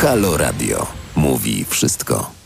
[0.00, 0.86] Halo Radio.
[1.16, 2.39] Mówi wszystko.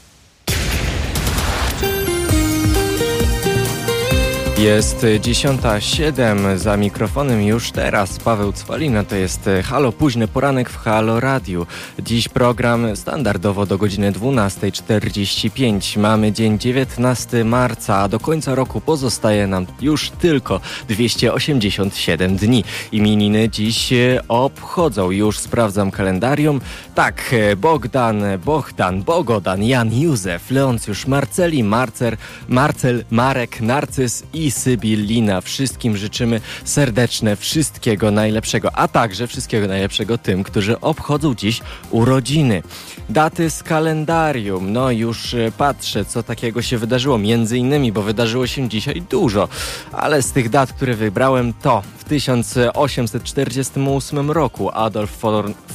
[4.58, 11.20] Jest 10.07 za mikrofonem już teraz Paweł Cwalina, to jest Halo Późny Poranek w Halo
[11.20, 11.66] Radiu.
[11.98, 15.98] Dziś program standardowo do godziny 12.45.
[15.98, 22.64] Mamy dzień 19 marca, a do końca roku pozostaje nam już tylko 287 dni.
[22.92, 23.92] Imieniny dziś
[24.28, 26.60] obchodzą, już sprawdzam kalendarium.
[26.94, 32.16] Tak, Bogdan, Bohdan, Bogodan, Jan Józef, Leoncjusz, Marceli, Marcer,
[32.48, 35.40] Marcel, Marek, Narcyz i Sybillina.
[35.40, 42.62] Wszystkim życzymy serdeczne wszystkiego najlepszego, a także wszystkiego najlepszego tym, którzy obchodzą dziś urodziny.
[43.08, 44.72] Daty z kalendarium.
[44.72, 47.18] No już e, patrzę, co takiego się wydarzyło.
[47.18, 49.48] Między innymi, bo wydarzyło się dzisiaj dużo,
[49.92, 55.22] ale z tych dat, które wybrałem, to w 1848 roku Adolf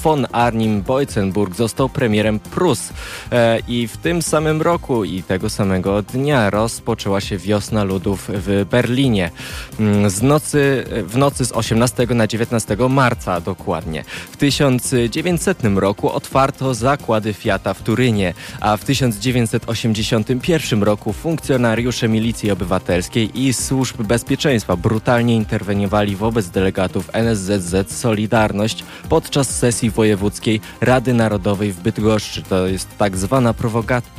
[0.04, 2.90] von Arnim Boycenburg został premierem Prus
[3.32, 8.59] e, i w tym samym roku i tego samego dnia rozpoczęła się wiosna ludów w
[8.66, 9.32] Berlinie.
[9.80, 14.04] Mm, z nocy, w nocy z 18 na 19 marca dokładnie.
[14.32, 23.42] W 1900 roku otwarto zakłady Fiata w Turynie, a w 1981 roku funkcjonariusze milicji obywatelskiej
[23.42, 31.80] i służb bezpieczeństwa brutalnie interweniowali wobec delegatów NSZZ Solidarność podczas sesji wojewódzkiej Rady Narodowej w
[31.80, 32.42] Bydgoszczy.
[32.42, 33.54] To jest tak zwana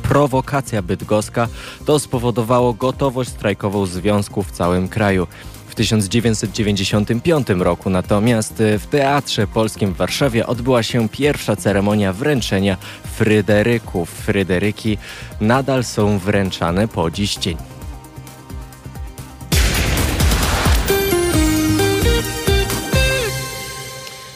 [0.03, 1.47] prowokacja bydgoska.
[1.85, 5.27] To spowodowało gotowość strajkową związku w całym kraju.
[5.67, 12.77] W 1995 roku natomiast w Teatrze Polskim w Warszawie odbyła się pierwsza ceremonia wręczenia
[13.15, 14.09] Fryderyków.
[14.09, 14.97] Fryderyki
[15.41, 17.70] nadal są wręczane po dziś dzień.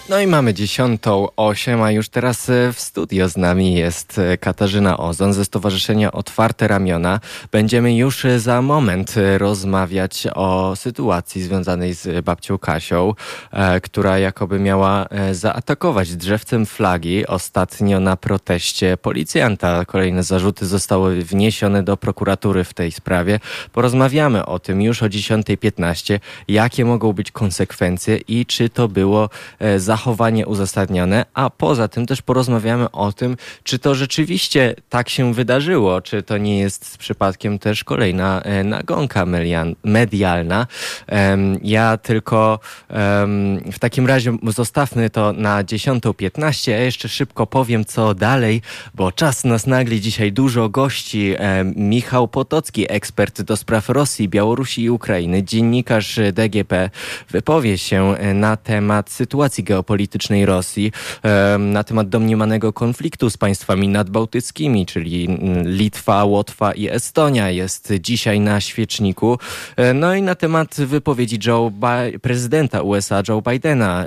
[0.10, 4.38] No i mamy dziesiątą osiem, a już teraz e, w studio z nami jest e,
[4.38, 7.20] Katarzyna Ozon ze Stowarzyszenia Otwarte Ramiona.
[7.52, 13.14] Będziemy już e, za moment rozmawiać o sytuacji związanej z babcią Kasią,
[13.84, 19.86] która jakoby miała zaatakować drzewcem flagi ostatnio na proteście policjanta.
[19.86, 23.40] Kolejne zarzuty zostały wniesione do prokuratury w tej sprawie.
[23.74, 29.30] Porozmawiamy o tym już o 10.15, jakie mogą być konsekwencje i czy to było
[29.78, 35.34] zachowanie zachowanie uzasadnione, a poza tym też porozmawiamy o tym, czy to rzeczywiście tak się
[35.34, 39.26] wydarzyło, czy to nie jest przypadkiem też kolejna e, nagonka
[39.84, 40.68] medialna.
[41.62, 42.60] Ja tylko
[43.72, 48.62] w takim razie zostawmy to na 10.15, a jeszcze szybko powiem co dalej,
[48.96, 51.36] bo czas nas nagli dzisiaj dużo gości.
[51.76, 56.90] Michał Potocki, ekspert do spraw Rosji, Białorusi i Ukrainy, dziennikarz DGP,
[57.30, 60.92] wypowie się na temat sytuacji geopolitycznej geopolitycznej Rosji
[61.60, 65.28] na temat domniemanego konfliktu z państwami nadbałtyckimi, czyli
[65.64, 69.38] Litwa, Łotwa i Estonia jest dzisiaj na świeczniku.
[69.76, 71.72] E, no i na temat wypowiedzi Joe
[72.22, 74.06] prezydenta USA Joe Bidena,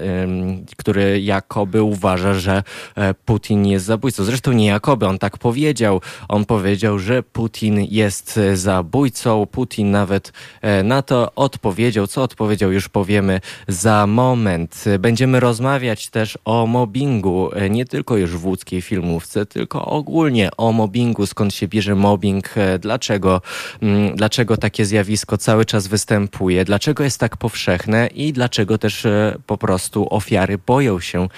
[0.76, 2.62] który jakoby uważa, że
[2.94, 4.24] e, Putin jest zabójcą.
[4.24, 6.00] Zresztą nie jakoby, on tak powiedział.
[6.28, 9.46] On powiedział, że Putin jest zabójcą.
[9.46, 12.06] Putin nawet e, na to odpowiedział.
[12.06, 14.84] Co odpowiedział, już powiemy za moment.
[14.98, 20.50] Będziemy rozmawiać rozmawiać też o mobbingu, e, nie tylko już w łódzkiej filmówce, tylko ogólnie
[20.56, 23.40] o mobbingu, skąd się bierze mobbing, e, dlaczego,
[23.82, 29.36] mm, dlaczego takie zjawisko cały czas występuje, dlaczego jest tak powszechne i dlaczego też e,
[29.46, 31.28] po prostu ofiary boją się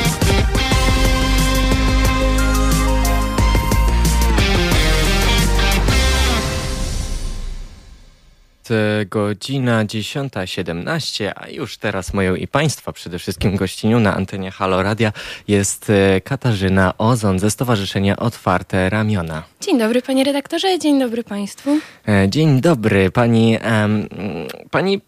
[8.72, 14.84] E, godzina 10.17, a już teraz moją i Państwa przede wszystkim gościnią na antenie Halo
[14.84, 15.14] Radia
[15.47, 19.43] jest e, Katarzyna Ozon ze Stowarzyszenia Otwarte Ramiona.
[19.61, 21.79] Dzień dobry panie redaktorze, dzień dobry Państwu.
[22.08, 24.08] E, dzień dobry pani, um,
[24.72, 25.02] pani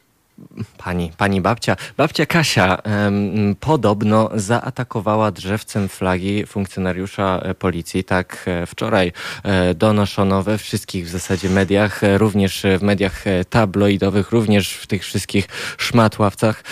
[0.77, 8.03] pani, pani babcia, babcia Kasia em, podobno zaatakowała drzewcem flagi funkcjonariusza e, policji.
[8.03, 9.11] Tak e, wczoraj
[9.43, 15.47] e, donoszono we wszystkich w zasadzie mediach, również w mediach tabloidowych, również w tych wszystkich
[15.77, 16.63] szmatławcach,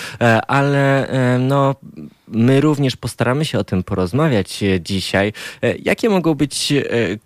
[0.48, 1.08] ale
[1.40, 1.76] no
[2.28, 5.34] my również postaramy się o tym porozmawiać dzisiaj.
[5.84, 6.74] Jakie mogą być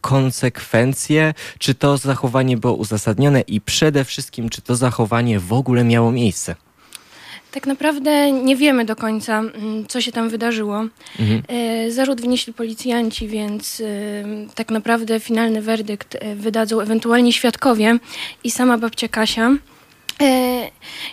[0.02, 1.34] konsekwencje?
[1.60, 6.56] Czy to zachowanie było uzasadnione i przede wszystkim, czy to zachowanie w ogóle miało miejsce?
[7.52, 10.86] Tak naprawdę nie wiemy do końca, mm, co się tam wydarzyło.
[11.20, 11.42] Mhm.
[11.48, 13.86] E, zarzut wnieśli policjanci, więc e,
[14.56, 17.98] tak naprawdę finalny werdykt e, wydadzą ewentualnie świadkowie
[18.44, 19.52] i sama babcia Kasia.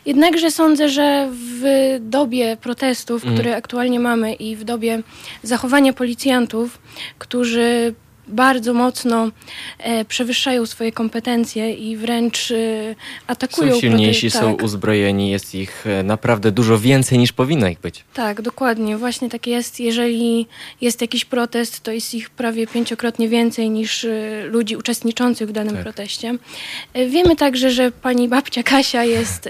[0.07, 3.35] Jednakże sądzę, że w dobie protestów, mhm.
[3.35, 5.03] które aktualnie mamy i w dobie
[5.43, 6.79] zachowania policjantów,
[7.19, 7.95] którzy
[8.29, 9.31] bardzo mocno
[9.79, 12.55] e, przewyższają swoje kompetencje i wręcz e,
[13.27, 13.75] atakują.
[13.75, 14.41] Są silniejsi, tak.
[14.41, 18.05] są uzbrojeni, jest ich e, naprawdę dużo więcej niż powinno ich być.
[18.15, 18.97] Tak, dokładnie.
[18.97, 19.81] Właśnie tak jest.
[19.81, 20.47] Jeżeli
[20.81, 24.07] jest jakiś protest, to jest ich prawie pięciokrotnie więcej niż
[24.45, 25.83] ludzi uczestniczących w danym tak.
[25.83, 26.35] proteście.
[27.09, 29.49] Wiemy także, że pani babcia Kasia jest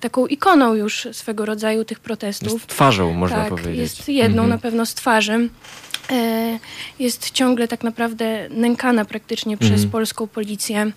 [0.00, 2.52] taką ikoną już swego rodzaju tych protestów.
[2.52, 3.78] Jest twarzą, można tak, powiedzieć.
[3.78, 4.48] Jest jedną mhm.
[4.48, 5.48] na pewno z twarzy.
[6.10, 6.58] E,
[6.98, 9.90] jest ciągle tak naprawdę nękana praktycznie przez mhm.
[9.90, 10.92] polską policję.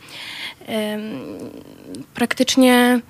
[2.14, 3.02] Praktycznie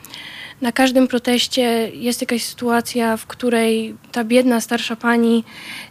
[0.61, 5.43] na każdym proteście jest jakaś sytuacja, w której ta biedna starsza pani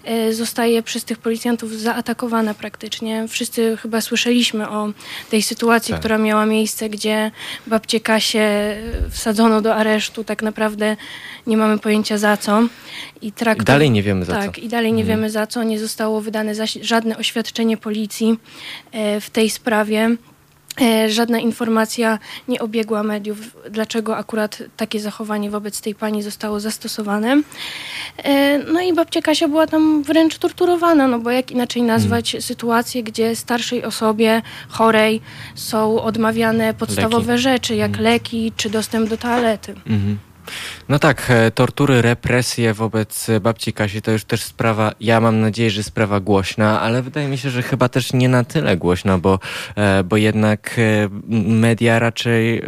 [0.04, 3.28] e, zostaje przez tych policjantów zaatakowana praktycznie.
[3.28, 4.92] Wszyscy chyba słyszeliśmy o
[5.30, 6.00] tej sytuacji, tak.
[6.00, 7.30] która miała miejsce, gdzie
[7.66, 8.76] babcie Kasie
[9.10, 10.24] wsadzono do aresztu.
[10.24, 10.96] Tak naprawdę
[11.46, 12.62] nie mamy pojęcia za co.
[13.22, 14.46] I, traktor, I dalej nie wiemy za tak, co.
[14.46, 15.18] Tak, i dalej nie mhm.
[15.18, 15.62] wiemy za co.
[15.62, 18.38] Nie zostało wydane żadne oświadczenie policji
[18.92, 20.16] e, w tej sprawie.
[20.80, 22.18] E, żadna informacja
[22.48, 23.38] nie obiegła mediów,
[23.70, 27.42] dlaczego akurat takie zachowanie wobec tej pani zostało zastosowane.
[28.18, 32.42] E, no i babcia Kasia była tam wręcz torturowana, no bo jak inaczej nazwać hmm.
[32.42, 35.20] sytuację, gdzie starszej osobie chorej
[35.54, 37.42] są odmawiane podstawowe leki.
[37.42, 38.04] rzeczy, jak hmm.
[38.04, 39.74] leki czy dostęp do toalety.
[39.88, 40.18] Hmm.
[40.88, 45.70] No tak, e, tortury, represje wobec babci Kasi to już też sprawa, ja mam nadzieję,
[45.70, 49.38] że sprawa głośna, ale wydaje mi się, że chyba też nie na tyle głośna, bo,
[49.76, 51.08] e, bo jednak e,
[51.48, 52.62] media raczej,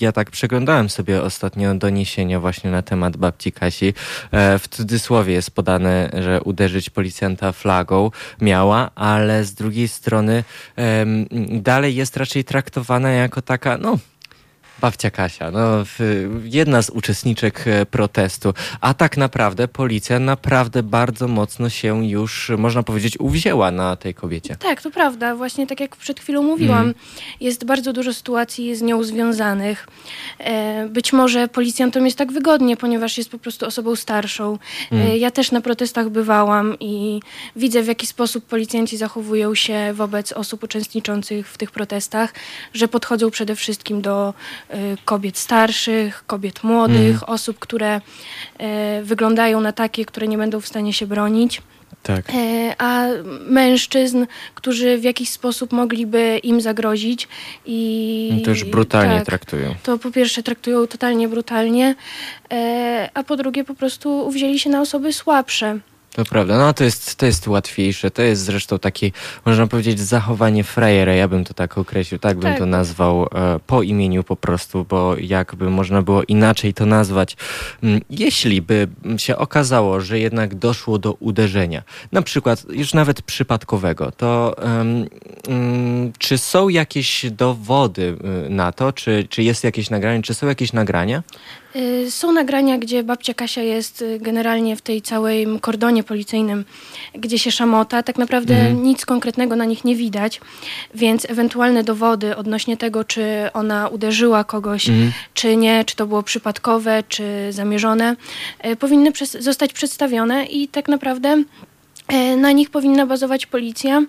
[0.00, 3.94] ja tak przeglądałem sobie ostatnio doniesienia właśnie na temat babci Kasi.
[4.32, 8.10] W cudzysłowie jest podane, że uderzyć policjanta flagą
[8.40, 10.44] miała, ale z drugiej strony
[11.50, 13.98] dalej jest raczej traktowana jako taka, no
[14.82, 15.84] Babcia Kasia, no,
[16.44, 22.82] jedna z uczestniczek e, protestu, a tak naprawdę policja naprawdę bardzo mocno się już, można
[22.82, 24.56] powiedzieć, uwzięła na tej kobiecie.
[24.56, 25.36] Tak, to prawda.
[25.36, 26.94] Właśnie tak jak przed chwilą mówiłam, mm.
[27.40, 29.88] jest bardzo dużo sytuacji z nią związanych.
[30.38, 34.58] E, być może policjantom jest tak wygodnie, ponieważ jest po prostu osobą starszą.
[34.92, 35.16] Mm.
[35.16, 37.20] Ja też na protestach bywałam i
[37.56, 42.34] widzę, w jaki sposób policjanci zachowują się wobec osób uczestniczących w tych protestach,
[42.74, 44.34] że podchodzą przede wszystkim do
[45.04, 47.24] kobiet starszych, kobiet młodych, mm.
[47.26, 51.62] osób, które y, wyglądają na takie, które nie będą w stanie się bronić.
[52.02, 52.30] Tak.
[52.30, 52.32] Y,
[52.78, 53.06] a
[53.46, 57.28] mężczyzn, którzy w jakiś sposób mogliby im zagrozić
[57.66, 58.30] i...
[58.36, 59.74] No to już brutalnie tak, traktują.
[59.82, 61.94] To po pierwsze traktują totalnie brutalnie,
[63.14, 65.78] a po drugie po prostu uwzięli się na osoby słabsze.
[66.12, 68.10] To prawda, no to jest, to jest łatwiejsze.
[68.10, 69.10] To jest zresztą takie,
[69.44, 71.14] można powiedzieć, zachowanie frajera.
[71.14, 72.58] Ja bym to tak określił, tak bym tak.
[72.58, 77.36] to nazwał e, po imieniu po prostu, bo jakby można było inaczej to nazwać.
[77.82, 81.82] Mm, jeśli by się okazało, że jednak doszło do uderzenia,
[82.12, 85.08] na przykład już nawet przypadkowego, to um,
[86.18, 88.16] czy są jakieś dowody
[88.46, 91.22] y, na to, czy, czy jest jakieś nagranie, czy są jakieś nagrania?
[91.76, 96.64] Y, są nagrania, gdzie babcia Kasia jest y, generalnie w tej całej kordonie policyjnym,
[97.14, 98.02] gdzie się szamota.
[98.02, 98.82] Tak naprawdę mhm.
[98.82, 100.40] nic konkretnego na nich nie widać,
[100.94, 105.12] więc ewentualne dowody odnośnie tego, czy ona uderzyła kogoś, mhm.
[105.34, 108.16] czy nie, czy to było przypadkowe, czy zamierzone,
[108.66, 111.42] y, powinny zostać przedstawione i tak naprawdę
[112.36, 114.02] na nich powinna bazować policja,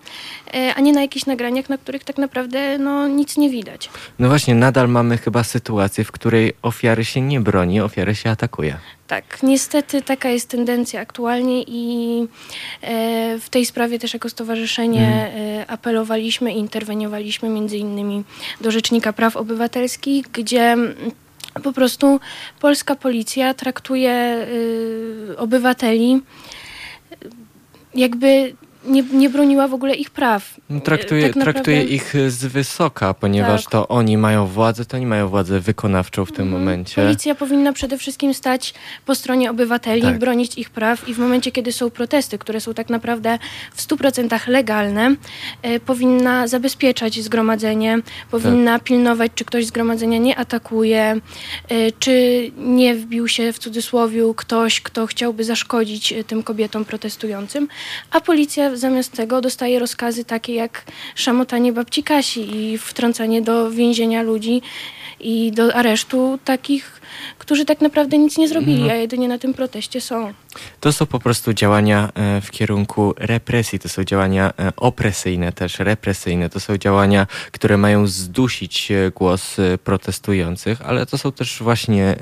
[0.54, 3.90] e, a nie na jakichś nagraniach, na których tak naprawdę no, nic nie widać.
[4.20, 8.78] No właśnie, nadal mamy chyba sytuację, w której ofiary się nie broni, ofiary się atakuje.
[9.08, 12.28] Tak, niestety taka jest tendencja aktualnie i
[12.82, 15.66] e, w tej sprawie też jako stowarzyszenie mm.
[15.68, 18.24] apelowaliśmy i interweniowaliśmy między innymi
[18.62, 20.78] do Rzecznika Praw Obywatelskich, gdzie
[21.64, 22.20] po prostu
[22.60, 24.46] polska policja traktuje
[25.32, 26.22] y, obywateli
[27.96, 28.54] jakby
[28.86, 30.56] nie, nie broniła w ogóle ich praw.
[30.70, 31.54] No, traktuje, tak naprawdę...
[31.54, 33.72] traktuje ich z wysoka, ponieważ Tak.
[33.72, 36.62] to oni mają władzę, to oni mają władzę wykonawczą w tym Mhm.
[36.62, 37.02] momencie.
[37.02, 38.74] Policja powinna przede wszystkim stać
[39.06, 40.20] po stronie obywateli, Tak.
[40.20, 43.40] bronić ich praw i w momencie, kiedy są protesty, które są tak naprawdę
[43.74, 45.16] w 100% legalne,
[45.62, 48.00] e, powinna zabezpieczać zgromadzenie,
[48.32, 48.84] powinna Tak.
[48.84, 51.02] pilnować, czy ktoś zgromadzenia nie atakuje,
[51.70, 57.68] e, czy nie wbił się w cudzysłowie ktoś, kto chciałby zaszkodzić e, tym kobietom protestującym,
[58.12, 60.84] a policja zamiast tego dostaje rozkazy takie jak
[61.16, 64.62] szamotanie babci Kasi i wtrącanie do więzienia ludzi
[65.20, 67.02] i do aresztu takich,
[67.38, 68.92] którzy tak naprawdę nic nie zrobili, Mhm.
[68.92, 70.34] a jedynie na tym proteście są.
[70.80, 75.80] To są po prostu działania e, w kierunku represji, to są działania e, opresyjne też,
[75.80, 76.50] represyjne.
[76.50, 82.16] To są działania, które mają zdusić e, głos protestujących, ale to są też właśnie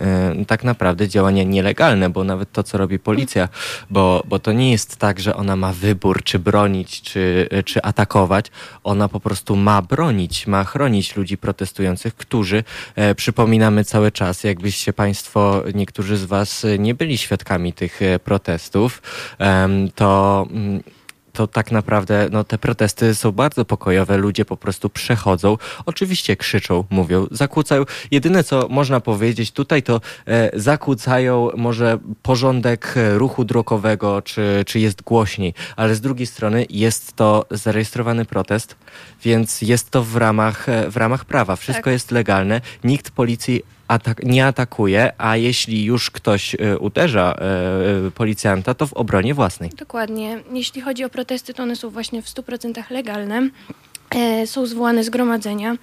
[0.48, 3.50] tak naprawdę działania nielegalne, bo nawet to, co robi policja,
[3.90, 8.46] bo, bo to nie jest tak, że ona ma wybór, czy bronić, czy, czy atakować.
[8.84, 12.64] Ona po prostu ma bronić, ma chronić ludzi protestujących, którzy,
[13.16, 14.44] przypominamy cały czas,
[14.82, 19.02] jakbyście Państwo, niektórzy z Was e, nie byli świadkami tych e, protestów,
[19.96, 20.48] to.
[20.52, 20.84] mm,
[21.34, 26.84] to tak naprawdę no, te protesty są bardzo pokojowe, ludzie po prostu przechodzą, oczywiście krzyczą,
[26.90, 27.84] mówią, zakłócają.
[28.12, 34.80] Jedyne co można powiedzieć tutaj to e, zakłócają może porządek e, ruchu drogowego, czy, czy
[34.80, 38.76] jest głośniej, ale z drugiej strony jest to zarejestrowany protest,
[39.24, 41.94] więc jest to w ramach, w ramach prawa, wszystko Tak.
[41.94, 48.12] jest legalne, nikt policji atak, nie atakuje, a jeśli już ktoś e, uderza e, e,
[48.12, 49.70] policjanta, to w obronie własnej.
[49.70, 50.40] Dokładnie.
[50.54, 53.50] Jeśli chodzi o protesty, to one są właśnie w 100% legalne.
[54.16, 55.76] E, Są zwołane zgromadzenia,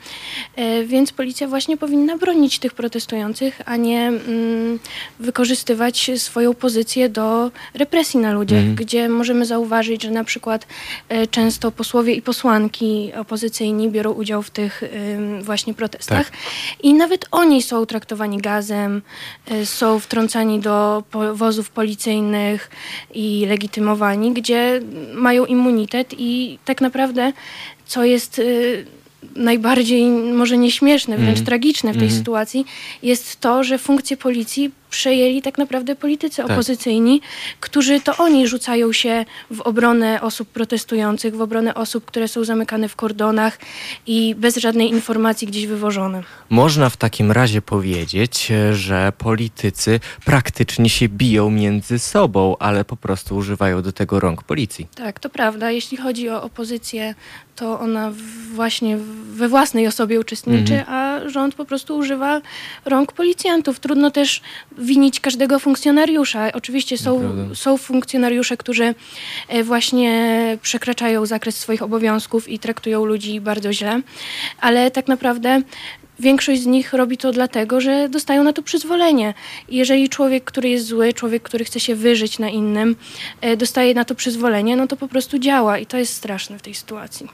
[0.56, 4.78] e, więc policja właśnie powinna bronić tych protestujących, a nie mm,
[5.20, 8.74] wykorzystywać swoją pozycję do represji na ludziach, Mhm.
[8.76, 10.66] gdzie możemy zauważyć, że na przykład
[11.08, 14.82] e, często posłowie i posłanki opozycyjni biorą udział w tych
[15.42, 16.30] właśnie protestach.
[16.82, 19.02] I nawet oni są traktowani gazem,
[19.64, 22.70] są wtrącani do powozów policyjnych
[23.14, 24.80] i legitymowani, gdzie
[25.14, 27.32] mają immunitet i tak naprawdę
[27.88, 28.86] co jest y,
[29.36, 31.46] najbardziej może nieśmieszne, wręcz Mhm.
[31.46, 32.18] tragiczne w tej Mhm.
[32.18, 32.64] sytuacji,
[33.02, 36.50] jest to, że funkcję policji przejęli tak naprawdę politycy Tak.
[36.50, 37.20] opozycyjni,
[37.60, 42.88] którzy to oni rzucają się w obronę osób protestujących, w obronę osób, które są zamykane
[42.88, 43.58] w kordonach
[44.06, 46.22] i bez żadnej informacji gdzieś wywożone.
[46.50, 53.36] Można w takim razie powiedzieć, że politycy praktycznie się biją między sobą, ale po prostu
[53.36, 54.86] używają do tego rąk policji.
[54.94, 55.70] Tak, to prawda.
[55.70, 57.14] Jeśli chodzi o opozycję,
[57.56, 58.12] to ona
[58.54, 58.98] właśnie
[59.30, 62.40] we własnej osobie uczestniczy, a rząd po prostu używa
[62.84, 63.80] rąk policjantów.
[63.80, 64.42] Trudno też
[64.78, 66.52] winić każdego funkcjonariusza.
[66.52, 67.56] Oczywiście są, Naprawdę.
[67.56, 68.94] są funkcjonariusze, którzy
[69.48, 74.00] e, właśnie przekraczają zakres swoich obowiązków i traktują ludzi bardzo źle,
[74.60, 75.62] ale tak naprawdę
[76.20, 79.34] Większość z nich robi to dlatego, że dostają na to przyzwolenie.
[79.68, 82.96] Jeżeli człowiek, który jest zły, człowiek, który chce się wyżyć na innym,
[83.40, 86.62] e, dostaje na to przyzwolenie, no to po prostu działa i to jest straszne w
[86.62, 87.28] tej sytuacji.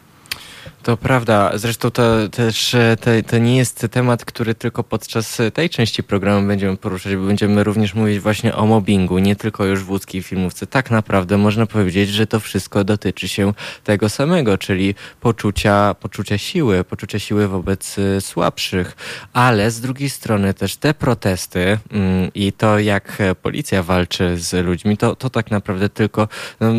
[0.82, 1.50] To prawda.
[1.54, 6.48] Zresztą to też e, to, to nie jest temat, który tylko podczas tej części programu
[6.48, 10.66] będziemy poruszać, bo będziemy również mówić właśnie o mobbingu, nie tylko już w łódzkiej filmówce.
[10.66, 13.52] Tak naprawdę można powiedzieć, że to wszystko dotyczy się
[13.84, 18.96] tego samego, czyli poczucia, poczucia siły, poczucia siły wobec e, słabszych,
[19.32, 24.96] ale z drugiej strony też te protesty mm, i to, jak policja walczy z ludźmi,
[24.96, 26.28] to, to tak naprawdę tylko...
[26.60, 26.72] No,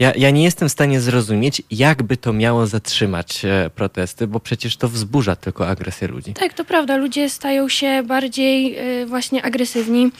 [0.00, 4.40] ja, ja nie jestem w stanie zrozumieć, jak by to miało zatrzymać e, protesty, bo
[4.40, 6.34] przecież to wzburza tylko agresję ludzi.
[6.34, 6.96] Tak, to prawda.
[6.96, 10.10] Ludzie stają się bardziej e, właśnie agresywni.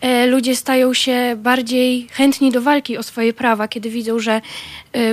[0.00, 4.40] E, ludzie stają się bardziej chętni do walki o swoje prawa, kiedy widzą, że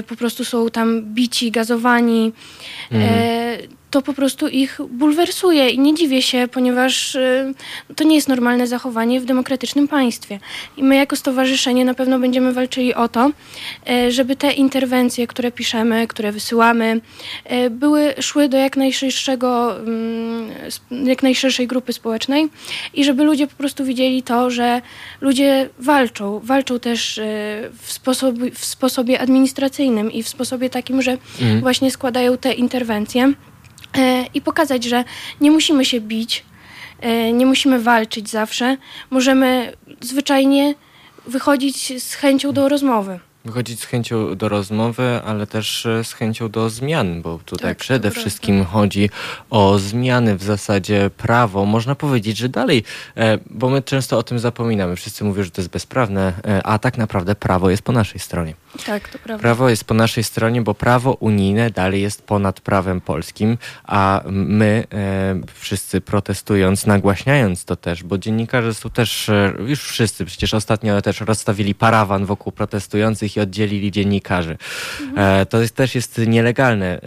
[0.07, 2.31] po prostu są tam bici, gazowani.
[2.91, 3.57] E,
[3.89, 7.53] to po prostu ich bulwersuje i nie dziwię się, ponieważ e,
[7.95, 10.39] to nie jest normalne zachowanie w demokratycznym państwie.
[10.77, 13.31] I my jako stowarzyszenie na pewno będziemy walczyli o to,
[13.89, 17.01] e, żeby te interwencje, które piszemy, które wysyłamy,
[17.45, 20.49] e, były szły do jak najszerszego, mm,
[21.05, 22.47] jak najszerszej grupy społecznej
[22.93, 24.81] i żeby ludzie po prostu widzieli to, że
[25.21, 26.39] ludzie walczą.
[26.43, 27.19] Walczą też
[27.81, 31.61] w, sposobie, w sposobie administracyjnym i w sposobie takim, że Mhm.
[31.61, 33.33] właśnie składają te interwencje
[34.33, 35.03] i pokazać, że
[35.41, 36.45] nie musimy się bić,
[36.99, 38.77] e, nie musimy walczyć zawsze.
[39.09, 40.75] Możemy zwyczajnie
[41.27, 43.19] wychodzić z chęcią do rozmowy.
[43.45, 47.77] Wychodzić z chęcią do rozmowy, ale też e, z chęcią do zmian, bo tutaj Tak,
[47.77, 49.09] przede wszystkim chodzi
[49.49, 51.65] o zmiany w zasadzie prawo.
[51.65, 52.83] Można powiedzieć, że dalej,
[53.17, 54.95] e, bo my często o tym zapominamy.
[54.95, 58.53] Wszyscy mówią, że to jest bezprawne, e, a tak naprawdę prawo jest po naszej stronie.
[58.85, 59.41] Tak, to prawda.
[59.41, 64.83] Prawo jest po naszej stronie, bo prawo unijne dalej jest ponad prawem polskim, a my
[64.93, 71.01] e, wszyscy protestując, nagłaśniając to też, bo dziennikarze są też, e, już wszyscy przecież ostatnio
[71.01, 74.57] też rozstawili parawan wokół protestujących i oddzielili dziennikarzy.
[75.17, 77.01] E, to jest, też jest nielegalne.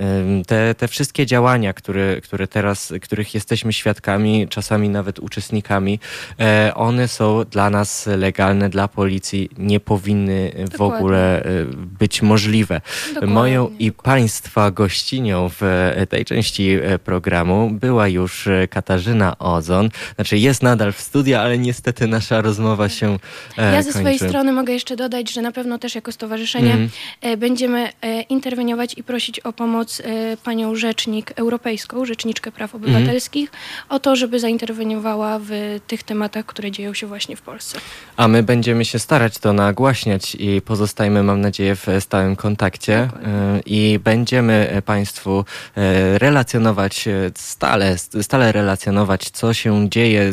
[0.46, 5.98] Te, te wszystkie działania, które, które teraz, których jesteśmy świadkami, czasami nawet uczestnikami,
[6.40, 10.96] e, one są dla nas legalne, dla policji nie powinny w Dokładnie.
[10.96, 11.51] ogóle e,
[12.00, 12.80] być możliwe.
[13.08, 13.34] Dokładnie.
[13.34, 19.88] Moją i Państwa gościnią w e, tej części e, programu była już e, Katarzyna Ozon.
[20.14, 23.18] Znaczy jest nadal w studio, ale niestety nasza rozmowa się
[23.58, 24.28] e, Ja ze swojej kończy.
[24.28, 26.88] strony mogę jeszcze dodać, że na pewno też jako stowarzyszenie
[27.20, 32.94] e, będziemy e, interweniować i prosić o pomoc e, panią rzecznik europejską, rzeczniczkę praw Mhm.
[32.94, 33.50] obywatelskich,
[33.88, 35.50] o to, żeby zainterweniowała w
[35.86, 37.78] tych tematach, które dzieją się właśnie w Polsce.
[38.16, 43.32] A my będziemy się starać to nagłaśniać i pozostajemy, mam nadzieję, w stałym kontakcie Dokładnie.
[43.32, 45.44] e, i będziemy e, Państwu
[45.76, 50.32] e, relacjonować stale, stale relacjonować, co się dzieje,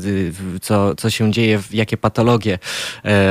[0.62, 2.60] co, co się dzieje, jakie patologie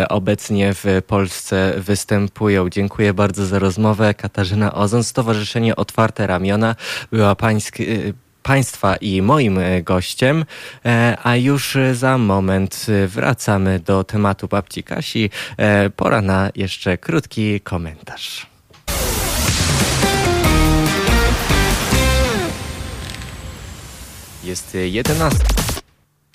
[0.08, 2.68] obecnie w Polsce występują.
[2.68, 4.14] Dziękuję bardzo za rozmowę.
[4.14, 6.76] Katarzyna Ozon, Stowarzyszenie Otwarte Ramiona
[7.12, 7.84] była pański,
[8.42, 10.44] Państwa i moim e, gościem,
[10.84, 15.30] E, a już e, za moment wracamy do tematu babci Kasi.
[15.96, 18.46] Pora na jeszcze krótki komentarz.
[24.44, 25.77] Jest e, 11.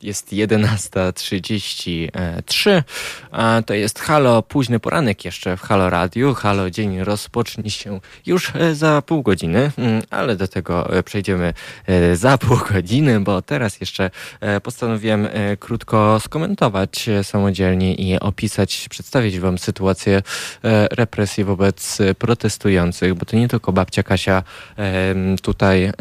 [0.03, 2.83] Jest 11.33.
[3.31, 6.33] a To jest Halo, późny poranek jeszcze w Halo Radiu.
[6.33, 11.53] Halo dzień rozpocznie się już e, za pół godziny, mm, ale do tego e, przejdziemy
[11.87, 14.11] e, za pół godziny, bo teraz jeszcze
[14.63, 15.27] postanowiłem
[15.59, 20.21] krótko skomentować samodzielnie i opisać, przedstawić Wam sytuację
[20.91, 24.43] represji wobec protestujących, bo to nie tylko babcia Kasia
[25.41, 25.91] tutaj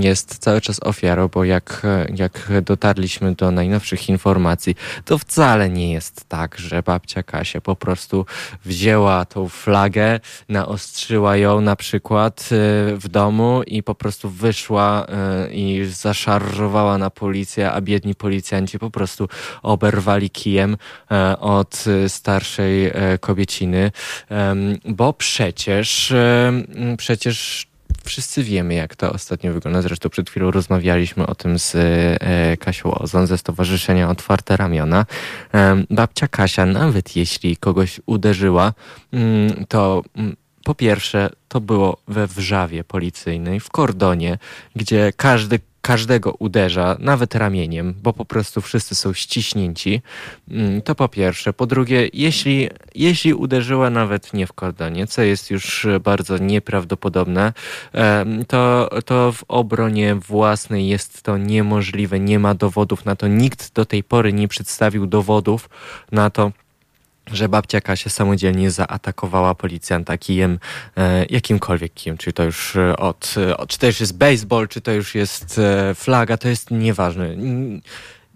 [0.00, 1.82] jest cały czas ofiarą, bo jak,
[2.14, 4.74] jak dotarliśmy do najnowszych informacji,
[5.04, 8.26] to wcale nie jest tak, że babcia Kasia po prostu
[8.64, 15.54] wzięła tą flagę, naostrzyła ją na przykład e, w domu i po prostu wyszła e,
[15.54, 19.28] i zaszarżowała na policję, a biedni policjanci po prostu
[19.62, 20.76] oberwali kijem
[21.10, 23.90] e, od starszej kobieciny,
[24.84, 26.12] bo przecież,
[26.98, 27.66] przecież
[28.04, 29.82] wszyscy wiemy, jak to ostatnio wygląda.
[29.82, 35.06] Zresztą przed chwilą rozmawialiśmy o tym z e, Kasią Ozon ze Stowarzyszenia Otwarte Ramiona.
[35.52, 38.72] Em, Babcia Kasia, nawet jeśli kogoś uderzyła,
[39.12, 44.38] mm, to mm, po pierwsze, to było we wrzawie policyjnej, w kordonie,
[44.76, 50.02] gdzie każdy każdego uderza, nawet ramieniem, bo po prostu wszyscy są ściśnięci.
[50.50, 51.52] Mm, To po pierwsze.
[51.52, 57.52] Po drugie, jeśli, jeśli uderzyła nawet nie w kordonie, co jest już bardzo nieprawdopodobne,
[58.48, 62.20] to, to w obronie własnej jest to niemożliwe.
[62.20, 63.28] Nie ma dowodów na to.
[63.28, 65.68] Nikt do tej pory nie przedstawił dowodów
[66.12, 66.52] na to,
[67.32, 70.58] że babcia Kasia samodzielnie zaatakowała policjanta kijem,
[70.96, 74.80] e, jakimkolwiek kijem, czy to już e, od, e, czy to już jest baseball, czy
[74.80, 75.60] to już jest
[75.94, 77.36] flaga, to jest nieważne.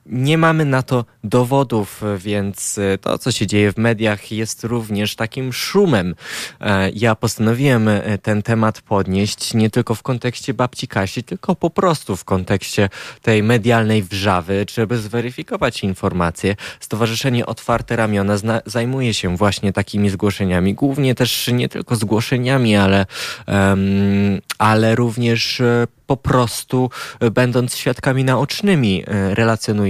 [0.08, 5.16] Nie mamy na to dowodów, więc e, to, co się dzieje w mediach, jest również
[5.16, 6.14] takim szumem.
[6.60, 11.70] E, Ja postanowiłem e, ten temat podnieść nie tylko w kontekście babci Kasi, tylko po
[11.70, 12.88] prostu w kontekście
[13.22, 16.56] tej medialnej wrzawy, żeby zweryfikować informacje.
[16.80, 18.34] Stowarzyszenie Otwarte Ramiona
[18.66, 23.06] zajmuje się właśnie takimi zgłoszeniami, głównie też nie tylko zgłoszeniami, ale,
[23.46, 25.62] em, ale również
[26.06, 26.90] po prostu
[27.32, 29.34] będąc świadkami naocznymi e,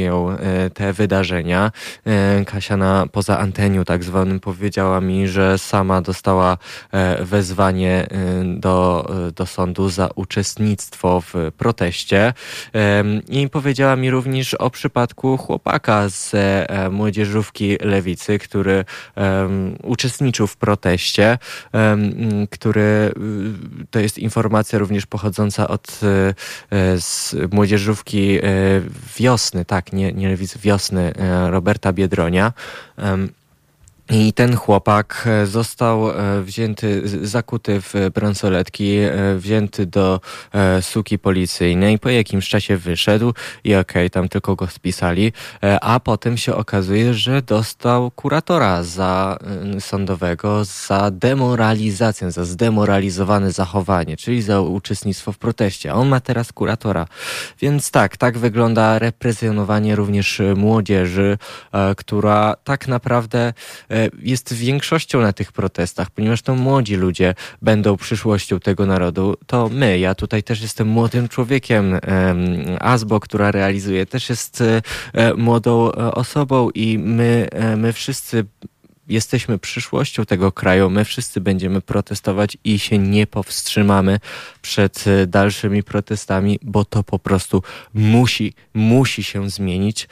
[0.08, 1.72] e, te wydarzenia.
[2.06, 6.58] E, Kasia na poza anteniu tak zwanym powiedziała mi, że sama dostała
[6.92, 8.06] e, wezwanie
[8.44, 12.32] do, do sądu za uczestnictwo w proteście
[13.28, 16.36] i powiedziała mi również o przypadku chłopaka z
[16.92, 18.84] młodzieżówki lewicy, który
[19.82, 21.38] uczestniczył w proteście,
[22.50, 23.12] który
[23.90, 26.00] to jest informacja również pochodząca od
[26.96, 28.38] z młodzieżówki
[29.18, 32.52] wiosny, tak, nie, nie wiosny e, Roberta Biedronia.
[34.10, 40.20] I ten chłopak e, został e, wzięty, zakuty w bransoletki, e, wzięty do
[40.80, 41.98] suki policyjnej.
[41.98, 45.32] Po jakimś czasie wyszedł i okej, tam tylko go spisali,
[45.80, 49.38] a potem się okazuje, że dostał kuratora za
[49.80, 55.94] sądowego za demoralizację, za zdemoralizowane zachowanie, czyli za uczestnictwo w proteście.
[55.94, 57.06] On ma teraz kuratora.
[57.60, 61.38] Więc tak, tak wygląda represjonowanie również młodzieży,
[61.96, 63.52] która tak naprawdę
[64.22, 69.98] jest większością na tych protestach, ponieważ to młodzi ludzie będą przyszłością tego narodu, to my,
[69.98, 71.98] ja tutaj też jestem młodym człowiekiem,
[72.80, 74.62] Azbo, która realizuje, też jest
[75.36, 78.44] młodą osobą i my, my wszyscy
[79.08, 80.90] jesteśmy przyszłością tego kraju.
[80.90, 84.20] My wszyscy będziemy protestować i się nie powstrzymamy
[84.68, 87.62] przed e, dalszymi protestami, bo to po prostu
[87.94, 90.08] musi, musi się zmienić.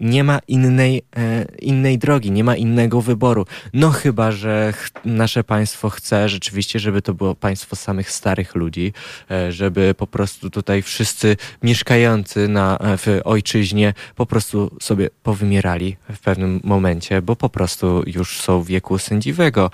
[0.00, 3.46] Nie ma innej, e, innej drogi, nie ma innego wyboru.
[3.74, 4.72] No chyba, że
[5.04, 8.92] nasze państwo chce rzeczywiście, żeby to było państwo samych starych ludzi,
[9.30, 16.18] e, żeby po prostu tutaj wszyscy mieszkający na, w ojczyźnie po prostu sobie powymierali w
[16.18, 19.70] pewnym momencie, bo po prostu już są w wieku sędziwego.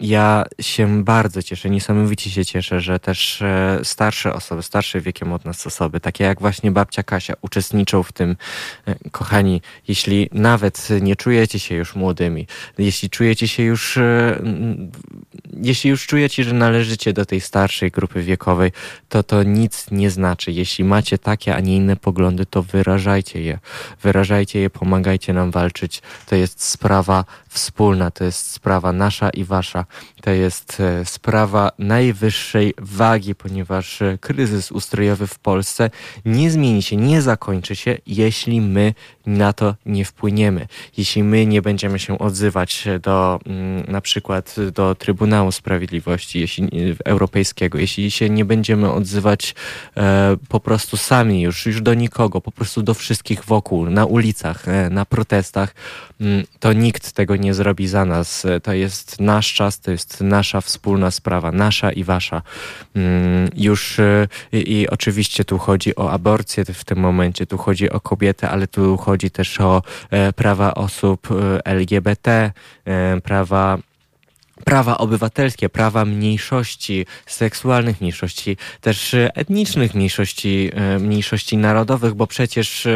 [0.00, 5.44] Ja się bardzo cieszę, niesamowicie się cieszę, że też e, starsze osoby, starsze wiekiem od
[5.44, 8.36] nas osoby, takie jak właśnie babcia Kasia, uczestniczą w tym.
[8.86, 12.46] E, kochani, jeśli nawet nie czujecie się już młodymi,
[12.78, 14.42] jeśli czujecie się już, e,
[15.62, 18.72] jeśli już czujecie, że należycie do tej starszej grupy wiekowej,
[19.08, 20.52] to to nic nie znaczy.
[20.52, 23.58] Jeśli macie takie, a nie inne poglądy, to wyrażajcie je.
[24.02, 26.02] Wyrażajcie je, pomagajcie nam walczyć.
[26.26, 29.84] To jest sprawa wspólna, to jest sprawa nasza i wasza.
[30.22, 35.90] To jest e, sprawa najwyższej wagi, ponieważ e, kryzys ustrojowy w Polsce
[36.24, 38.94] nie zmieni się, nie zakończy się, jeśli my
[39.26, 40.66] na to nie wpłyniemy.
[40.96, 46.68] Jeśli my nie będziemy się odzywać do mm, na przykład do Trybunału Sprawiedliwości jeśli,
[47.04, 49.54] Europejskiego, jeśli się nie będziemy odzywać
[49.96, 54.68] e, po prostu sami już, już do nikogo, po prostu do wszystkich wokół, na ulicach,
[54.68, 55.74] e, na protestach,
[56.20, 58.46] mm, to nikt tego nie zrobi za nas.
[58.62, 62.42] To jest nasz czas, to jest nasza wspólna sprawa, nasza i wasza.
[62.94, 67.90] Mm, już e, i, i oczywiście tu chodzi o aborcję w tym momencie, tu chodzi
[67.90, 72.52] o kobietę, ale tu chodzi chodzi też o e, prawa osób e, LGBT,
[72.84, 73.78] e, prawa
[74.64, 80.70] prawa obywatelskie, prawa mniejszości seksualnych, mniejszości też etnicznych, mniejszości,
[81.00, 82.88] mniejszości narodowych, bo przecież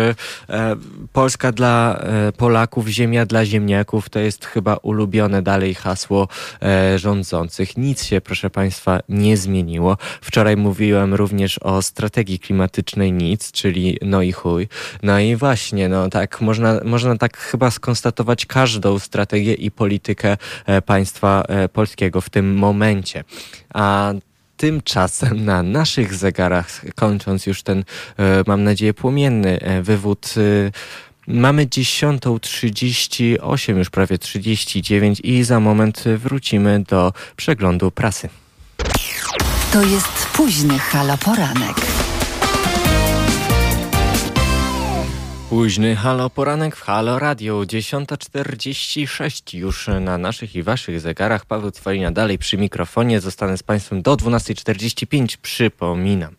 [1.13, 2.05] Polska dla
[2.37, 6.29] Polaków, ziemia dla ziemniaków to jest chyba ulubione dalej hasło
[6.97, 7.77] rządzących.
[7.77, 9.97] Nic się, proszę Państwa, nie zmieniło.
[10.21, 14.69] Wczoraj mówiłem również o strategii klimatycznej nic, czyli no i chuj.
[15.03, 20.37] No i właśnie, no tak, można, można tak chyba skonstatować każdą strategię i politykę
[20.87, 23.25] państwa E, polskiego w tym momencie.
[23.75, 24.13] A
[24.57, 27.85] tymczasem na naszych zegarach, kończąc już ten,
[28.19, 30.35] e, mam nadzieję, płomienny e, wywód,
[31.27, 38.29] Mamy 10.38, już prawie 39 i za moment wrócimy do przeglądu prasy.
[39.73, 42.04] To jest późny haloporanek.
[45.55, 51.47] Późny Halo Poranek w Halo Radio 10.46 już na naszych i waszych zegarach.
[51.47, 53.21] Paweł Cwalina dalej przy mikrofonie.
[53.21, 55.37] Zostanę z Państwem do 12.45.
[55.43, 56.35] Przypominam.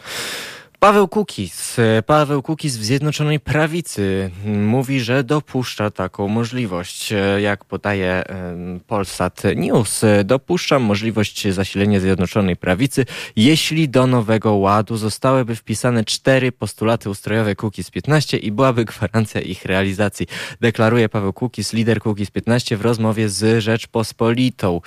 [0.80, 7.14] Paweł Kukis, Paweł Kukis w Zjednoczonej Prawicy mówi, że dopuszcza taką możliwość.
[7.42, 8.24] Jak podaje
[8.88, 17.10] Polsat News, dopuszcza możliwość zasilenia Zjednoczonej Prawicy, jeśli do nowego ładu zostałyby wpisane cztery postulaty
[17.10, 20.28] ustrojowe Kukis 15 i byłaby gwarancja ich realizacji.
[20.62, 24.82] Deklaruje Paweł Kukis, lider Kukis 15 w rozmowie z Rzeczpospolitą.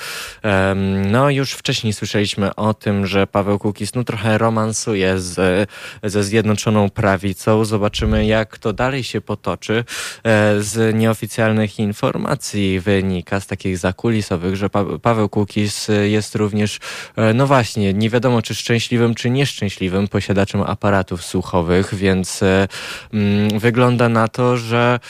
[1.06, 5.70] No już wcześniej słyszeliśmy o tym, że Paweł Kukis no trochę romansuje z
[6.02, 7.64] ze Zjednoczoną Prawicą.
[7.64, 9.84] Zobaczymy, jak to dalej się potoczy.
[10.24, 16.78] E, z nieoficjalnych informacji wynika, z takich zakulisowych, że pa Paweł Kukis jest również,
[17.16, 22.68] e, no właśnie, nie wiadomo czy szczęśliwym, czy nieszczęśliwym posiadaczem aparatów słuchowych, więc e,
[23.12, 25.00] mm, wygląda na to, że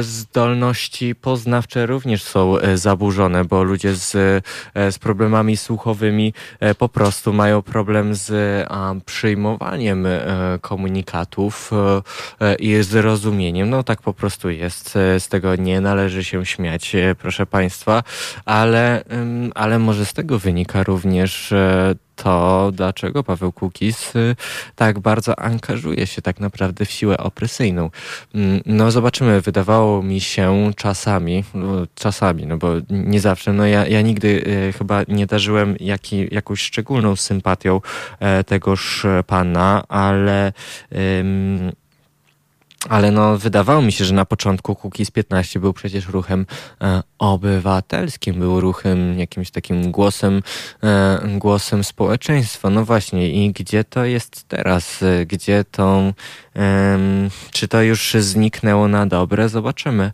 [0.00, 4.12] zdolności poznawcze również są zaburzone, bo ludzie z,
[4.74, 6.34] z problemami słuchowymi
[6.78, 8.32] po prostu mają problem z
[9.06, 11.70] przyjmowaniem E, komunikatów
[12.40, 13.70] e, i zrozumieniem.
[13.70, 14.96] No tak po prostu jest.
[14.96, 18.02] E, z tego nie należy się śmiać, proszę Państwa,
[18.44, 19.04] ale,
[19.54, 21.54] ale może z tego wynika również
[22.16, 24.12] to, dlaczego Paweł Kukis
[24.74, 27.90] tak bardzo angażuje się tak naprawdę w siłę opresyjną.
[28.34, 33.86] Mm, no zobaczymy, wydawało mi się czasami, no, czasami, no bo nie zawsze, no ja,
[33.86, 34.44] ja nigdy
[34.78, 37.80] chyba nie darzyłem jaki, jakąś szczególną sympatią
[38.46, 40.52] tegoż pana, ale
[42.88, 46.46] ale no, wydawało mi się, że na początku Kukiz 15 był przecież ruchem
[46.80, 50.42] e, obywatelskim, był ruchem jakimś takim głosem,
[50.82, 52.70] e, głosem społeczeństwa.
[52.70, 55.04] No właśnie, i gdzie to jest teraz?
[55.26, 56.12] Gdzie to,
[56.56, 56.98] e,
[57.52, 59.48] czy to już zniknęło na dobre?
[59.48, 60.10] Zobaczymy.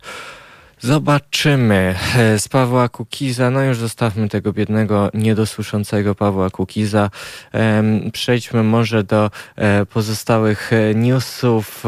[0.85, 1.95] Zobaczymy.
[2.17, 7.09] E, z Pawła Kukiza, no już zostawmy tego biednego, niedosłyszącego Pawła Kukiza.
[8.13, 11.83] Przejdźmy może do e, pozostałych e, newsów.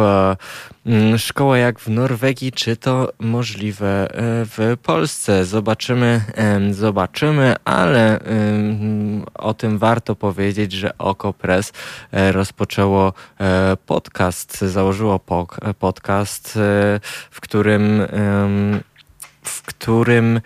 [0.85, 4.07] Mm, szkoła jak w Norwegii, czy to możliwe
[4.45, 5.45] w Polsce?
[5.45, 6.21] Zobaczymy,
[6.71, 8.19] zobaczymy, ale
[9.33, 11.73] o tym warto powiedzieć, że OkoPress
[12.11, 13.13] rozpoczęło
[13.85, 15.19] podcast, założyło
[15.79, 16.53] podcast,
[17.31, 18.01] w którym
[19.43, 20.41] w którym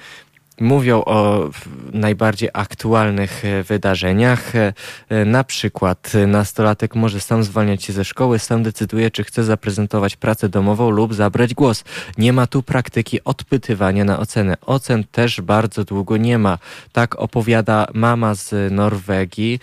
[0.61, 1.49] mówią o
[1.93, 4.55] najbardziej aktualnych e, wydarzeniach.
[4.55, 4.73] E,
[5.09, 10.15] e, na przykład nastolatek może sam zwalniać się ze szkoły, sam decyduje, czy chce zaprezentować
[10.15, 11.83] pracę domową lub zabrać głos.
[12.17, 14.57] Nie ma tu praktyki odpytywania na ocenę.
[14.65, 16.57] Ocen też bardzo długo nie ma.
[16.91, 19.59] Tak opowiada mama z Norwegii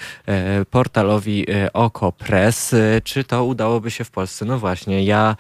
[0.71, 2.75] portalowi Oko Press.
[3.05, 4.45] Czy to udałoby się w Polsce?
[4.45, 5.37] No właśnie, ja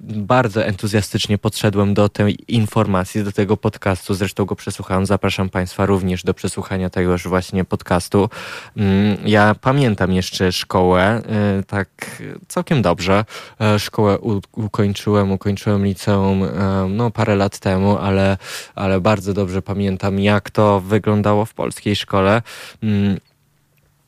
[0.00, 4.14] bardzo entuzjastycznie podszedłem do tej informacji, do tego podcastu.
[4.14, 5.06] Zresztą go przesłuchałem.
[5.06, 8.28] Zapraszam Państwa również do przesłuchania tegoż właśnie podcastu.
[8.76, 11.22] Mm, ja pamiętam jeszcze szkołę,
[11.60, 11.88] y, tak
[12.48, 13.24] całkiem dobrze.
[13.60, 14.18] E, szkołę
[14.52, 16.48] ukończyłem, ukończyłem liceum e,
[16.90, 18.36] no, parę lat temu, ale,
[18.74, 22.42] ale bardzo dobrze pamiętam, jak to wyglądało w polskiej szkole.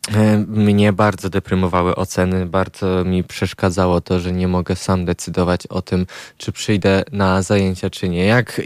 [0.08, 5.82] E, mnie bardzo deprymowały oceny, bardzo mi przeszkadzało to, że nie mogę sam decydować o
[5.82, 8.24] tym, czy przyjdę na zajęcia, czy nie.
[8.24, 8.60] Jak,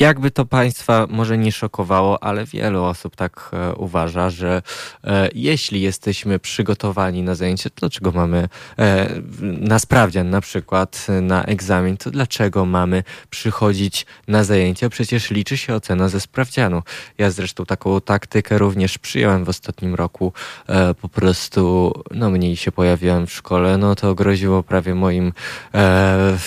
[0.00, 4.62] jakby to Państwa może nie szokowało, ale wielu osób tak e, uważa, że
[5.04, 8.48] e, jeśli jesteśmy przygotowani na zajęcie, to dlaczego mamy
[8.78, 9.08] e,
[9.40, 14.88] na sprawdzian na przykład, na egzamin, to dlaczego mamy przychodzić na zajęcia?
[14.88, 16.82] Przecież liczy się ocena ze sprawdzianu.
[17.18, 20.32] Ja zresztą taką taktykę również przyjąłem w ostatnim roku.
[20.68, 25.32] E, po prostu, no mniej się pojawiałem w szkole, no to groziło prawie moim,
[25.74, 26.38] e,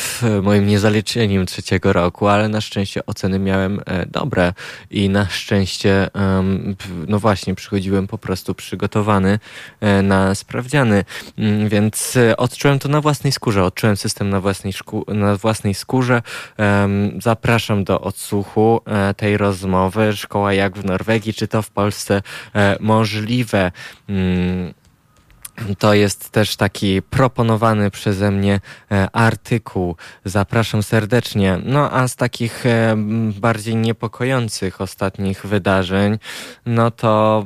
[0.41, 4.53] moim niezaliczeniem trzeciego roku, ale na szczęście oceny miałem e, dobre
[4.91, 6.09] i na szczęście,
[7.07, 9.39] no właśnie, przychodziłem po prostu przygotowany
[9.81, 11.05] e, na sprawdziany,
[11.37, 14.73] mm, więc e, odczułem to na własnej skórze, odczułem system na własnej,
[15.07, 16.21] na własnej skórze.
[17.21, 18.81] Zapraszam do odsłuchu
[19.17, 20.13] tej rozmowy.
[20.15, 22.21] Szkoła jak w Norwegii, czy to w Polsce
[22.79, 23.71] możliwe?
[24.23, 24.73] Mm,
[25.77, 28.59] to jest też taki proponowany przeze mnie
[28.91, 29.95] e, artykuł.
[30.25, 31.59] Zapraszam serdecznie.
[31.65, 32.95] No a z takich e,
[33.39, 36.17] bardziej niepokojących ostatnich wydarzeń,
[36.65, 37.45] no to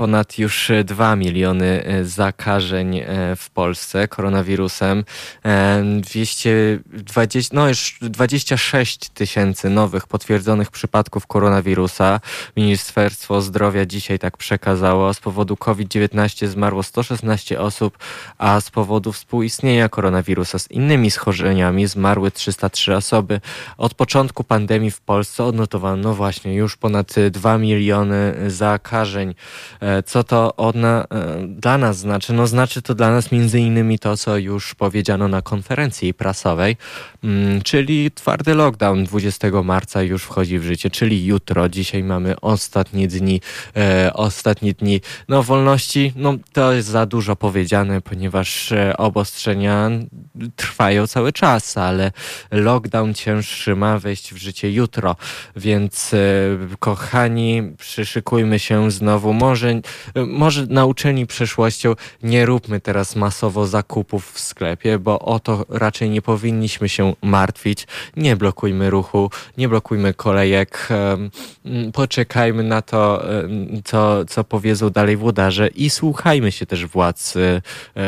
[0.00, 5.04] ponad już 2 miliony e, zakażeń e, w Polsce koronawirusem.
[6.00, 12.20] 220, e, no już 26 tysięcy nowych potwierdzonych przypadków koronawirusa.
[12.56, 15.14] Ministerstwo Zdrowia dzisiaj tak przekazało.
[15.14, 17.98] Z powodu COVID-19 zmarło 116 osób,
[18.38, 23.40] a z powodu współistnienia koronawirusa z innymi schorzeniami zmarły 303 osoby.
[23.78, 29.34] Od początku pandemii w Polsce odnotowano no właśnie już ponad 2 miliony zakażeń.
[30.06, 32.32] Co to ona, e, dla nas znaczy?
[32.32, 36.76] No znaczy to dla nas między innymi to, co już powiedziano na konferencji prasowej,
[37.24, 41.68] mm, czyli twardy lockdown 20 marca już wchodzi w życie, czyli jutro.
[41.68, 43.40] Dzisiaj mamy ostatnie dni,
[43.76, 46.12] e, ostatnie dni no wolności.
[46.16, 49.90] No to jest za dużo powiedziane, ponieważ e, obostrzenia
[50.56, 52.12] trwają cały czas, ale
[52.50, 55.16] lockdown cięższy ma wejść w życie jutro,
[55.56, 56.18] więc e,
[56.78, 59.32] kochani, przyszykujmy się znowu.
[59.32, 59.69] Może
[60.26, 66.22] może nauczeni przeszłością nie róbmy teraz masowo zakupów w sklepie, bo o to raczej nie
[66.22, 67.86] powinniśmy się martwić.
[68.16, 70.88] Nie blokujmy ruchu, nie blokujmy kolejek,
[71.92, 73.24] poczekajmy na to,
[73.84, 77.62] co, co powiedzą dalej włodarze i słuchajmy się też władz e,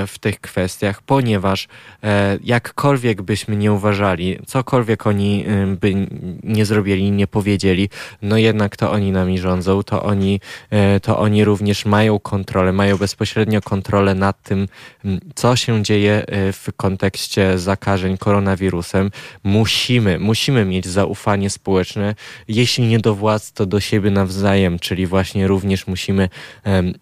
[0.07, 1.69] w tych kwestiach, ponieważ
[2.03, 5.45] e, jakkolwiek byśmy nie uważali, cokolwiek oni
[5.81, 6.09] by
[6.43, 7.89] nie zrobili, nie powiedzieli,
[8.23, 12.97] no jednak to oni nami rządzą, to oni, e, to oni również mają kontrolę, mają
[12.97, 14.69] bezpośrednio kontrolę nad tym,
[15.35, 19.11] co się dzieje e, w kontekście zakażeń koronawirusem.
[19.45, 22.15] Musimy, musimy mieć zaufanie społeczne,
[22.49, 26.29] jeśli nie do władz, to do siebie nawzajem, czyli właśnie również musimy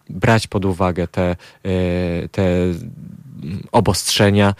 [0.08, 1.36] brać pod uwagę te, e,
[2.28, 2.44] te
[3.72, 4.54] obostrzenia,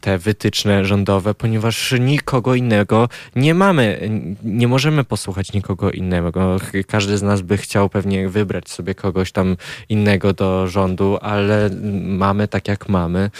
[0.00, 4.10] te wytyczne rządowe, ponieważ nikogo innego nie mamy,
[4.44, 6.56] nie możemy posłuchać nikogo innego.
[6.86, 9.56] Każdy z nas by chciał pewnie wybrać sobie kogoś tam
[9.88, 11.70] innego do rządu, ale
[12.02, 13.30] mamy tak jak mamy.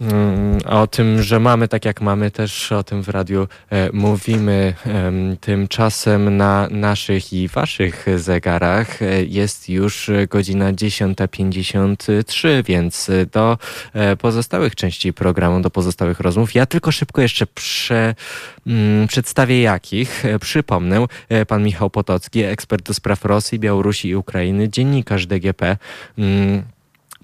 [0.00, 4.74] Mm, o tym, że mamy tak jak mamy, też o tym w radiu e, mówimy.
[5.40, 13.58] Tymczasem na naszych i waszych zegarach e, jest już godzina 10.53, więc do
[13.94, 16.54] e, pozostałych części programu, do pozostałych rozmów.
[16.54, 18.14] Ja tylko szybko jeszcze prze,
[18.66, 20.22] mm, przedstawię jakich.
[20.40, 21.06] Przypomnę,
[21.48, 25.76] pan Michał Potocki, ekspert do spraw Rosji, Białorusi i Ukrainy, dziennikarz DGP.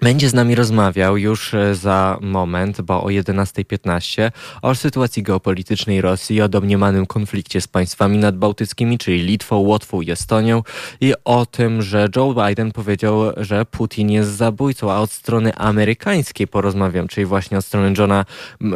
[0.04, 4.30] Będzie z nami rozmawiał już e, za moment, bo o 11.15
[4.62, 10.62] o sytuacji geopolitycznej Rosji, o domniemanym konflikcie z państwami nadbałtyckimi, czyli Litwą, Łotwą i Estonią
[11.00, 16.46] i o tym, że Joe Biden powiedział, że Putin jest zabójcą, a od strony amerykańskiej
[16.46, 18.24] porozmawiam, czyli właśnie od strony Johna,
[18.62, 18.66] e,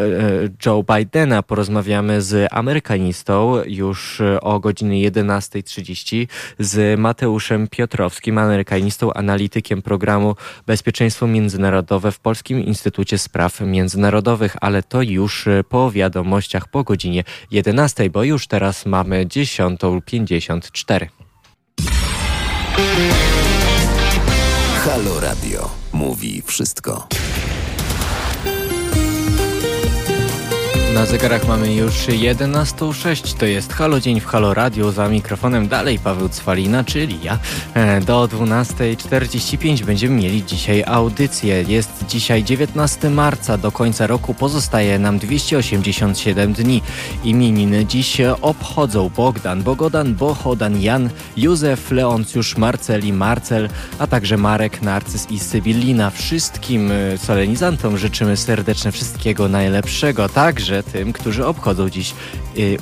[0.67, 6.27] Joe Bidena porozmawiamy z amerykanistą już e, o godzinie 11.30
[6.59, 10.37] z Mateuszem Piotrowskim, amerykanistą, analitykiem programu
[10.67, 17.25] Bezpieczeństwa Międzynarodowe w Polskim Instytucie Spraw Międzynarodowych, ale to już y, po wiadomościach po godzinie
[17.51, 21.07] 11, bo już teraz mamy 10.54.
[24.85, 27.09] Halo Radio mówi wszystko.
[30.99, 33.37] Na zegarach mamy już 11.06.
[33.37, 34.93] To jest Halo Dzień w Halo Radio.
[34.93, 37.39] Za mikrofonem dalej Paweł Cwalina, czyli ja.
[37.75, 41.65] E, do 12.45 będziemy mieli dzisiaj audycję.
[41.69, 43.59] Jest dzisiaj 19 marca.
[43.59, 46.83] Do końca roku pozostaje nam 287 dni.
[47.25, 55.31] Imieniny dziś obchodzą Bogdan, Bogodan, Bohodan, Jan, Józef, Leoncjusz, Marceli, Marcel, a także Marek, Narcyz
[55.31, 56.11] i Sybillina.
[56.11, 60.29] Wszystkim e, solenizantom życzymy serdeczne wszystkiego najlepszego.
[60.29, 62.15] Także tym, którzy obchodzą dziś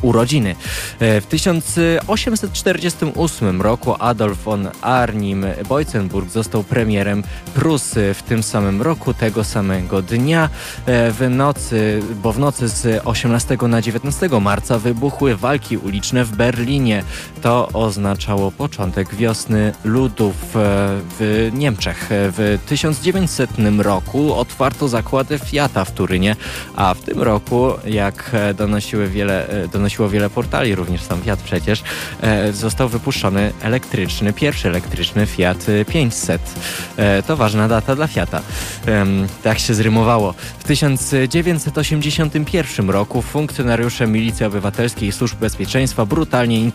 [0.03, 0.57] urodziny.
[1.01, 7.23] E, w 1848 roku Adolf von Arnim Boycenburg został premierem
[7.55, 8.15] Prusy.
[8.15, 10.49] W tym samym roku, tego samego dnia,
[10.87, 16.37] e, w nocy, bo w nocy z 18 na 19 marca wybuchły walki uliczne w
[16.37, 17.03] Berlinie.
[17.43, 20.39] To oznaczało początek wiosny ludów e,
[21.19, 22.07] w Niemczech.
[22.11, 26.37] W 1900 roku otwarto zakłady Fiata w Turynie,
[26.77, 31.83] a w tym roku jak donosiły wiele, donosiło wiele portali, również sam Fiat przecież,
[32.21, 36.43] e, został wypuszczony elektryczny, pierwszy elektryczny Fiat 500.
[37.27, 38.43] To ważna data dla Fiata.
[39.43, 40.35] Tak się zrymowało.
[40.59, 46.71] W 1981 roku funkcjonariusze Milicji Obywatelskiej i Służb Bezpieczeństwa brutalnie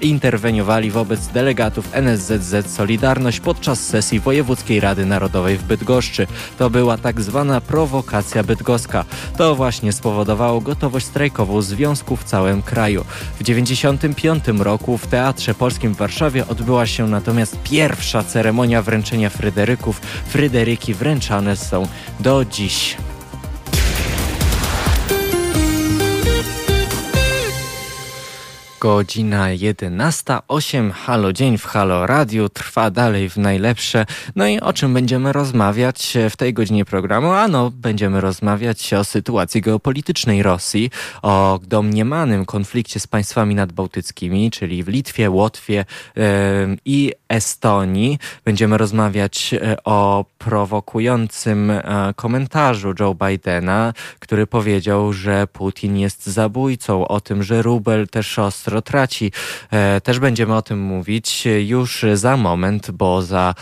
[0.00, 6.26] interweniowali wobec delegatów NSZZ Solidarność podczas sesji Wojewódzkiej Rady Narodowej w Bydgoszczy.
[6.58, 9.04] To była tak zwana prowokacja bydgoska.
[9.36, 11.62] To właśnie spowodowało gotowość strajkową
[12.12, 13.04] związków w całym kraju.
[13.34, 20.00] W 1995 roku w Teatrze Polskim w Warszawie odbyła się natomiast pierwsza ceremonia wręczenia Fryderyków.
[20.26, 21.88] Fryderyki wręczane są
[22.20, 22.96] do dziś.
[28.82, 30.90] Godzina 11.08.
[30.90, 34.06] Halo Dzień w Halo Radio trwa dalej w najlepsze.
[34.36, 37.32] No i o czym będziemy rozmawiać w tej godzinie programu?
[37.32, 40.90] Ano, będziemy rozmawiać o sytuacji geopolitycznej Rosji,
[41.22, 45.84] o domniemanym konflikcie z państwami nadbałtyckimi, czyli w Litwie, Łotwie
[46.16, 46.24] yy,
[46.84, 48.18] i Estonii.
[48.44, 51.82] Będziemy rozmawiać e, o prowokującym e,
[52.16, 58.71] komentarzu Joe Bidena, który powiedział, że Putin jest zabójcą, o tym, że rubel też ostro
[58.80, 59.32] traci.
[59.70, 63.54] E, też będziemy o tym mówić już za moment, bo za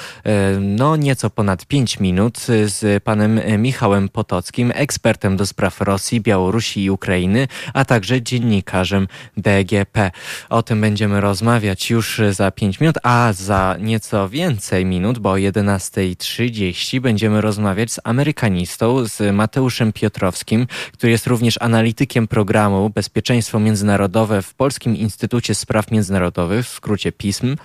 [0.61, 6.91] no nieco ponad 5 minut z panem Michałem Potockim, ekspertem do spraw Rosji, Białorusi i
[6.91, 10.11] Ukrainy, a także dziennikarzem DGP.
[10.49, 15.35] O tym będziemy rozmawiać już za 5 minut, a za nieco więcej minut, bo o
[15.35, 24.43] 11.30 będziemy rozmawiać z amerykanistą, z Mateuszem Piotrowskim, który jest również analitykiem programu Bezpieczeństwo Międzynarodowe
[24.43, 27.57] w Polskim Instytucie Spraw Międzynarodowych, w skrócie PISM.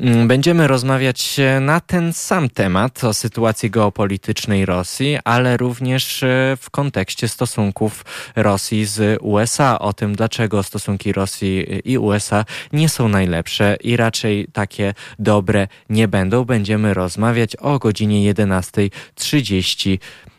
[0.00, 6.56] Mm, będziemy rozmawiać e, na ten sam temat o sytuacji geopolitycznej Rosji, ale również e,
[6.60, 8.04] w kontekście stosunków
[8.36, 14.48] Rosji z USA, o tym dlaczego stosunki Rosji i USA nie są najlepsze i raczej
[14.52, 16.44] takie dobre nie będą.
[16.44, 20.31] Będziemy rozmawiać o godzinie 11.30 Mm,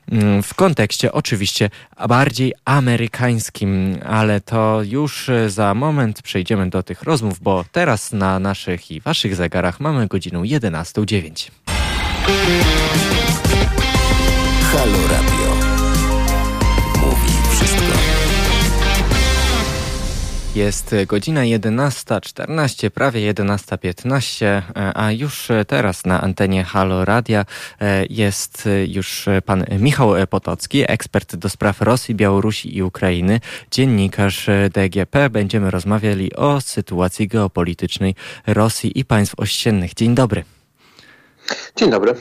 [0.44, 1.70] w kontekście oczywiście
[2.08, 8.92] bardziej amerykańskim, ale to już za moment przejdziemy do tych rozmów, bo teraz na naszych
[8.92, 11.52] i waszych zegarach mamy godzinę 11.09.
[14.72, 15.53] Halo Radio.
[20.56, 24.62] Jest godzina 11.14, prawie 11.15,
[24.96, 27.46] a już teraz na antenie Halo Radia
[27.82, 33.40] e, jest już pan Michał Potocki, ekspert do spraw Rosji, Białorusi i Ukrainy,
[33.72, 35.30] dziennikarz DGP.
[35.30, 38.16] Będziemy rozmawiali o sytuacji geopolitycznej
[38.48, 39.94] Rosji i państw ościennych.
[39.94, 40.44] Dzień dobry.
[41.76, 42.16] Dzień dobry.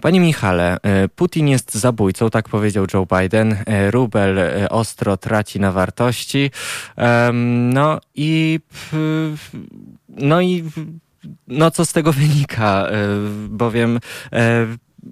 [0.00, 3.56] Panie Michale, e, Putin jest zabójcą, tak powiedział Joe Biden.
[3.66, 6.50] E, rubel e, ostro traci na wartości.
[7.52, 8.60] No i
[10.08, 10.64] no i
[11.48, 12.86] no co z tego wynika?
[13.48, 14.00] Bowiem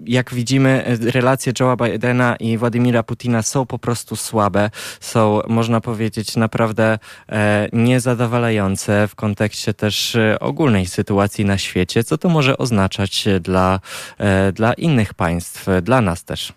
[0.05, 4.69] jak widzimy, relacje Joe'a Bidena i Władimira Putina są po prostu słabe,
[4.99, 12.03] są, można powiedzieć, naprawdę e, niezadowalające w kontekście też e, ogólnej sytuacji na świecie.
[12.03, 13.79] Co to może oznaczać dla,
[14.17, 16.53] e, dla innych państw, dla nas też?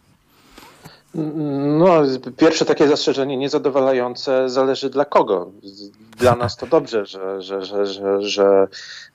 [1.79, 2.03] No,
[2.37, 5.51] pierwsze takie zastrzeżenie niezadowalające zależy dla kogo.
[6.17, 8.69] Dla nas to dobrze, że, że, że, że, że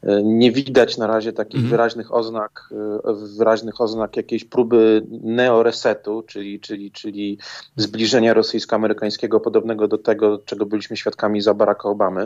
[0.03, 1.69] e, nie widać na razie takich mhm.
[1.69, 2.69] wyraźnych oznak,
[3.05, 7.37] e, wyraźnych oznak jakiejś próby neoresetu, czyli, czyli, czyli
[7.75, 12.21] zbliżenia rosyjsko-amerykańskiego podobnego do tego, czego byliśmy świadkami za Baracka Obamy.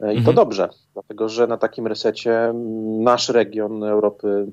[0.00, 0.36] E, I to mhm.
[0.36, 2.52] dobrze, dlatego że na takim resecie
[3.00, 4.46] nasz region Europy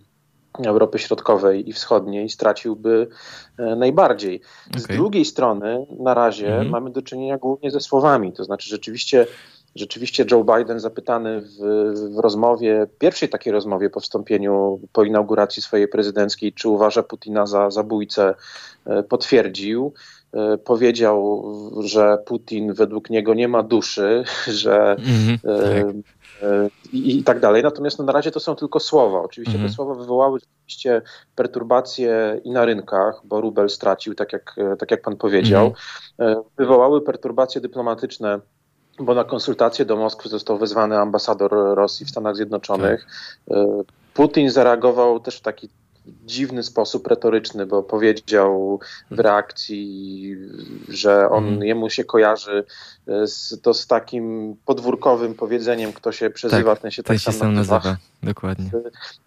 [0.65, 3.07] Europy Środkowej i Wschodniej straciłby
[3.77, 4.41] najbardziej.
[4.77, 4.97] Z okay.
[4.97, 6.71] drugiej strony, na razie mm -hmm.
[6.71, 9.27] mamy do czynienia głównie ze słowami, to znaczy rzeczywiście.
[9.77, 11.57] Rzeczywiście Joe Biden zapytany w,
[12.15, 17.69] w rozmowie, pierwszej takiej rozmowie po wstąpieniu, po inauguracji swojej prezydenckiej, czy uważa Putina za
[17.69, 18.35] zabójcę,
[18.85, 19.93] e, potwierdził
[20.33, 21.43] e, powiedział,
[21.79, 26.01] że Putin według niego nie ma duszy, że mm -hmm,
[26.93, 27.63] i, i tak dalej.
[27.63, 29.21] Natomiast no, na razie to są tylko słowa.
[29.21, 29.69] Oczywiście mhm.
[29.69, 31.01] te słowa wywołały rzeczywiście
[31.35, 35.73] perturbacje i na rynkach, bo rubel stracił, tak jak, tak jak pan powiedział.
[36.19, 36.43] Mhm.
[36.57, 38.39] Wywołały perturbacje dyplomatyczne
[38.99, 43.07] bo na konsultacje do Moskwy został wezwany ambasador Rosji w Stanach Zjednoczonych.
[43.49, 43.57] Tak.
[44.13, 45.69] Putin zareagował też w taki
[46.25, 48.79] dziwny sposób retoryczny, bo powiedział
[49.11, 50.35] w reakcji,
[50.89, 51.63] że on mm.
[51.63, 52.63] jemu się kojarzy
[53.07, 57.97] z, to z takim podwórkowym powiedzeniem, kto się przezywa, tak, ten się tak samo nazywa.
[58.23, 58.69] Dokładnie.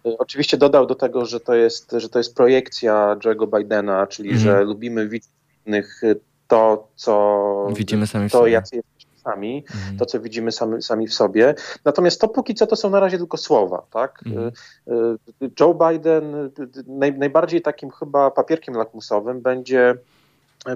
[0.05, 4.07] E, e, oczywiście dodał do tego, że to jest, że to jest projekcja Joe'ego Bidena,
[4.07, 4.41] czyli mm.
[4.41, 5.29] że lubimy widzieć
[5.65, 6.01] innych
[6.47, 8.81] to, co widzimy sami to, jacy
[9.23, 9.97] sami, mhm.
[9.97, 11.55] to co widzimy sami, sami w sobie.
[11.85, 13.83] Natomiast to póki co to są na razie tylko słowa.
[13.91, 14.19] Tak?
[14.25, 14.51] Mhm.
[14.87, 16.51] Y, y, Joe Biden
[16.87, 19.95] naj, najbardziej takim chyba papierkiem lakmusowym będzie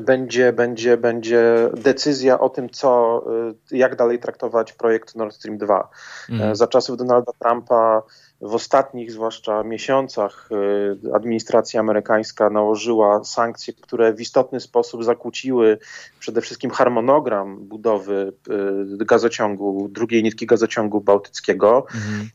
[0.01, 3.23] będzie, będzie, będzie decyzja o tym, co,
[3.71, 5.89] y, jak dalej traktować projekt Nord Stream 2.
[6.29, 6.55] Mhm.
[6.55, 8.01] Za czasów Donalda Trumpa
[8.41, 10.49] w ostatnich, zwłaszcza miesiącach,
[11.05, 15.77] y, administracja amerykańska nałożyła sankcje, które w istotny sposób zakłóciły
[16.19, 18.33] przede wszystkim harmonogram budowy
[19.01, 21.85] y, gazociągu, drugiej nitki gazociągu bałtyckiego.
[21.95, 22.29] Mhm.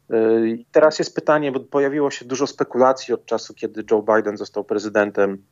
[0.55, 4.65] Y, teraz jest pytanie, bo pojawiło się dużo spekulacji od czasu, kiedy Joe Biden został
[4.65, 5.43] prezydentem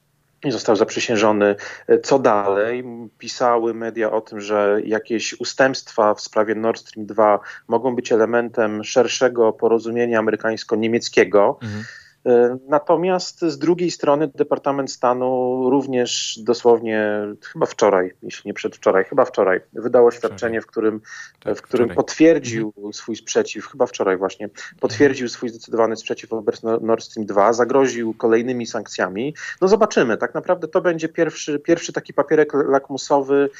[0.44, 1.56] został zaprzysiężony.
[2.02, 2.84] Co dalej?
[3.18, 8.84] Pisały media o tym, że jakieś ustępstwa w sprawie Nord Stream 2 mogą być elementem
[8.84, 11.58] szerszego porozumienia amerykańsko-niemieckiego.
[11.62, 11.84] Mhm.
[12.28, 17.10] E, natomiast z drugiej strony Departament Stanu również dosłownie
[17.52, 21.00] chyba wczoraj, jeśli nie przedwczoraj, chyba wczoraj, wydało oświadczenie, w którym,
[21.40, 22.92] tak, w którym potwierdził mhm.
[22.92, 24.48] swój sprzeciw, chyba wczoraj właśnie,
[24.80, 25.28] potwierdził mhm.
[25.28, 29.34] swój zdecydowany sprzeciw wobec Nord Stream 2, zagroził kolejnymi sankcjami.
[29.60, 33.50] No zobaczymy, tak naprawdę to będzie pierwszy, pierwszy taki papierek lakmusowy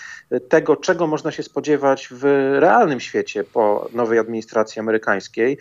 [0.48, 2.22] tego, czego można się spodziewać w
[2.58, 5.58] realnym świecie po nowej administracji amerykańskiej.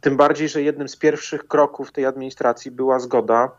[0.00, 3.50] Tym bardziej, że jednym z pierwszych kroków tej administracji była zgoda,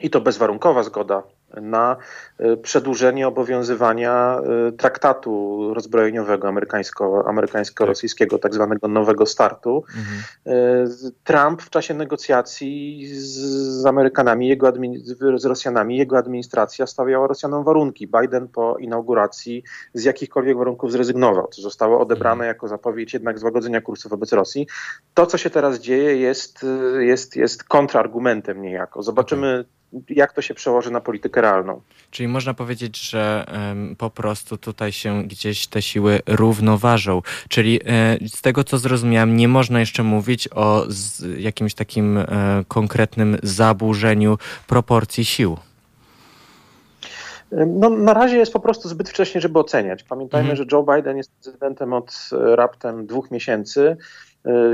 [0.00, 1.22] i to bezwarunkowa zgoda
[1.56, 1.96] na
[2.38, 9.84] e, przedłużenie obowiązywania e, traktatu rozbrojeniowego amerykańsko, amerykańsko-rosyjskiego, tak zwanego nowego startu.
[9.96, 10.22] Mhm.
[11.24, 14.72] Trump w czasie negocjacji z, Amerykanami, jego
[15.34, 18.08] z Rosjanami, jego administracja stawiała Rosjanom warunki.
[18.20, 19.62] Biden po inauguracji
[19.94, 22.48] z jakichkolwiek warunków zrezygnował, co zostało odebrane mhm.
[22.48, 24.66] jako zapowiedź jednak złagodzenia kursu wobec Rosji.
[25.14, 26.66] To, co się teraz dzieje, jest,
[26.98, 29.02] jest, jest kontrargumentem niejako.
[29.02, 29.77] Zobaczymy, okay
[30.08, 31.80] jak to się przełoży na politykę realną.
[32.10, 37.22] Czyli można powiedzieć, że um, po prostu tutaj się gdzieś te siły równoważą.
[37.48, 42.26] Czyli e, z tego, co zrozumiałem, nie można jeszcze mówić o z, jakimś takim e,
[42.68, 45.56] konkretnym zaburzeniu proporcji sił.
[47.66, 50.02] No, na razie jest po prostu zbyt wcześnie, żeby oceniać.
[50.02, 50.56] Pamiętajmy, mhm.
[50.56, 53.96] że Joe Biden jest prezydentem od raptem dwóch miesięcy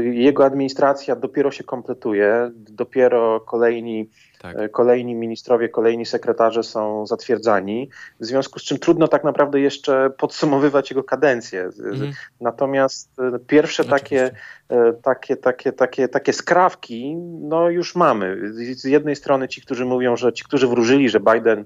[0.01, 4.09] Jego administracja dopiero się kompletuje, dopiero kolejni
[4.45, 4.59] tak.
[4.59, 7.91] E, kolejni ministrowie, kolejni sekretarze są zatwierdzani,
[8.21, 11.63] w związku z czym trudno tak naprawdę jeszcze podsumowywać jego kadencję.
[11.63, 12.13] Mhm.
[12.41, 14.31] Natomiast e, pierwsze takie,
[14.69, 18.53] e, takie, takie, takie, takie skrawki no już mamy.
[18.75, 21.65] Z jednej strony ci, którzy mówią, że ci, którzy wróżyli, że Biden.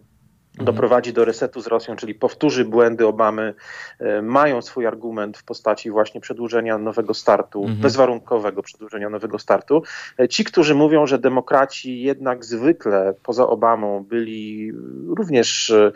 [0.55, 3.55] Doprowadzi do resetu z Rosją, czyli powtórzy błędy Obamy,
[3.99, 7.81] e, mają swój argument w postaci właśnie przedłużenia nowego startu, mhm.
[7.81, 9.83] bezwarunkowego przedłużenia nowego startu.
[10.21, 14.73] E, ci, którzy mówią, że demokraci jednak zwykle poza Obamą byli
[15.17, 15.93] również E,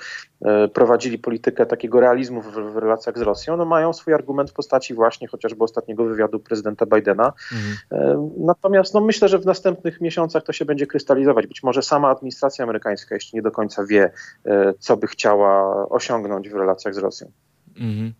[0.72, 4.94] prowadzili politykę takiego realizmu w, w, relacjach z Rosją, no mają swój argument w postaci
[4.94, 7.32] właśnie chociażby ostatniego wywiadu prezydenta Bidena.
[7.52, 7.76] Mhm.
[7.92, 11.46] E, natomiast no, myślę, że w następnych miesiącach to się będzie krystalizować.
[11.46, 14.10] Być może sama administracja amerykańska jeszcze nie do końca wie,
[14.44, 17.30] e, co by chciała osiągnąć w relacjach z Rosją.
[17.76, 18.12] Mhm.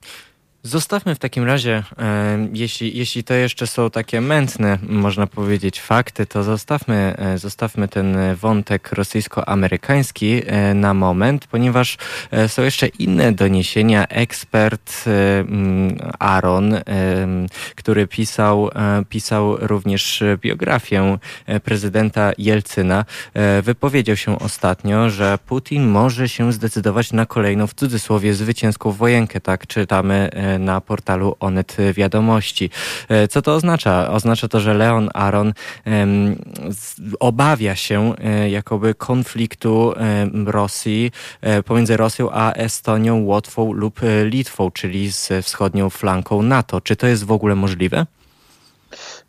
[0.64, 6.26] Zostawmy w takim razie, e, jeśli, jeśli to jeszcze są takie mętne, można powiedzieć, fakty,
[6.26, 11.98] to zostawmy, e, zostawmy ten wątek rosyjsko-amerykański e, na moment, ponieważ
[12.48, 14.06] są jeszcze inne doniesienia.
[14.08, 15.04] Ekspert
[16.18, 16.74] Aaron,
[17.76, 18.70] który pisał,
[19.08, 21.18] pisał również biografię
[21.64, 23.04] prezydenta Jelcyna,
[23.62, 29.40] wypowiedział się ostatnio, że Putin może się zdecydować na kolejną, w cudzysłowie, zwycięską wojenkę.
[29.40, 32.70] Tak czytamy na portalu Onet Wiadomości.
[33.08, 34.10] E, co to oznacza?
[34.10, 35.52] Oznacza to, że Leon Aron
[37.20, 39.94] obawia się e, jakoby konfliktu
[40.46, 46.80] Rosji e, pomiędzy Rosją a Estonią, Łotwą lub Litwą, czyli z wschodnią flanką NATO.
[46.80, 48.06] Czy to jest w ogóle możliwe?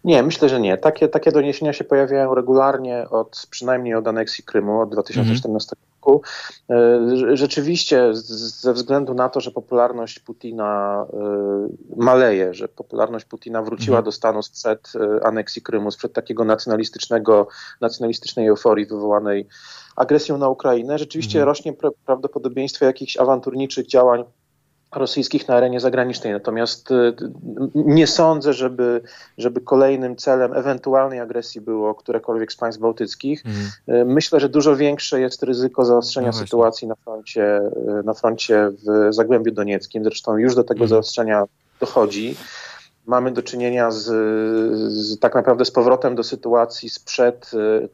[0.04, 0.78] Nie, myślę, że nie.
[0.78, 5.93] Takie, takie doniesienia się pojawiają regularnie od przynajmniej od aneksji Krymu od 2014 mhm.
[6.04, 6.22] Roku.
[6.70, 13.98] E, rzeczywiście, ze względu na to, że popularność Putina e, maleje, że popularność Putina wróciła
[13.98, 14.06] mhm.
[14.06, 17.48] do stanu sprzed e, aneksji Krymu, sprzed takiego nacjonalistycznego,
[17.82, 19.48] nacjonalistycznej euforii wywołanej
[19.96, 21.48] agresją na Ukrainę, rzeczywiście mhm.
[21.48, 21.74] rośnie
[22.06, 24.24] prawdopodobieństwo jakichś awanturniczych działań
[24.96, 26.34] rosyjskich na arenie zagranicznej.
[26.34, 27.14] Natomiast y,
[27.76, 29.02] nie sądzę, żeby,
[29.38, 33.44] żeby kolejnym celem ewentualnej agresji było którekolwiek z państw bałtyckich.
[33.88, 34.14] Mm.
[34.14, 39.14] Myślę, że dużo większe jest ryzyko zaostrzenia no sytuacji na froncie, y, na froncie w
[39.14, 40.04] Zagłębiu Donieckim.
[40.04, 40.90] Zresztą już do tego mm.
[40.90, 41.44] zaostrzenia
[41.80, 42.36] dochodzi
[43.06, 44.04] mamy do czynienia z,
[44.94, 47.52] z, tak naprawdę z powrotem do sytuacji sprzed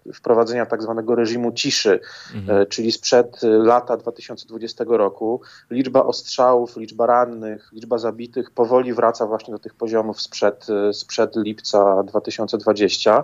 [0.08, 2.00] e, wprowadzenia tak zwanego reżimu ciszy,
[2.36, 2.62] mhm.
[2.62, 5.42] E, czyli sprzed lata 2020 roku.
[5.70, 11.36] Liczba ostrzałów, liczba rannych, liczba zabitych powoli wraca właśnie do tych poziomów sprzed, e, sprzed
[11.36, 13.24] lipca 2020.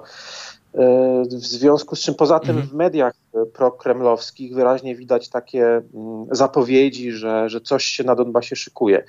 [1.32, 2.68] W związku z czym poza tym mhm.
[2.68, 3.14] w mediach
[3.54, 9.04] prokremlowskich wyraźnie widać takie mm, zapowiedzi, że, że coś się na Donbasie szykuje.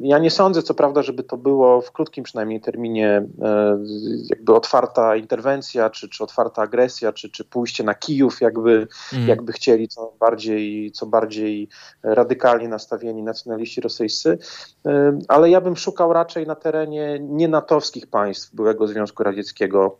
[0.00, 3.78] Ja nie sądzę, co prawda, żeby to było w krótkim przynajmniej terminie e,
[4.30, 9.28] jakby otwarta interwencja, czy, czy otwarta agresja, czy, czy pójście na Kijów, jakby, mhm.
[9.28, 11.68] jakby chcieli co bardziej, co bardziej
[12.02, 14.38] radykalnie nastawieni nacjonaliści rosyjscy,
[15.28, 19.98] ale ja bym szukał raczej na terenie nienatowskich państw byłego Związku Radzieckiego,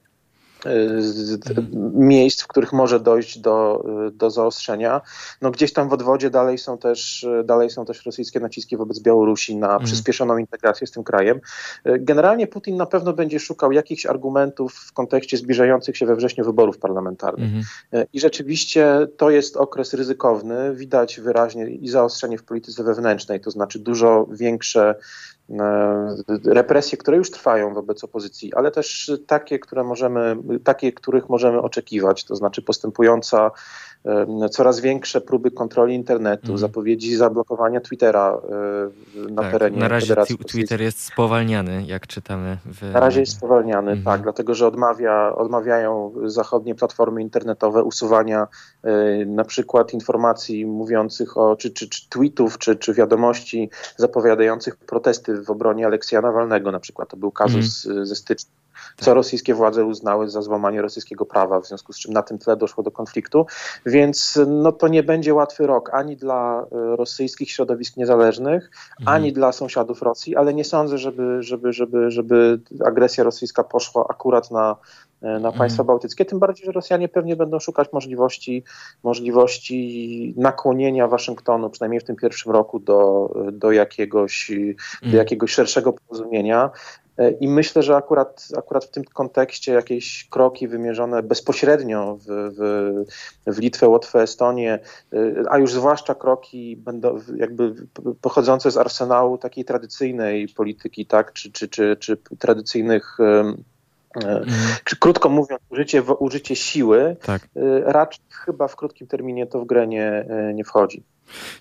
[1.94, 5.00] miejsc, w których może dojść do, do zaostrzenia.
[5.42, 9.56] No gdzieś tam w odwodzie dalej są też, dalej są też rosyjskie naciski wobec Białorusi
[9.56, 9.84] na mm.
[9.84, 11.40] przyspieszoną integrację z tym krajem.
[11.84, 16.78] Generalnie Putin na pewno będzie szukał jakichś argumentów w kontekście zbliżających się we wrześniu wyborów
[16.78, 17.50] parlamentarnych.
[17.92, 18.06] Mm.
[18.12, 20.74] I rzeczywiście to jest okres ryzykowny.
[20.74, 24.94] Widać wyraźnie i zaostrzenie w polityce wewnętrznej, to znaczy dużo większe
[25.37, 25.37] E,
[26.44, 32.24] represje, które już trwają wobec opozycji, ale też takie, które możemy, takie, których możemy oczekiwać,
[32.24, 33.50] to znaczy postępująca e,
[34.50, 36.58] coraz większe próby kontroli internetu, mm.
[36.58, 38.40] zapowiedzi zablokowania Twittera
[39.16, 42.58] e, na tak, terenie Na razie Federacji Twitter jest spowalniany, jak czytamy.
[42.64, 42.92] W...
[42.92, 44.04] Na razie jest spowalniany, mm.
[44.04, 48.46] tak, dlatego że odmawia, odmawiają zachodnie platformy internetowe usuwania
[49.26, 55.50] na przykład informacji mówiących o, czy, czy, czy tweetów, czy, czy wiadomości zapowiadających protesty w
[55.50, 57.08] obronie Aleksja Nawalnego na przykład.
[57.08, 58.06] To był kazus mm.
[58.06, 58.58] ze stycznia
[58.96, 62.56] co rosyjskie władze uznały za złamanie rosyjskiego prawa, w związku z czym na tym tle
[62.56, 63.46] doszło do konfliktu.
[63.86, 68.70] Więc no, to nie będzie łatwy rok ani dla e, rosyjskich środowisk niezależnych,
[69.00, 69.16] mhm.
[69.16, 74.50] ani dla sąsiadów Rosji, ale nie sądzę, żeby, żeby, żeby, żeby agresja rosyjska poszła akurat
[74.50, 74.76] na,
[75.22, 75.54] e, na mhm.
[75.54, 78.64] państwa bałtyckie, tym bardziej, że Rosjanie pewnie będą szukać możliwości,
[79.02, 85.16] możliwości nakłonienia Waszyngtonu, przynajmniej w tym pierwszym roku, do, do, jakiegoś, do mhm.
[85.16, 86.70] jakiegoś szerszego porozumienia.
[87.40, 93.58] I myślę, że akurat, akurat w tym kontekście jakieś kroki wymierzone bezpośrednio w, w, w
[93.58, 94.78] Litwę, Łotwę, Estonię,
[95.50, 97.74] a już zwłaszcza kroki będą jakby
[98.20, 103.77] pochodzące z arsenału takiej tradycyjnej polityki, tak, czy, czy, czy, czy tradycyjnych Mhm.
[105.00, 107.42] Krótko mówiąc, użycie, użycie siły tak.
[107.44, 107.48] Y,
[107.84, 111.02] raczej chyba w krótkim terminie to w grę nie, y, nie wchodzi.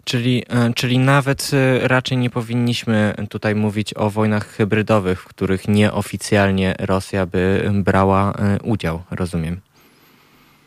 [0.04, 6.76] Czyli, y, czyli nawet raczej nie powinniśmy tutaj mówić o wojnach hybrydowych, w których nieoficjalnie
[6.80, 8.34] Rosja by brała
[8.64, 9.62] udział, rozumiem.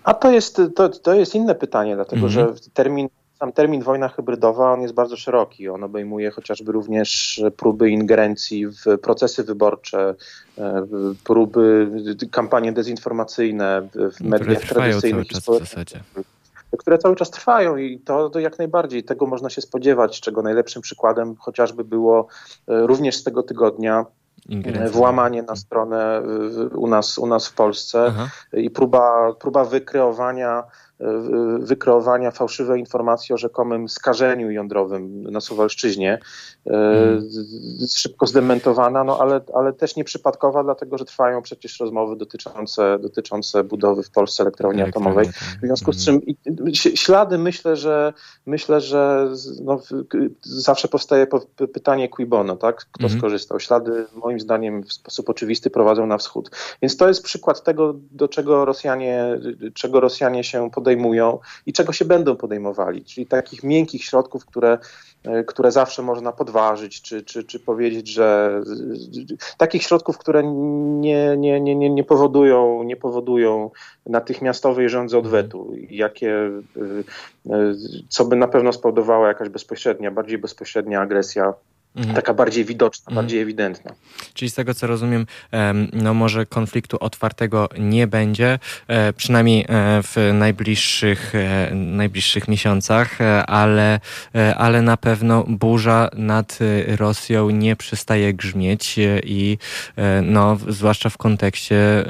[0.04, 2.32] A to jest, to, to jest inne pytanie, dlatego mhm.
[2.56, 3.08] że termin
[3.40, 5.68] sam termin wojna hybrydowa on jest bardzo szeroki.
[5.68, 10.14] On obejmuje chociażby również próby ingerencji w procesy wyborcze,
[10.58, 10.86] e,
[11.24, 11.90] próby,
[12.30, 15.86] kampanie dezinformacyjne w mediach tradycyjnych i społecznych
[16.78, 20.82] które cały czas trwają i to, to, jak najbardziej tego można się spodziewać, czego najlepszym
[20.82, 22.26] przykładem chociażby było
[22.68, 24.06] e, również z tego tygodnia
[24.48, 24.90] Ingerencja.
[24.90, 26.22] włamanie na stronę
[26.74, 28.28] u nas, u nas w Polsce Aha.
[28.52, 30.62] i próba, próba wykreowania
[31.58, 36.18] wykreowania fałszywej informacji o rzekomym skażeniu jądrowym na Suwalszczyźnie.
[36.68, 37.28] Hmm.
[37.96, 44.02] Szybko zdementowana, no ale, ale też nieprzypadkowa, dlatego że trwają przecież rozmowy dotyczące, dotyczące budowy
[44.02, 45.28] w Polsce elektrowni atomowej.
[45.62, 46.20] W związku z czym
[46.94, 48.12] ślady myślę, że
[48.46, 49.28] myślę, że
[49.62, 49.80] no,
[50.42, 51.26] zawsze powstaje
[51.72, 52.76] pytanie qui bono, tak?
[52.76, 53.18] Kto hmm.
[53.18, 53.60] skorzystał?
[53.60, 56.50] Ślady moim zdaniem w sposób oczywisty prowadzą na wschód.
[56.82, 59.40] Więc to jest przykład tego, do czego Rosjanie,
[59.74, 64.78] czego Rosjanie się podejmują podejmują i czego się będą podejmowali, czyli takich miękkich środków, które,
[65.24, 68.60] e, które zawsze można podważyć, czy, czy, czy powiedzieć, że
[69.58, 73.70] takich środków, które nie, nie, nie, nie, powodują, nie powodują
[74.06, 77.74] natychmiastowej rządzy odwetu, jakie, e, e,
[78.08, 81.54] co by na pewno spowodowała jakaś bezpośrednia, bardziej bezpośrednia agresja
[81.96, 82.14] Mhm.
[82.16, 83.14] Taka bardziej widoczna, mhm.
[83.16, 83.92] bardziej ewidentna.
[84.34, 85.26] Czyli z tego co rozumiem,
[85.92, 89.66] no może konfliktu otwartego nie będzie, e, przynajmniej e,
[90.02, 94.00] w najbliższych, e, najbliższych miesiącach, ale,
[94.56, 99.58] ale na pewno burza nad Rosją nie przestaje grzmieć i
[100.22, 102.04] no, zwłaszcza w kontekście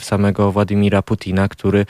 [0.00, 1.86] samego Władimira Putina, który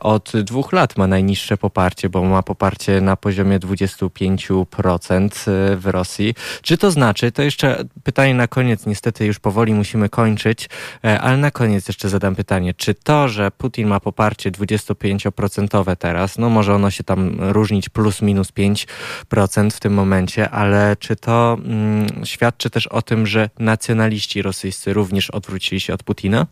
[0.00, 5.30] od dwóch lat ma najniższe poparcie, bo ma poparcie na poziomie 25%
[5.76, 6.34] w Rosji.
[6.62, 10.68] Czy to znaczy, to jeszcze pytanie na koniec, niestety już powoli musimy kończyć,
[11.04, 16.38] e, ale na koniec jeszcze zadam pytanie, czy to, że Putin ma poparcie 25% teraz,
[16.38, 21.58] no może ono się tam różnić plus minus 5% w tym momencie, ale czy to
[21.64, 26.46] mm, świadczy też o tym, że nacjonaliści rosyjscy również odwrócili się od Putina?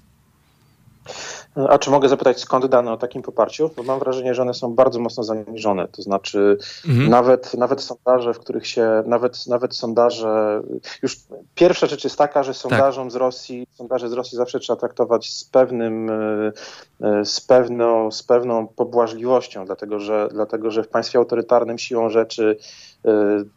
[1.54, 3.70] A czy mogę zapytać, skąd dane o takim poparciu?
[3.76, 5.88] Bo mam wrażenie, że one są bardzo mocno zaniżone.
[5.88, 7.10] To znaczy, mhm.
[7.10, 10.62] nawet, nawet sondaże, w których się, nawet, nawet sondaże,
[11.02, 11.16] już
[11.54, 13.12] pierwsza rzecz jest taka, że sondażom tak.
[13.12, 16.52] z Rosji, sondaże z Rosji zawsze trzeba traktować z pewnym, e,
[17.00, 22.56] e, z pewną, z pewną pobłażliwością, dlatego że, dlatego że w państwie autorytarnym siłą rzeczy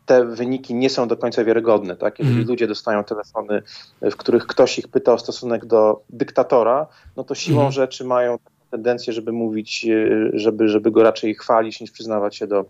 [0.05, 1.95] te wyniki nie są do końca wiarygodne.
[1.95, 2.19] Tak?
[2.19, 2.47] Jeżeli mm.
[2.47, 3.61] ludzie dostają telefony,
[4.01, 6.87] w których ktoś ich pyta o stosunek do dyktatora,
[7.17, 7.71] no to siłą mm.
[7.71, 8.37] rzeczy mają
[8.71, 12.65] tendencję, żeby mówić, e, żeby, żeby go raczej chwalić, niż przyznawać się do,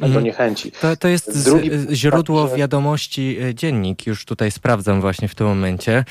[0.00, 0.24] do mhm.
[0.24, 0.72] niechęci.
[0.72, 6.04] To, to jest Drugi, źródło tak, wiadomości dziennik, już tutaj sprawdzam właśnie w tym momencie.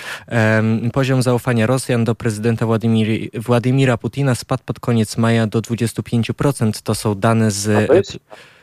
[0.94, 6.82] Poziom zaufania Rosjan do prezydenta Władimir, Władimira Putina spadł pod koniec maja do 25%.
[6.84, 7.90] To są dane z...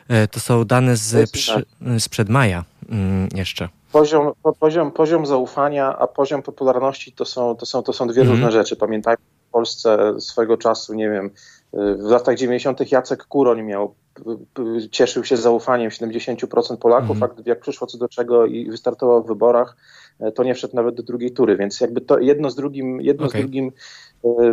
[0.08, 1.64] E, to są dane z przy,
[1.98, 3.68] sprzed maja mm, jeszcze.
[3.92, 8.36] Poziom, poziom, poziom zaufania, a poziom popularności to są, to są, to są dwie mhm.
[8.36, 8.76] różne rzeczy.
[8.76, 11.30] Pamiętajmy, w Polsce swego czasu, nie wiem,
[11.72, 12.92] w latach 90.
[12.92, 13.94] Jacek Kuroń miał,
[14.90, 17.32] cieszył się zaufaniem 70% Polaków, mhm.
[17.38, 19.76] a jak przyszło co do czego i wystartował w wyborach,
[20.20, 23.26] e, to nie wszedł nawet do drugiej tury, więc jakby to jedno z drugim, jedno
[23.26, 23.40] okay.
[23.40, 23.72] z drugim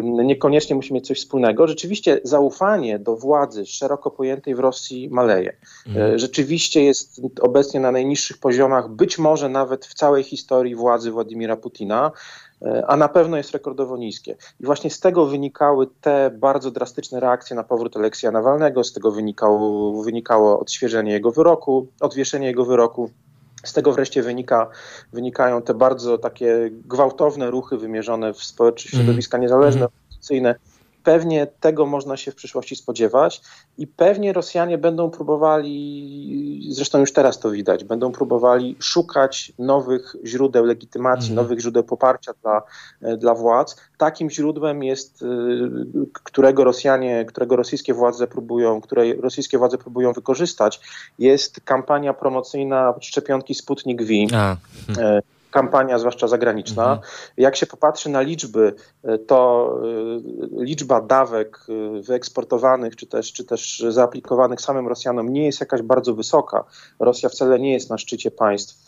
[0.03, 1.67] niekoniecznie musi mieć coś wspólnego.
[1.67, 5.55] Rzeczywiście zaufanie do władzy szeroko pojętej w Rosji maleje.
[5.87, 6.19] Mhm.
[6.19, 12.11] Rzeczywiście jest obecnie na najniższych poziomach, być może nawet w całej historii władzy Władimira Putina,
[12.52, 12.52] e,
[12.87, 14.35] a na pewno jest rekordowo niskie.
[14.59, 19.11] I właśnie z tego wynikały te bardzo drastyczne reakcje na powrót Aleksja Nawalnego, z tego
[19.11, 23.09] wynikało, wynikało odświeżenie jego wyroku, odwieszenie jego wyroku.
[23.63, 24.69] Z tego wreszcie wynika,
[25.13, 29.05] wynikają te bardzo takie gwałtowne ruchy wymierzone w społeczeństwo, mhm.
[29.05, 29.91] środowiska niezależne, mm.
[30.07, 30.55] opozycyjne.
[31.03, 33.41] Pewnie tego można się w przyszłości spodziewać
[33.77, 40.65] i pewnie Rosjanie będą próbowali, zresztą już teraz to widać, będą próbowali szukać nowych źródeł
[40.65, 41.35] legitymacji, mm.
[41.35, 42.61] nowych źródeł poparcia dla,
[43.17, 43.75] dla władz.
[43.97, 45.25] Takim źródłem jest, y,
[46.13, 50.79] którego Rosjanie, którego rosyjskie władze próbują, które rosyjskie władze próbują wykorzystać,
[51.19, 54.13] jest kampania promocyjna szczepionki Sputnik V.
[54.37, 54.57] A.
[54.95, 55.21] Hmm
[55.53, 56.83] kampania, zwłaszcza zagraniczna.
[56.83, 56.99] Mhm.
[57.37, 58.73] Jak się popatrzy na liczby,
[59.27, 59.69] to
[60.57, 61.59] liczba dawek
[62.01, 66.63] wyeksportowanych, czy też, czy też zaaplikowanych samym Rosjanom nie jest jakaś bardzo wysoka.
[66.99, 68.87] Rosja wcale nie jest na szczycie państw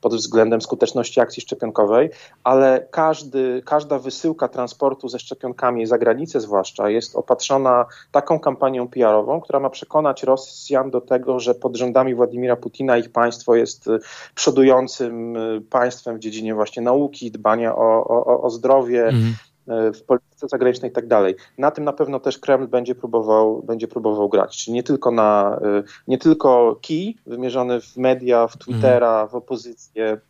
[0.00, 2.10] pod względem skuteczności akcji szczepionkowej,
[2.44, 9.40] ale każdy, każda wysyłka transportu ze szczepionkami za granicę zwłaszcza jest opatrzona taką kampanią PR-ową,
[9.40, 13.86] która ma przekonać Rosjan do tego, że pod rządami Władimira Putina ich państwo jest
[14.34, 15.36] przodującym
[15.70, 19.34] państwem w dziedzinie właśnie nauki, dbania o, o, o zdrowie, mhm
[19.66, 21.34] w polityce zagranicznej i tak dalej.
[21.58, 24.64] Na tym na pewno też Kreml będzie próbował, będzie próbował grać.
[24.64, 25.60] Czyli nie tylko na,
[26.08, 29.28] nie tylko kij wymierzony w media, w Twittera, mhm.
[29.28, 30.20] w opozycję,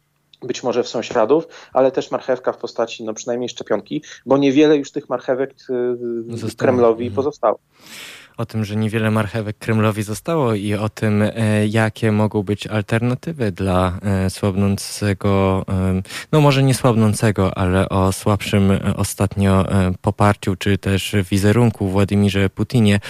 [0.42, 4.92] być może w sąsiadów, ale też marchewka w postaci no przynajmniej szczepionki, bo niewiele już
[4.92, 5.54] tych marchewek
[6.28, 6.52] Zostało.
[6.56, 7.16] Kremlowi mhm.
[7.16, 7.58] pozostało
[8.36, 13.52] o tym, że niewiele marchewek Kremlowi zostało i o tym, e, jakie mogą być alternatywy
[13.52, 19.64] dla e, słabnącego, e, no może nie słabnącego, ale o słabszym ostatnio
[20.00, 23.00] poparciu, czy też wizerunku Władimirze Putinie.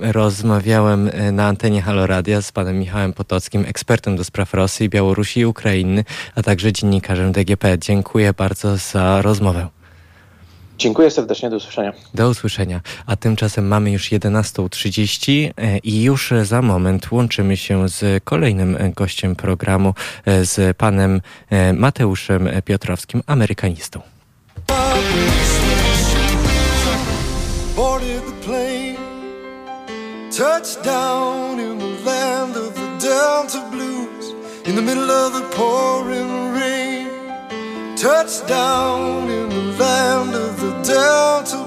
[0.00, 6.04] Rozmawiałem na antenie Haloradia z panem Michałem Potockim, ekspertem do spraw Rosji, Białorusi i Ukrainy,
[6.34, 7.78] a także dziennikarzem DGP.
[7.78, 9.83] Dziękuję bardzo za rozmowę.
[10.78, 11.92] Dziękuję serdecznie, do usłyszenia.
[12.14, 12.80] Do usłyszenia.
[13.06, 19.36] A tymczasem mamy już 11.30 e, i już za moment łączymy się z kolejnym gościem
[19.36, 19.94] programu,
[20.24, 21.20] e, z panem
[21.50, 24.00] e, Mateuszem Piotrowskim, amerykanistą.
[30.36, 34.34] Touchdown in the land of the Delta Blues
[34.66, 36.63] In the middle of the pouring rain
[38.04, 41.63] Touchdown in the land of the Delta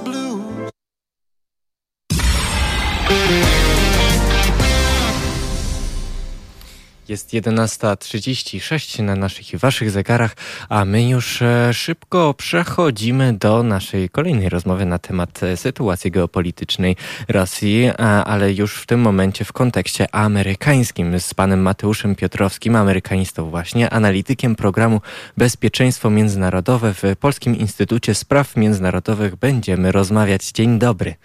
[7.09, 10.35] Jest 11.36 na naszych i waszych zegarach,
[10.69, 16.95] a my już e, szybko przechodzimy do naszej kolejnej rozmowy na temat e, sytuacji geopolitycznej
[17.27, 17.89] Rosji,
[18.25, 24.55] ale już w tym momencie w kontekście amerykańskim z panem Mateuszem Piotrowskim, amerykanistą właśnie, analitykiem
[24.55, 25.01] programu
[25.37, 30.51] Bezpieczeństwo Międzynarodowe w Polskim Instytucie Spraw Międzynarodowych będziemy rozmawiać.
[30.51, 31.15] Dzień dobry.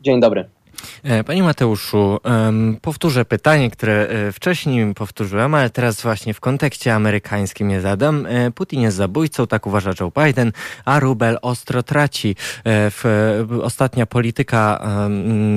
[0.00, 0.59] Dzień dobry.
[1.02, 2.18] E, panie Mateuszu,
[2.82, 8.26] powtórzę pytanie, które e, wcześniej powtórzyłem, ale teraz właśnie w kontekście amerykańskim je zadam.
[8.26, 10.52] E, Putin jest zabójcą, tak uważa Joe Biden,
[10.84, 12.36] a rubel ostro traci.
[13.62, 14.80] Ostatnia polityka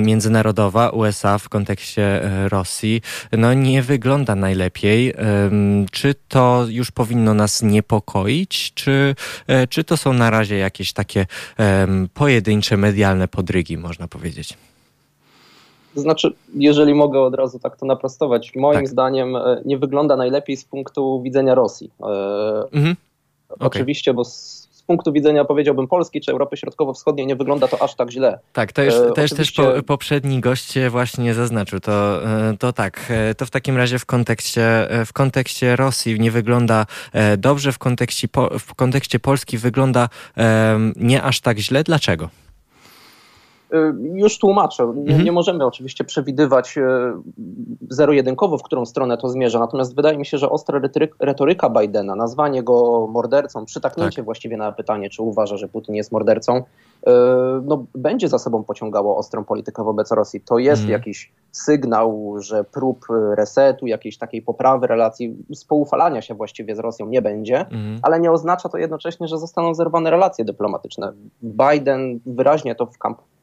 [0.02, 3.02] międzynarodowa USA w kontekście Rosji
[3.32, 5.14] no nie wygląda najlepiej.
[5.92, 9.14] Czy to już powinno nas niepokoić, czy,
[9.68, 11.26] czy to są na razie jakieś takie
[12.14, 14.56] pojedyncze medialne podrygi, można powiedzieć?
[15.94, 18.88] To znaczy, jeżeli mogę od razu tak to naprostować, moim tak.
[18.88, 21.90] zdaniem e, nie wygląda najlepiej z punktu widzenia Rosji.
[22.00, 22.06] E,
[22.72, 22.96] mhm.
[23.48, 23.68] Okay.
[23.68, 27.94] Oczywiście, bo z, z, punktu widzenia powiedziałbym Polski czy Europy Środkowo-Wschodniej nie wygląda to aż
[27.94, 28.38] tak źle.
[28.52, 29.62] Tak, to już, e, też, oczywiście...
[29.62, 31.80] też po, poprzedni gość właśnie zaznaczył.
[31.80, 32.20] To,
[32.58, 36.86] to tak, to w takim razie w kontekście, w kontekście Rosji nie wygląda
[37.38, 38.28] dobrze, w kontekście,
[38.58, 40.08] w kontekście Polski wygląda
[40.96, 41.84] nie aż tak źle.
[41.84, 42.28] Dlaczego?
[43.72, 44.92] Y, już tłumaczę.
[44.94, 45.24] Nie, mhm.
[45.24, 46.82] nie, możemy oczywiście przewidywać y,
[47.90, 49.58] zero-jedynkowo, w którą stronę to zmierza.
[49.58, 50.80] Natomiast wydaje mi się, że ostra
[51.20, 54.24] retoryka Bidena, nazwanie go mordercą, przytaknięcie tak.
[54.24, 56.62] właściwie na pytanie, czy uważa, że Putin jest mordercą, y,
[57.62, 60.40] no, będzie za sobą pociągało ostrą politykę wobec Rosji.
[60.40, 60.92] To jest mhm.
[60.92, 67.22] jakiś sygnał, że prób resetu, jakiejś takiej poprawy relacji, spoufalania się właściwie z Rosją nie
[67.22, 67.98] będzie, mhm.
[68.02, 71.12] ale nie oznacza to jednocześnie, że zostaną zerwane relacje dyplomatyczne.
[71.42, 73.33] Biden wyraźnie to w kampanii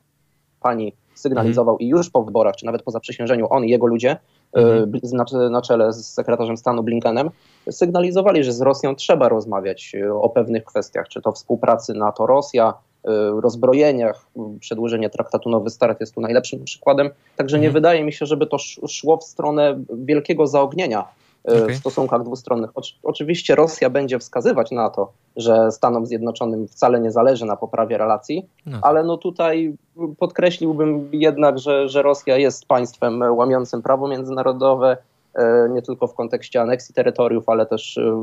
[0.61, 1.87] kampanii sygnalizował mhm.
[1.87, 4.17] i już po wyborach, czy nawet po zaprzysiężeniu, on i jego ludzie
[4.53, 4.91] mhm.
[5.13, 7.29] na, na czele z sekretarzem stanu Blinkenem
[7.71, 12.73] sygnalizowali, że z Rosją trzeba rozmawiać e, o pewnych kwestiach, czy to współpracy NATO-Rosja,
[13.05, 14.25] e, rozbrojeniach,
[14.59, 17.09] przedłużenie traktatu Nowy Start jest tu najlepszym przykładem.
[17.35, 17.73] Także nie mhm.
[17.73, 18.57] wydaje mi się, żeby to
[18.87, 21.73] szło w stronę wielkiego zaognienia E, okay.
[21.73, 22.69] w stosunkach dwustronnych.
[23.03, 28.49] oczywiście Rosja będzie wskazywać na to, że Stanom Zjednoczonym wcale nie zależy na poprawie relacji,
[28.65, 28.79] no.
[28.81, 29.75] ale no tutaj
[30.19, 34.97] podkreśliłbym jednak, że, że Rosja jest państwem łamiącym prawo międzynarodowe,
[35.35, 38.21] e, nie tylko w kontekście aneksji terytoriów, ale też e,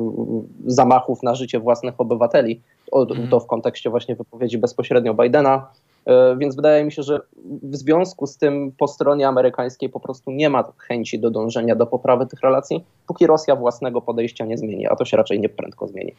[0.67, 2.61] zamachów na życie własnych obywateli.
[2.93, 3.29] To, mhm.
[3.29, 5.67] to w kontekście właśnie wypowiedzi bezpośrednio Bidena.
[6.09, 7.21] E, więc wydaje mi się, że
[7.63, 11.87] w związku z tym po stronie amerykańskiej po prostu nie ma chęci do dążenia do
[11.87, 15.89] poprawy tych relacji, póki Rosja własnego podejścia nie zmieni, a to się raczej nie prędko
[15.89, 16.15] zmieni.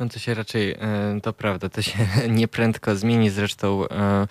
[0.00, 1.98] No to się raczej, e, to prawda, to się
[2.38, 3.30] nie prędko zmieni.
[3.30, 4.26] Zresztą e,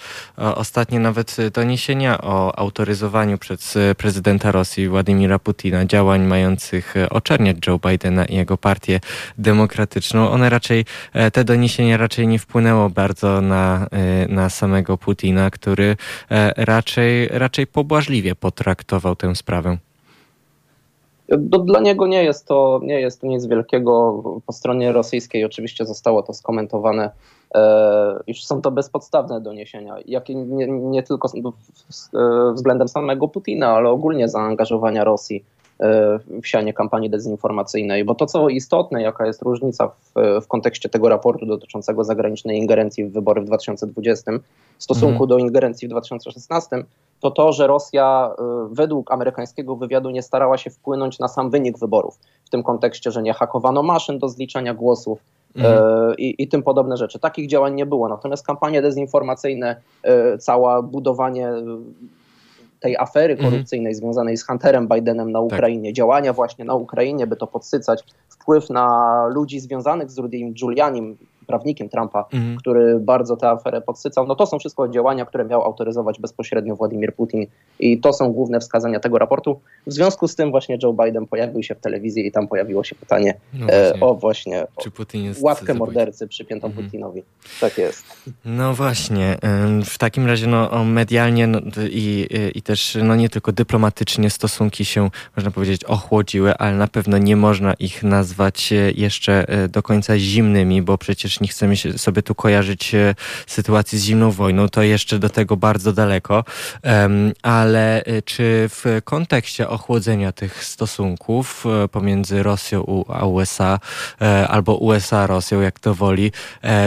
[0.55, 8.25] ostatnie nawet doniesienia o autoryzowaniu przez prezydenta Rosji Władimira Putina działań mających oczerniać Joe Bidena
[8.25, 8.99] i jego partię
[9.37, 10.85] demokratyczną, one raczej,
[11.33, 13.87] te doniesienia raczej nie wpłynęło bardzo na,
[14.29, 15.95] na samego Putina, który
[16.31, 19.77] e, raczej, raczej pobłażliwie potraktował tę sprawę.
[21.37, 24.23] Do, dla niego nie jest, to, nie jest to nic wielkiego.
[24.45, 27.11] Po stronie rosyjskiej oczywiście zostało to skomentowane,
[27.55, 33.89] e, iż są to bezpodstawne doniesienia, jakie nie, nie tylko e, względem samego Putina, ale
[33.89, 35.43] ogólnie zaangażowania Rosji
[35.81, 40.11] E, w sianie kampanii dezinformacyjnej, bo to co istotne, jaka jest różnica w,
[40.41, 44.31] w kontekście tego raportu dotyczącego zagranicznej ingerencji w wybory w 2020
[44.77, 45.27] w stosunku mm.
[45.27, 46.83] do ingerencji w 2016,
[47.19, 51.79] to to, że Rosja e, według amerykańskiego wywiadu nie starała się wpłynąć na sam wynik
[51.79, 52.19] wyborów.
[52.45, 55.19] W tym kontekście, że nie hakowano maszyn do zliczania głosów,
[55.55, 56.17] Mm.
[56.17, 57.19] I, I, tym podobne rzeczy.
[57.19, 58.09] Takich działań nie było.
[58.09, 59.75] Natomiast kampanie dezinformacyjne,
[60.39, 61.51] cała budowanie
[62.81, 63.49] tej afery mhm.
[63.49, 65.45] korupcyjnej związanej z Hunterem Bidenem na tak.
[65.45, 65.95] Ukrainie, tak.
[65.95, 71.17] działania właśnie na Ukrainie, by to podsycać, wpływ na ludzi związanych z Rudy'm Giulianim,
[71.51, 72.57] prawnikiem Trumpa, mhm.
[72.57, 74.27] który bardzo tę aferę podsycał.
[74.27, 77.45] No to są wszystko działania, które miał autoryzować bezpośrednio Władimir Putin
[77.79, 79.59] i to są główne wskazania tego raportu.
[79.87, 82.95] W związku z tym właśnie Joe Biden pojawił się w telewizji i tam pojawiło się
[82.95, 84.07] pytanie no e, właśnie.
[84.07, 86.85] o właśnie Czy Putin jest łatkę mordercy przypiętą mhm.
[86.85, 87.23] Putinowi.
[87.61, 88.03] Tak jest.
[88.45, 89.37] No właśnie.
[89.85, 95.09] W takim razie no, medialnie no, i, i też no, nie tylko dyplomatycznie stosunki się,
[95.35, 100.19] można powiedzieć, ochłodziły, ale na pewno nie można ich nazwać e, jeszcze e, do końca
[100.19, 103.15] zimnymi, bo przecież nie chcemy się, sobie tu kojarzyć e,
[103.47, 106.43] sytuacji z zimną wojną, to jeszcze do tego bardzo daleko.
[107.41, 113.79] Ale e, czy w kontekście ochłodzenia tych stosunków e, pomiędzy Rosją a USA,
[114.47, 116.31] albo USA Rosją, jak to woli,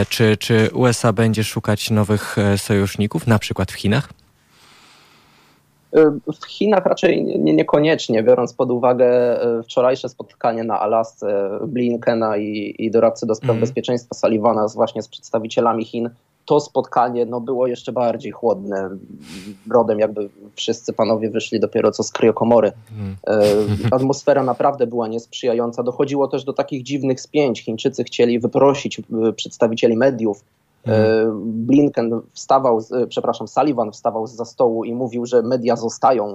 [0.09, 4.09] czy, czy USA będzie szukać nowych sojuszników, na przykład w Chinach?
[6.41, 9.07] W Chinach raczej nie, niekoniecznie, biorąc pod uwagę
[9.41, 13.61] e, wczorajsze spotkanie na Alasce Blinkena i, i doradcy do spraw mm.
[13.61, 16.09] bezpieczeństwa Sullivana właśnie z przedstawicielami Chin,
[16.45, 18.89] to spotkanie no, było jeszcze bardziej chłodne.
[19.71, 22.71] Rodem jakby wszyscy panowie wyszli dopiero co z kryokomory.
[22.97, 23.15] Mm.
[23.91, 25.83] Atmosfera naprawdę była niesprzyjająca.
[25.83, 27.63] Dochodziło też do takich dziwnych spięć.
[27.63, 30.43] Chińczycy chcieli wyprosić e, przedstawicieli mediów,
[30.87, 36.33] E, Blinken wstawał, z, przepraszam, Sullivan wstawał z za stołu i mówił, że media zostają.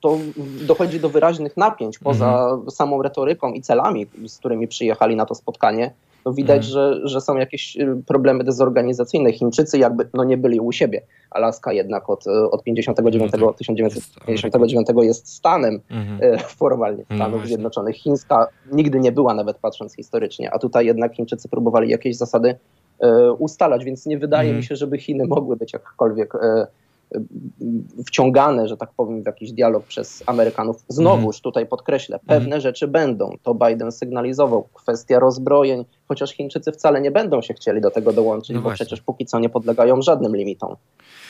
[0.00, 0.18] To
[0.66, 2.70] dochodzi do wyraźnych napięć poza mhm.
[2.70, 5.94] samą retoryką i celami, z którymi przyjechali na to spotkanie.
[6.26, 6.72] No widać, mhm.
[6.72, 9.32] że, że są jakieś y, problemy dezorganizacyjne.
[9.32, 11.02] Chińczycy jakby no nie byli u siebie.
[11.30, 13.56] Alaska jednak od, od 59, no tak.
[13.56, 15.80] 1959 jest stanem.
[16.20, 17.96] E, formalnie no Stanów no Zjednoczonych.
[17.96, 22.58] Chińska nigdy nie była nawet patrząc historycznie, a tutaj jednak Chińczycy próbowali jakieś zasady
[23.38, 24.56] ustalać, więc nie wydaje mm.
[24.60, 26.66] mi się, żeby Chiny mogły być jakkolwiek e,
[28.06, 30.84] wciągane, że tak powiem, w jakiś dialog przez Amerykanów.
[30.88, 31.42] Znowuż mm.
[31.42, 32.60] tutaj podkreślę, pewne mm.
[32.60, 33.36] rzeczy będą.
[33.42, 34.68] To Biden sygnalizował.
[34.74, 39.00] Kwestia rozbrojeń, chociaż Chińczycy wcale nie będą się chcieli do tego dołączyć, no bo przecież
[39.00, 40.76] póki co nie podlegają żadnym limitom.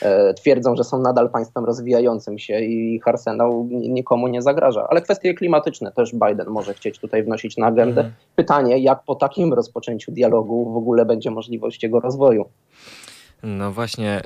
[0.01, 4.87] E, twierdzą, że są nadal państwem rozwijającym się i ich arsenał nikomu nie zagraża.
[4.89, 8.01] Ale kwestie klimatyczne też Biden może chcieć tutaj wnosić na agendę.
[8.01, 8.13] Mm.
[8.35, 12.45] Pytanie, jak po takim rozpoczęciu dialogu w ogóle będzie możliwość jego rozwoju.
[13.43, 14.21] No właśnie,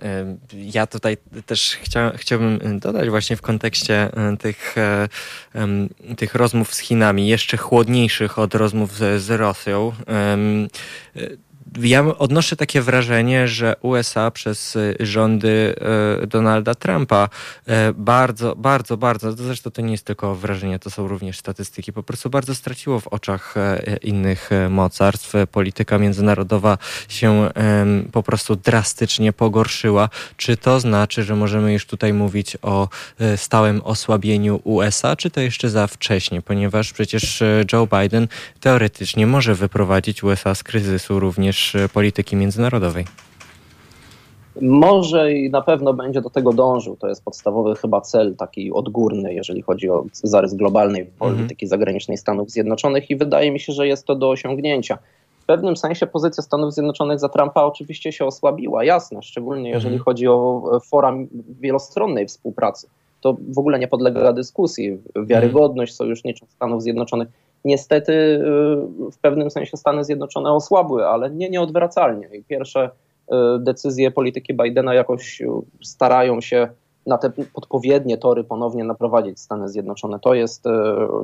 [0.53, 4.09] ja tutaj też chcia, chciałbym dodać właśnie w kontekście
[4.39, 4.75] tych,
[6.17, 9.91] tych rozmów z Chinami, jeszcze chłodniejszych od rozmów z, z Rosją
[11.81, 15.75] ja odnoszę takie wrażenie, że USA przez y, rządy
[16.23, 17.29] y, Donalda Trumpa
[17.67, 22.03] y, bardzo, bardzo, bardzo, zresztą to nie jest tylko wrażenie, to są również statystyki, po
[22.03, 23.55] prostu bardzo straciło w oczach
[24.01, 25.33] innych mocarstw.
[25.51, 27.49] Polityka międzynarodowa się
[28.11, 30.09] po prostu drastycznie pogorszyła.
[30.37, 32.89] Czy to znaczy, że możemy już tutaj mówić o
[33.35, 38.27] stałym osłabieniu USA, czy to jeszcze za wcześnie, ponieważ przecież Joe Biden
[38.59, 43.05] teoretycznie może wyprowadzić USA z kryzysu również E, polityki międzynarodowej.
[44.61, 46.97] Może i na pewno będzie do tego dążył.
[46.97, 51.17] To jest podstawowy chyba cel taki odgórny, jeżeli chodzi o zarys globalnej mhm.
[51.17, 54.97] polityki zagranicznej Stanów Zjednoczonych i wydaje mi się, że jest to do osiągnięcia.
[55.39, 60.03] W pewnym sensie pozycja Stanów Zjednoczonych za Trumpa oczywiście się osłabiła, jasne, szczególnie jeżeli mhm.
[60.03, 61.13] chodzi o fora
[61.61, 62.87] wielostronnej współpracy.
[63.21, 64.97] To w ogóle nie podlega dyskusji.
[65.25, 67.27] Wiarygodność sojusznicza Stanów Zjednoczonych
[67.65, 72.27] Niestety y, w pewnym sensie Stany Zjednoczone osłabły, ale nie nieodwracalnie.
[72.27, 72.89] I pierwsze
[73.59, 75.41] decyzje polityki Bidena jakoś
[75.83, 76.67] starają się
[77.05, 80.19] na te podpowiednie tory ponownie naprowadzić Stany Zjednoczone.
[80.19, 80.63] To jest,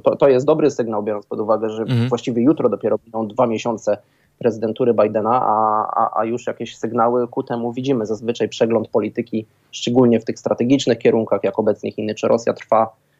[0.04, 2.10] to, to jest dobry sygnał, biorąc pod uwagę, że mhm.
[2.10, 3.98] właściwie jutro dopiero będą dwa miesiące
[4.39, 8.06] prezydentury Bidena, a, a, a, już jakieś sygnały ku temu widzimy.
[8.06, 13.11] Zazwyczaj przegląd polityki, szczególnie w tych strategicznych kierunkach, jak obecnie Chiny czy Rosja, trwa, y,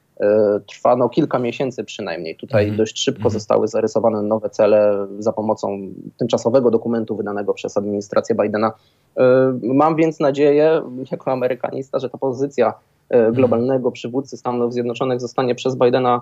[0.68, 2.36] trwa no, kilka miesięcy przynajmniej.
[2.36, 2.78] Tutaj mm -hmm.
[2.78, 3.34] dość szybko mm -hmm.
[3.34, 5.80] zostały zarysowane nowe cele za pomocą
[6.18, 8.72] tymczasowego dokumentu wydanego przez administrację Bidena.
[9.18, 9.22] Y,
[9.64, 12.74] mam więc nadzieję, jako Amerykanista, że ta pozycja
[13.16, 16.22] y, globalnego przywódcy Stanów Zjednoczonych zostanie przez Bidena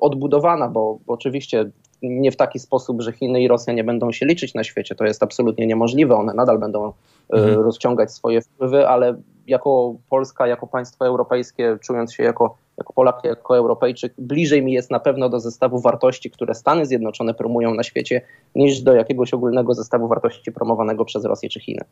[0.00, 1.70] odbudowana, bo, bo oczywiście
[2.02, 4.94] nie w taki sposób, że Chiny i Rosja nie będą się liczyć na świecie.
[4.94, 6.14] To jest absolutnie niemożliwe.
[6.14, 6.92] One nadal będą e,
[7.30, 7.60] mhm.
[7.60, 9.14] rozciągać swoje wpływy, ale
[9.46, 14.90] jako Polska, jako państwo europejskie, czując się jako, jako Polak, jako Europejczyk, bliżej mi jest
[14.90, 18.20] na pewno do zestawu wartości, które Stany Zjednoczone promują na świecie,
[18.54, 21.84] niż do jakiegoś ogólnego zestawu wartości promowanego przez Rosję czy Chiny.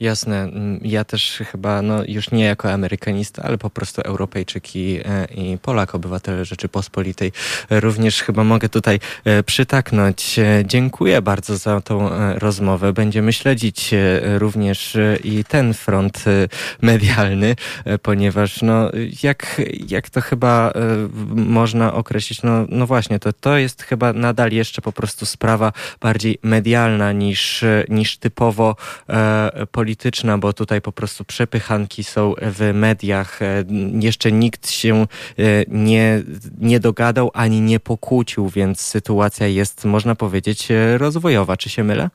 [0.00, 0.42] Jasne.
[0.42, 5.24] Mm, ja też chyba, no już nie jako amerykanista, ale po prostu Europejczyk i, e,
[5.24, 7.32] i Polak, obywatel Rzeczypospolitej.
[7.70, 10.38] Również chyba mogę tutaj e, przytaknąć.
[10.38, 12.92] E, dziękuję bardzo za tą rozmowę.
[12.92, 13.90] Będziemy śledzić
[14.38, 16.24] również i ten front
[16.80, 17.56] medialny,
[18.02, 18.90] ponieważ no,
[19.22, 20.72] jak, jak to chyba
[21.34, 26.38] można określić, no, no właśnie, to, to jest chyba nadal jeszcze po prostu sprawa bardziej
[26.42, 28.76] medialna niż, niż typowo
[29.72, 29.83] polityczna,
[30.38, 33.42] bo tutaj po prostu przepychanki są w mediach.
[33.42, 33.64] E,
[34.00, 35.06] jeszcze nikt się e,
[35.68, 36.22] nie,
[36.58, 41.56] nie dogadał ani nie pokłócił, więc sytuacja jest, można powiedzieć, e, rozwojowa.
[41.56, 42.10] Czy się mylę?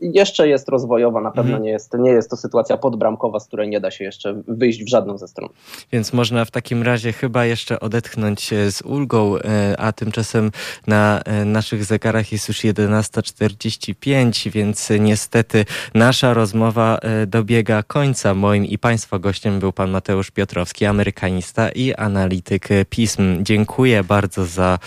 [0.00, 1.62] Jeszcze jest rozwojowa, na pewno mhm.
[1.62, 4.88] nie, jest, nie jest to sytuacja podbramkowa, z której nie da się jeszcze wyjść w
[4.88, 5.48] żadną ze stron.
[5.92, 10.50] Więc można w takim razie chyba jeszcze odetchnąć z ulgą, e, a tymczasem
[10.86, 18.34] na e, naszych zegarach jest już 11.45, więc niestety nasza rozmowa e, dobiega końca.
[18.34, 23.44] Moim i Państwa gościem był pan Mateusz Piotrowski, amerykanista i analityk pism.
[23.44, 24.78] Dziękuję bardzo za,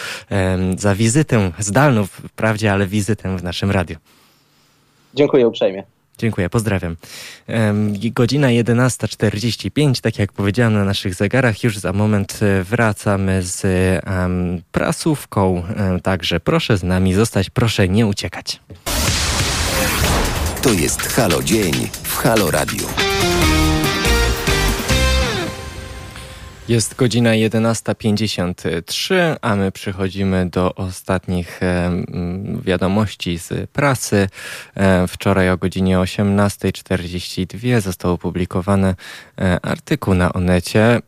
[0.78, 3.98] za wizytę, zdalną wprawdzie, ale wizytę w naszym radiu.
[5.14, 5.84] Dziękuję uprzejmie.
[6.18, 6.96] Dziękuję, pozdrawiam.
[8.16, 13.66] Godzina 11.45, tak jak powiedziałem na naszych zegarach, już za moment e, wracamy z
[14.72, 15.64] prasówką.
[16.04, 18.60] Także proszę z nami zostać, proszę nie uciekać.
[20.62, 22.88] To jest Halo Dzień w Halo Radio.
[26.68, 31.60] Jest godzina 11.53, a my przechodzimy do ostatnich
[32.62, 34.30] wiadomości z prasy.
[35.08, 38.96] Wczoraj o godzinie 18.42 został opublikowany
[39.42, 41.00] e, artykuł na Onecie,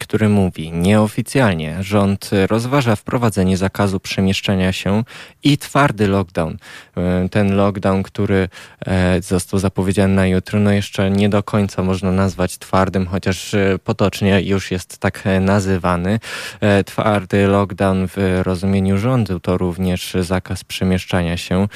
[0.00, 5.04] który mówi nieoficjalnie rząd rozważa wprowadzenie zakazu przemieszczania się
[5.42, 6.56] i twardy lockdown.
[6.96, 8.48] E, ten lockdown, który
[8.86, 14.42] e, został zapowiedziany na jutro, no jeszcze nie do końca można nazwać twardym, chociaż potocznie
[14.42, 16.18] już jest jest tak e, nazywany.
[16.60, 21.68] E, twardy lockdown w rozumieniu rządu to również zakaz przemieszczania się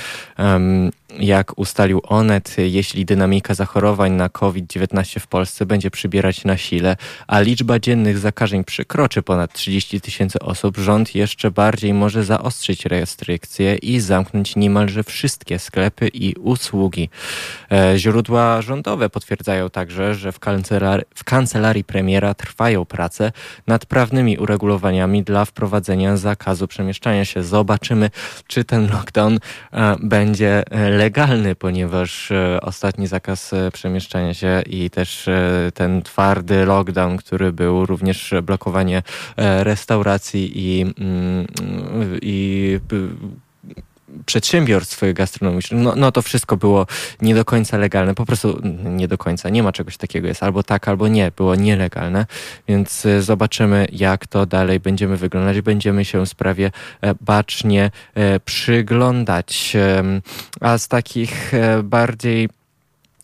[1.18, 6.96] jak ustalił Onet, jeśli dynamika zachorowań na COVID-19 w Polsce będzie przybierać na sile,
[7.26, 13.76] a liczba dziennych zakażeń przekroczy ponad 30 tysięcy osób, rząd jeszcze bardziej może zaostrzyć restrykcje
[13.76, 17.08] i zamknąć niemalże wszystkie sklepy i usługi.
[17.72, 20.40] E, źródła rządowe potwierdzają także, że w
[21.14, 23.32] w kancelarii premiera trwają prace
[23.66, 27.42] nad prawnymi uregulowaniami dla wprowadzenia zakazu przemieszczania się.
[27.42, 28.10] Zobaczymy,
[28.46, 29.38] czy ten lockdown
[29.72, 30.62] e, będzie
[31.00, 37.52] legalny, ponieważ e, ostatni zakaz e, przemieszczania się i też e, ten twardy lockdown, który
[37.52, 39.02] był również blokowanie
[39.36, 41.46] restauracji i, mm,
[42.22, 42.78] i
[44.26, 46.86] przedsiębiorstw gastronomicznych, no, no to wszystko było
[47.22, 50.62] nie do końca legalne, po prostu nie do końca, nie ma czegoś takiego, jest albo
[50.62, 52.26] tak, albo nie, było nielegalne,
[52.68, 59.76] więc e, zobaczymy jak to dalej będziemy wyglądać, będziemy się sprawie e, bacznie e, przyglądać,
[60.60, 61.52] a z takich
[61.82, 62.48] bardziej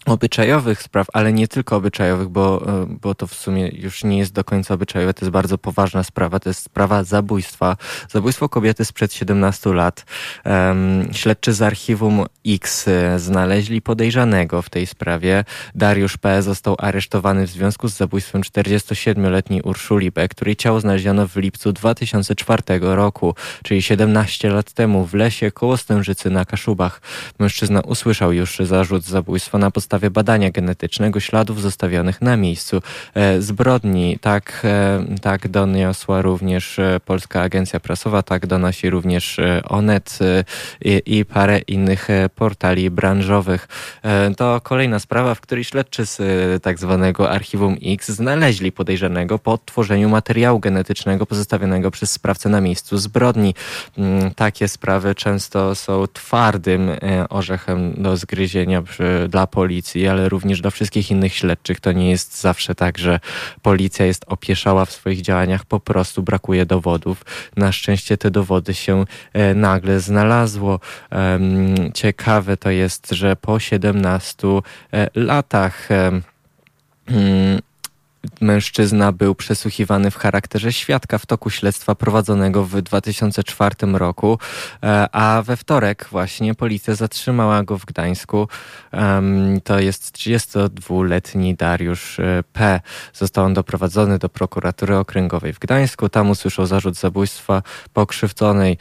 [0.07, 4.33] obyczajowych spraw, ale nie tylko obyczajowych, bo, e, bo to w sumie już nie jest
[4.33, 7.77] do końca obyczajowe, to jest bardzo poważna sprawa, to jest sprawa zabójstwa.
[8.11, 10.05] Zabójstwo kobiety sprzed 17 lat.
[10.45, 15.45] Um, śledczy z archiwum X e, znaleźli podejrzanego w tej sprawie.
[15.75, 16.43] Dariusz P.
[16.43, 22.63] został aresztowany w związku z zabójstwem 47-letniej Urszuli B., której ciało znaleziono w lipcu 2004
[22.81, 27.01] roku, czyli 17 lat temu w lesie koło Stężycy na Kaszubach.
[27.39, 32.83] Mężczyzna usłyszał już zarzut zabójstwa na podstawie podstawie badania genetycznego śladów zostawionych na miejscu
[33.39, 34.19] zbrodni.
[34.21, 34.67] Tak,
[35.23, 40.19] tak doniosła również Polska Agencja Prasowa, tak donosi również Onet
[40.85, 43.69] i, i parę innych portali branżowych.
[44.37, 46.19] To kolejna sprawa, w której śledczy z
[46.63, 52.99] tak zwanego Archiwum X znaleźli podejrzanego po odtworzeniu materiału genetycznego pozostawionego przez sprawcę na miejscu
[52.99, 53.55] zbrodni.
[53.99, 58.83] Mm, takie sprawy często są twardym e, orzechem do zgryzienia
[59.29, 61.81] dla policji, ale również dla wszystkich innych śledczych.
[61.81, 63.21] To nie jest zawsze tak, że
[63.63, 67.25] policja jest opieszała w swoich działaniach, po prostu brakuje dowodów.
[67.57, 70.81] Na szczęście te dowody się e, nagle znalazło.
[71.95, 74.49] Ciekawe to jest, że po 17
[74.93, 75.89] e, latach
[77.09, 77.61] mm,
[78.41, 84.39] mężczyzna był przesłuchiwany w charakterze świadka w toku śledztwa prowadzonego w 2004 roku,
[84.83, 88.49] e, a we wtorek właśnie policja zatrzymała go w Gdańsku.
[89.65, 92.81] To jest 32-letni Dariusz e, P.
[93.13, 96.09] Został on doprowadzony do prokuratury okręgowej w Gdańsku.
[96.09, 97.63] Tam usłyszał zarzut zabójstwa
[97.93, 98.79] pokrzywdzonej.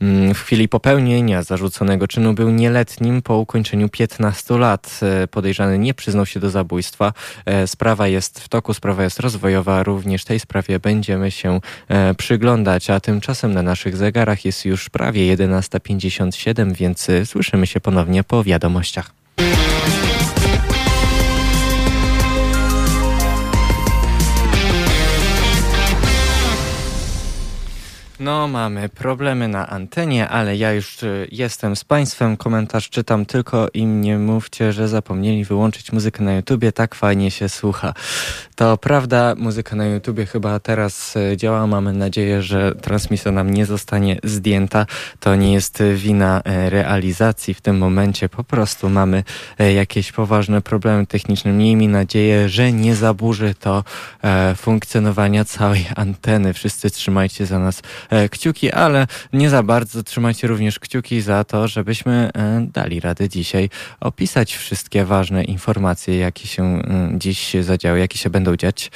[0.00, 5.00] Mm, w chwili popełnienia zarzuconego czynu był nieletnim po ukończeniu 15 lat.
[5.02, 7.12] E, podejrzany nie przyznał się do zabójstwa.
[7.46, 9.82] E, sprawa jest w toku, sprawa jest rozwojowa.
[9.82, 15.36] Również tej sprawie będziemy się e, przyglądać, a tymczasem na naszych zegarach jest już prawie
[15.36, 19.10] 11.57, więc słyszymy się ponownie po wiadomościach.
[28.20, 32.36] No, mamy problemy na antenie, ale ja już y, jestem z Państwem.
[32.36, 36.72] Komentarz czytam tylko im nie mówcie, że zapomnieli wyłączyć muzykę na YouTubie.
[36.72, 37.94] Tak fajnie się słucha.
[38.54, 41.66] To prawda, muzyka na YouTubie chyba teraz y, działa.
[41.66, 44.86] Mamy nadzieję, że transmisja nam nie zostanie zdjęta.
[45.20, 48.28] To nie jest wina y, realizacji w tym momencie.
[48.28, 49.24] Po prostu mamy
[49.74, 51.52] jakieś poważne problemy techniczne.
[51.52, 53.84] Miejmy nadzieję, że nie zaburzy to
[54.56, 56.52] funkcjonowania całej anteny.
[56.52, 61.68] Wszyscy trzymajcie za nas E, kciuki, ale nie za bardzo trzymajcie również kciuki za to,
[61.68, 68.18] żebyśmy e, dali radę dzisiaj opisać wszystkie ważne informacje, jakie się e, dziś zadziały, jakie
[68.18, 68.90] się będą dziać.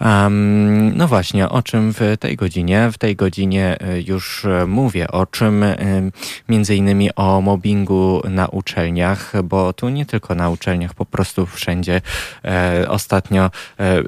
[0.00, 2.90] Um, no właśnie, o czym w tej godzinie?
[2.92, 5.64] W tej godzinie już mówię, o czym
[6.48, 12.00] między innymi o mobbingu na uczelniach, bo tu nie tylko na uczelniach, po prostu wszędzie.
[12.88, 13.50] Ostatnio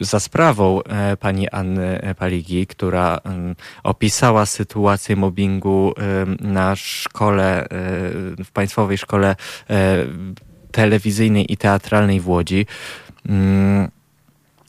[0.00, 0.80] za sprawą
[1.20, 3.20] pani Anny Paligi, która
[3.82, 5.94] opisała sytuację mobbingu
[6.40, 7.66] na szkole, e,
[8.44, 9.36] w Państwowej Szkole
[9.70, 10.06] e,
[10.72, 12.66] Telewizyjnej i Teatralnej w Łodzi.
[13.28, 13.88] Mm,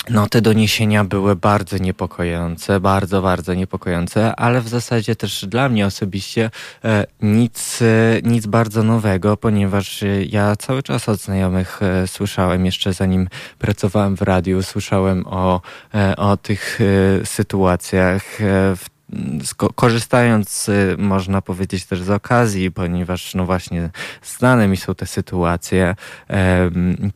[0.09, 5.85] no, te doniesienia były bardzo niepokojące, bardzo, bardzo niepokojące, ale w zasadzie też dla mnie
[5.85, 6.49] osobiście
[6.83, 7.79] e, nic,
[8.23, 13.27] nic bardzo nowego, ponieważ ja cały czas od znajomych słyszałem, jeszcze zanim
[13.59, 15.61] pracowałem w radiu, słyszałem o,
[16.17, 16.79] o tych
[17.23, 18.23] sytuacjach
[18.75, 18.96] w
[19.75, 23.89] korzystając, y, można powiedzieć też z okazji, ponieważ no właśnie
[24.23, 25.95] znane mi są te sytuacje,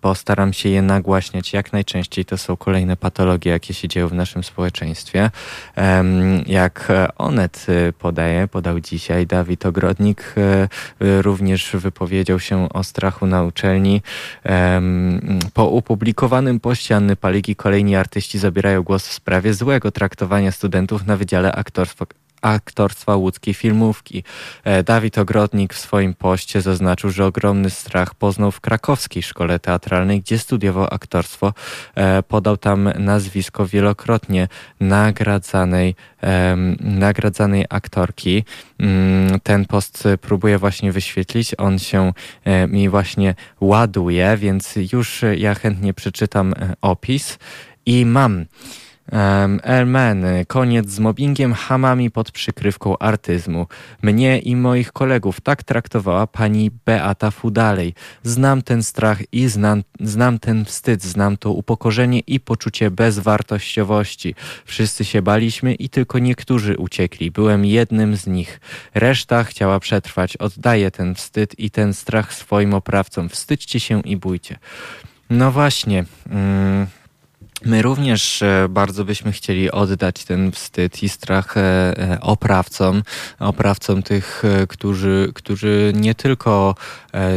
[0.01, 2.25] postaram się je nagłaśniać jak najczęściej.
[2.25, 5.29] To są kolejne patologie, jakie się dzieją w naszym społeczeństwie.
[6.45, 10.35] Jak Onet y, podaje, podał dzisiaj, Dawid Ogrodnik
[11.01, 14.01] y, również wypowiedział się o strachu na uczelni.
[15.53, 21.17] Po upublikowanym poście Anny Paligi kolejni artyści zabierają głos w sprawie złego traktowania studentów na
[21.17, 22.05] Wydziale Aktorów aktorstwa,
[22.41, 24.23] aktorstwa łódzkiej filmówki.
[24.63, 30.21] E, Dawid Ogrodnik w swoim poście zaznaczył, że ogromny strach poznał w krakowskiej szkole teatralnej,
[30.21, 31.53] gdzie studiował aktorstwo.
[31.95, 34.47] E, podał tam nazwisko wielokrotnie
[34.79, 35.95] nagradzanej,
[36.79, 38.43] nagradzanej aktorki.
[38.79, 41.55] Mm, ten post próbuję właśnie wyświetlić.
[41.57, 42.13] On się
[42.43, 47.37] e, mi właśnie ładuje, więc już ja chętnie przeczytam opis.
[47.85, 48.45] I mam
[49.63, 53.67] Elmen, koniec z mobbingiem hamami pod przykrywką artyzmu.
[54.01, 57.93] Mnie i moich kolegów tak traktowała pani Beata Fudalej.
[58.23, 64.35] Znam ten strach i znam, znam ten wstyd, znam to upokorzenie i poczucie bezwartościowości.
[64.65, 67.31] Wszyscy się baliśmy i tylko niektórzy uciekli.
[67.31, 68.59] Byłem jednym z nich.
[68.93, 70.37] Reszta chciała przetrwać.
[70.37, 73.29] Oddaję ten wstyd i ten strach swoim oprawcom.
[73.29, 74.57] Wstydźcie się i bójcie.
[75.29, 76.05] No właśnie.
[76.29, 77.00] Mm
[77.65, 83.03] My również e, bardzo byśmy chcieli oddać ten wstyd i strach e, e, oprawcom,
[83.39, 86.75] oprawcom tych, którzy, którzy nie tylko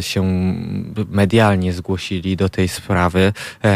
[0.01, 0.23] się
[1.11, 3.33] medialnie zgłosili do tej sprawy,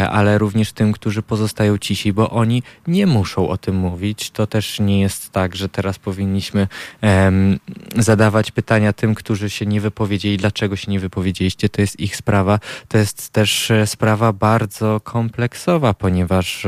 [0.09, 4.31] ale również tym, którzy pozostają cisi, bo oni nie muszą o tym mówić.
[4.31, 6.67] To też nie jest tak, że teraz powinniśmy
[7.97, 11.69] zadawać pytania tym, którzy się nie wypowiedzieli, dlaczego się nie wypowiedzieliście.
[11.69, 12.59] To jest ich sprawa.
[12.87, 16.65] To jest też sprawa bardzo kompleksowa, ponieważ ponieważ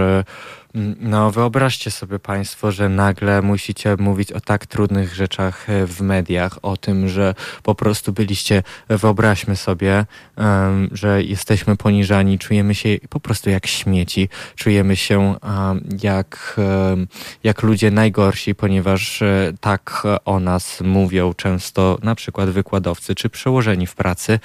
[0.99, 6.59] no, wyobraźcie sobie Państwo, że nagle musicie mówić o tak trudnych rzeczach e, w mediach,
[6.61, 10.05] o tym, że po prostu byliście, wyobraźmy sobie,
[10.38, 16.59] um, że jesteśmy poniżani, czujemy się po prostu jak śmieci, czujemy się um, jak,
[16.89, 17.07] um,
[17.43, 23.88] jak ludzie najgorsi, ponieważ e, tak o nas mówią często na przykład wykładowcy czy przełożeni
[23.88, 24.39] w pracy.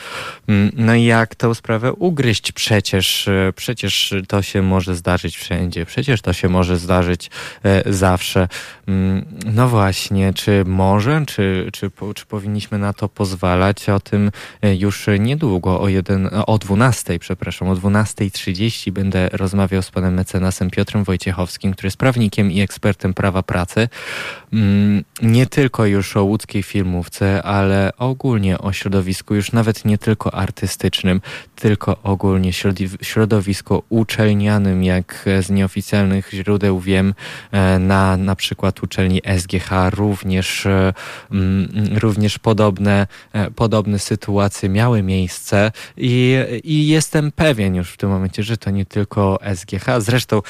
[0.49, 2.53] Mm, no i jak tę sprawę ugryźć?
[2.53, 5.87] Przecież, e, przecież to się może zdarzyć wszędzie.
[5.87, 7.31] Przecież przecież to się może zdarzyć
[7.64, 8.49] e, zawsze.
[8.89, 13.89] Mm, no właśnie, czy może, czy, czy, czy powinniśmy na to pozwalać?
[13.89, 14.31] O tym
[14.62, 20.70] e, już niedługo, o, jeden, o 12, przepraszam, o 12.30 będę rozmawiał z panem mecenasem
[20.70, 23.89] Piotrem Wojciechowskim, który jest prawnikiem i ekspertem prawa pracy.
[24.53, 30.35] Mm, nie tylko już o łódzkiej filmówce, ale ogólnie o środowisku, już nawet nie tylko
[30.35, 31.20] artystycznym,
[31.57, 32.53] tylko ogólnie
[33.03, 37.15] środowisku uczelnianym, jak z nieoficjalnym źródeł wiem,
[37.53, 40.93] e, na na przykład uczelni SGH również, e,
[41.31, 41.69] mm,
[41.99, 48.43] również podobne, e, podobne sytuacje miały miejsce i, i jestem pewien już w tym momencie,
[48.43, 49.87] że to nie tylko SGH.
[49.99, 50.43] Zresztą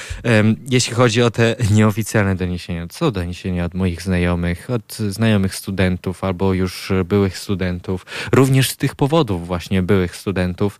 [0.70, 6.54] jeśli chodzi o te nieoficjalne doniesienia, są doniesienia od moich znajomych, od znajomych studentów albo
[6.54, 10.78] już byłych studentów, również z tych powodów właśnie byłych studentów.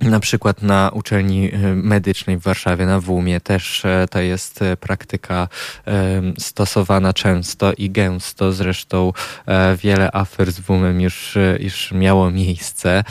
[0.00, 4.76] Na przykład na uczelni e, medycznej w Warszawie, na WUMie też e, to jest e,
[4.76, 5.48] praktyka
[6.38, 8.52] stosowana często i gęsto.
[8.52, 9.12] Zresztą
[9.82, 13.04] wiele afer z WUMem już, już miało miejsce.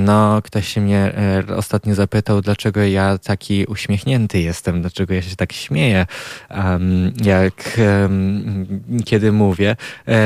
[0.00, 1.12] No, ktoś się mnie
[1.56, 6.06] ostatnio zapytał, dlaczego ja taki uśmiechnięty jestem, dlaczego ja się tak śmieję,
[7.24, 7.80] jak
[9.04, 9.76] kiedy mówię.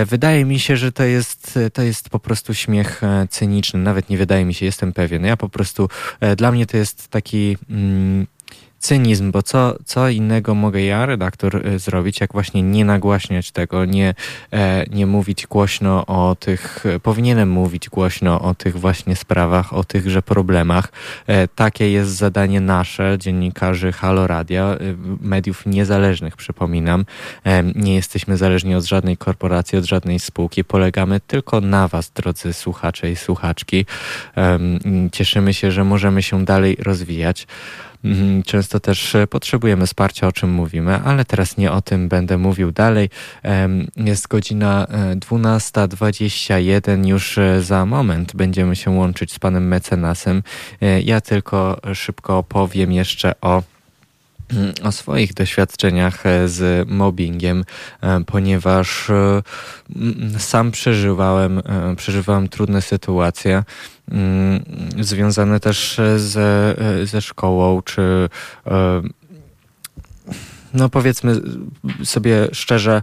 [0.06, 3.80] Wydaje mi się, że to jest, to jest po prostu śmiech cyniczny.
[3.80, 5.24] Nawet nie wydaje mi się, jestem pewien pewien.
[5.24, 5.88] Ja po prostu,
[6.20, 8.26] e, dla mnie to jest taki mm,
[8.82, 13.84] cynizm, bo co, co innego mogę ja, redaktor, e, zrobić, jak właśnie nie nagłaśniać tego,
[13.84, 14.14] nie,
[14.52, 20.22] e, nie mówić głośno o tych, powinienem mówić głośno o tych właśnie sprawach, o tychże
[20.22, 20.92] problemach.
[21.54, 24.76] Takie jest zadanie nasze, dziennikarzy Halo Radia,
[25.20, 27.04] mediów niezależnych, przypominam.
[27.74, 30.64] Nie jesteśmy zależni od żadnej korporacji, od żadnej spółki.
[30.64, 33.86] Polegamy tylko na Was, drodzy słuchacze i słuchaczki.
[35.12, 37.46] Cieszymy się, że możemy się dalej rozwijać.
[38.04, 42.38] Mhm, często też e, potrzebujemy wsparcia, o czym mówimy, ale teraz nie o tym będę
[42.38, 43.10] mówił dalej.
[43.96, 50.42] Jest godzina 12.21, e, już e, za moment będziemy się łączyć z panem mecenasem.
[51.04, 53.62] Ja tylko szybko opowiem jeszcze o
[54.82, 57.64] o swoich doświadczeniach z mobbingiem,
[58.26, 59.10] ponieważ
[60.38, 61.62] sam przeżywałem,
[61.96, 63.64] przeżywałem trudne sytuacje.
[64.10, 64.64] Mm,
[65.00, 66.74] związane też ze,
[67.04, 68.28] ze szkołą, czy
[68.66, 69.02] e,
[70.74, 71.40] no powiedzmy
[72.04, 73.02] sobie szczerze,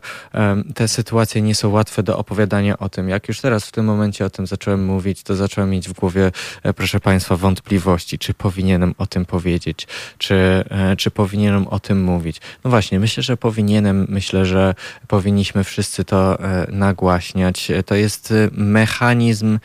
[0.76, 3.10] te sytuacje nie są łatwe do opowiadania o tym.
[3.10, 6.32] Jak już teraz w tym momencie o tym zacząłem mówić, to zacząłem mieć w głowie,
[6.64, 9.88] e, proszę Państwa, wątpliwości, czy powinienem o tym powiedzieć,
[10.18, 10.36] czy,
[10.70, 12.42] e, czy powinienem o tym mówić.
[12.64, 14.76] No właśnie, myślę, że powinienem, myślę, że
[15.08, 16.38] powinniśmy wszyscy to
[16.70, 17.72] nagłaśniać.
[17.86, 19.60] To jest mechanizm,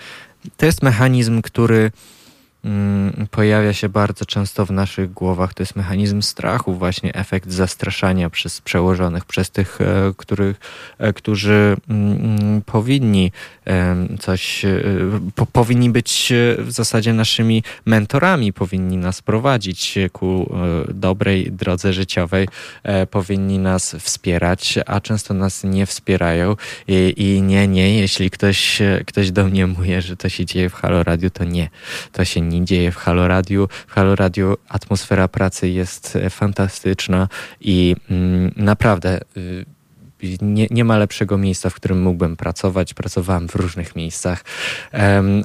[0.56, 1.90] to jest mechanizm, który
[3.30, 5.54] pojawia się bardzo często w naszych głowach.
[5.54, 10.60] To jest mechanizm strachu, właśnie efekt zastraszania przez przełożonych, przez tych, e, których,
[10.98, 13.32] e, którzy mm, powinni
[14.20, 14.80] coś, e,
[15.34, 20.54] po, powinni być w zasadzie naszymi mentorami, powinni nas prowadzić ku
[20.94, 22.48] dobrej drodze życiowej,
[23.10, 26.56] powinni nas wspierać, a często nas nie wspierają
[26.88, 30.74] i, i nie, nie, jeśli ktoś, ktoś do mnie mówi, że to się dzieje w
[30.74, 31.68] Halo Radio, to nie,
[32.12, 33.68] to się nie dzieje w Halo Radio.
[33.86, 37.28] W Halo Radio atmosfera pracy jest fantastyczna
[37.60, 39.64] i mm, naprawdę y,
[40.42, 42.94] nie, nie ma lepszego miejsca, w którym mógłbym pracować.
[42.94, 44.44] Pracowałem w różnych miejscach,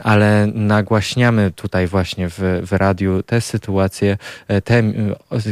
[0.04, 4.18] ale nagłaśniamy tutaj właśnie w, w radiu te sytuacje,
[4.48, 4.84] e, te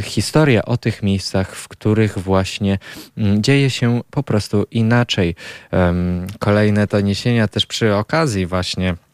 [0.02, 2.78] historie o tych miejscach, w których właśnie
[3.16, 5.34] um, dzieje się po prostu inaczej.
[6.38, 9.07] Kolejne doniesienia też przy okazji właśnie mm,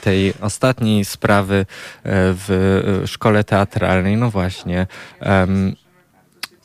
[0.00, 1.64] tej ostatniej sprawy e,
[2.04, 4.86] w szkole teatralnej, no właśnie.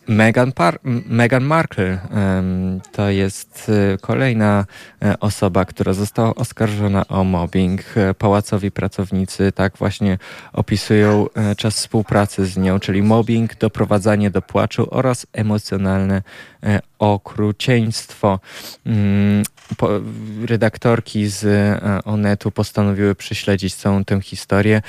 [0.10, 1.99] Meghan, Par Meghan Markle
[2.91, 4.65] to jest y, kolejna
[5.01, 7.81] e, osoba, która została oskarżona o mobbing.
[7.97, 10.18] E, pałacowi pracownicy tak właśnie
[10.53, 16.22] opisują e, czas współpracy z nią, czyli mobbing, doprowadzanie do płaczu oraz emocjonalne
[16.99, 18.40] okrucieństwo.
[18.86, 19.44] Mm,
[20.45, 24.81] redaktorki z e, Onetu postanowiły prześledzić całą tę historię,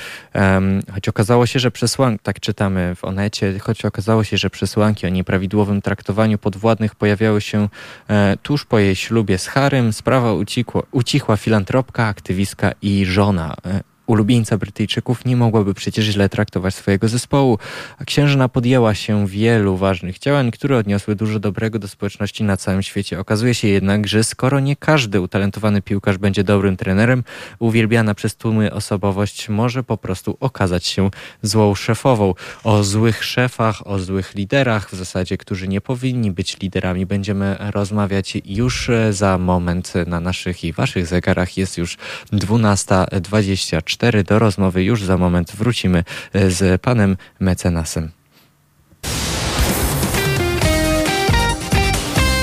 [0.93, 5.09] choć okazało się, że przesłanki, tak czytamy w Onecie, choć okazało się, że przesłanki o
[5.09, 7.69] nieprawidłowym traktowaniu podwładnych pojawiały się
[8.07, 13.90] e, tuż po jej ślubie z Harem, sprawa ucichła, ucichła filantropka, aktywistka i żona e,
[14.11, 17.59] ulubieńca Brytyjczyków nie mogłaby przecież źle traktować swojego zespołu,
[17.97, 22.81] a księżna podjęła się wielu ważnych działań, które odniosły dużo dobrego do społeczności na całym
[22.83, 23.19] świecie.
[23.19, 27.23] Okazuje się jednak, że skoro nie każdy utalentowany piłkarz będzie dobrym trenerem,
[27.59, 31.09] uwielbiana przez tłumy osobowość może po prostu okazać się
[31.41, 32.33] złą szefową.
[32.63, 38.37] O złych szefach, o złych liderach w zasadzie, którzy nie powinni być liderami, będziemy rozmawiać
[38.45, 41.57] już za moment na naszych i waszych zegarach.
[41.57, 41.97] Jest już
[42.33, 44.00] 12.24.
[44.01, 44.83] 4 do rozmowy.
[44.83, 46.03] Już za moment wrócimy
[46.33, 48.11] e, z panem mecenasem.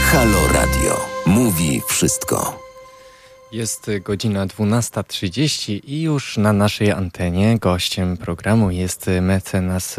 [0.02, 1.00] Halo Radio.
[1.26, 2.62] Mówi wszystko.
[3.52, 9.96] Jest godzina 12.30 i już na naszej antenie gościem programu jest mecenas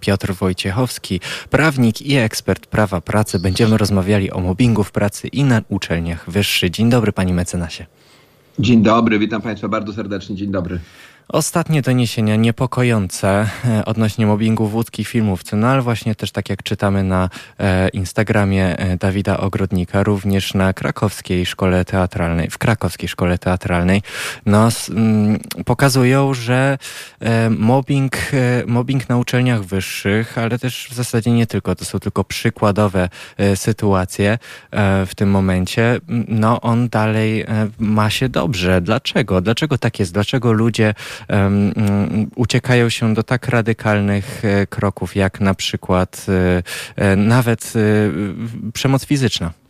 [0.00, 1.20] Piotr Wojciechowski,
[1.50, 3.38] prawnik i ekspert prawa pracy.
[3.38, 6.70] Będziemy rozmawiali o mobbingu w pracy i na uczelniach wyższych.
[6.70, 7.86] Dzień dobry, panie mecenasie.
[8.58, 10.36] Dzień dobry, witam Państwa bardzo serdecznie.
[10.36, 10.80] Dzień dobry.
[11.28, 16.62] Ostatnie doniesienia niepokojące e, odnośnie mobbingu w łódzkich filmówce, no ale właśnie też tak jak
[16.62, 23.38] czytamy na e, Instagramie e, Dawida Ogrodnika, również na krakowskiej szkole teatralnej, w krakowskiej szkole
[23.38, 24.02] teatralnej,
[24.46, 26.78] no mm, pokazują, że
[27.50, 28.16] mobbing,
[28.66, 33.08] mobbing na uczelniach wyższych, ale też w zasadzie nie tylko, to są tylko przykładowe
[33.54, 34.38] sytuacje
[35.06, 37.44] w tym momencie, no on dalej
[37.78, 38.80] ma się dobrze.
[38.80, 39.40] Dlaczego?
[39.40, 40.12] Dlaczego tak jest?
[40.12, 40.94] Dlaczego ludzie
[42.36, 46.62] uciekają się do tak radykalnych e, kroków, jak na przykład e,
[46.96, 47.72] e, nawet
[48.72, 49.63] przemoc fizyczna.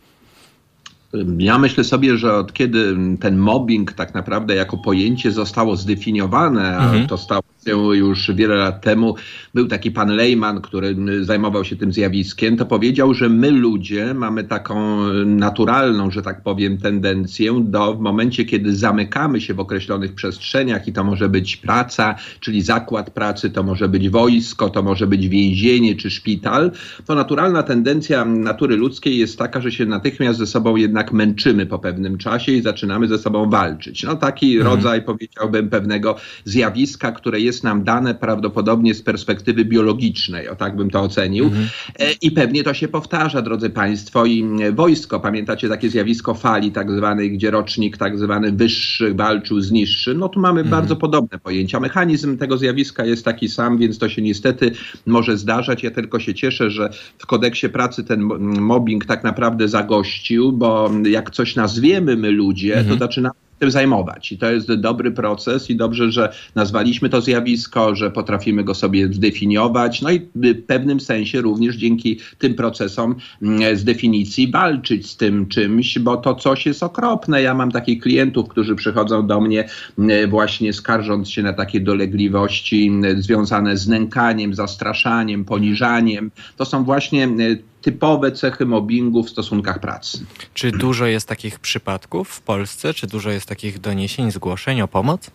[1.37, 6.83] Ja myślę sobie, że od kiedy ten mobbing tak naprawdę jako pojęcie zostało zdefiniowane, a
[6.83, 7.07] mhm.
[7.07, 9.15] to stało się już wiele lat temu,
[9.53, 14.43] był taki pan Lejman, który zajmował się tym zjawiskiem, to powiedział, że my ludzie mamy
[14.43, 20.87] taką naturalną, że tak powiem, tendencję do w momencie, kiedy zamykamy się w określonych przestrzeniach
[20.87, 25.27] i to może być praca, czyli zakład pracy, to może być wojsko, to może być
[25.27, 26.71] więzienie czy szpital,
[27.05, 31.65] to naturalna tendencja natury ludzkiej jest taka, że się natychmiast ze sobą jednak jednak męczymy
[31.65, 34.03] po pewnym czasie i zaczynamy ze sobą walczyć.
[34.03, 34.75] No taki mhm.
[34.75, 36.15] rodzaj, powiedziałbym, pewnego
[36.45, 41.45] zjawiska, które jest nam dane prawdopodobnie z perspektywy biologicznej, o tak bym to ocenił.
[41.45, 41.67] Mhm.
[41.99, 46.91] E, I pewnie to się powtarza, drodzy Państwo, i wojsko, pamiętacie takie zjawisko fali tak
[46.91, 50.81] zwanej, gdzie rocznik tak zwany wyższy walczył z niższym, no tu mamy mhm.
[50.81, 51.79] bardzo podobne pojęcia.
[51.79, 54.71] Mechanizm tego zjawiska jest taki sam, więc to się niestety
[55.05, 55.83] może zdarzać.
[55.83, 58.21] Ja tylko się cieszę, że w kodeksie pracy ten
[58.61, 62.97] mobbing tak naprawdę zagościł, bo jak coś nazwiemy my ludzie, mhm.
[62.97, 64.31] to zaczynamy tym zajmować.
[64.31, 69.13] I to jest dobry proces i dobrze, że nazwaliśmy to zjawisko, że potrafimy go sobie
[69.13, 75.17] zdefiniować, no i w pewnym sensie również dzięki tym procesom mm, z definicji walczyć z
[75.17, 77.41] tym czymś, bo to coś jest okropne.
[77.41, 79.69] Ja mam takich klientów, którzy przychodzą do mnie
[79.99, 86.31] mm, właśnie skarżąc się na takie dolegliwości mm, związane z nękaniem, zastraszaniem, poniżaniem.
[86.57, 87.27] To są właśnie
[87.85, 90.25] typowe cechy mobbingu w stosunkach pracy.
[90.53, 92.93] Czy dużo jest takich przypadków w Polsce?
[92.93, 95.31] Czy dużo jest takich doniesień, zgłoszeń o pomoc?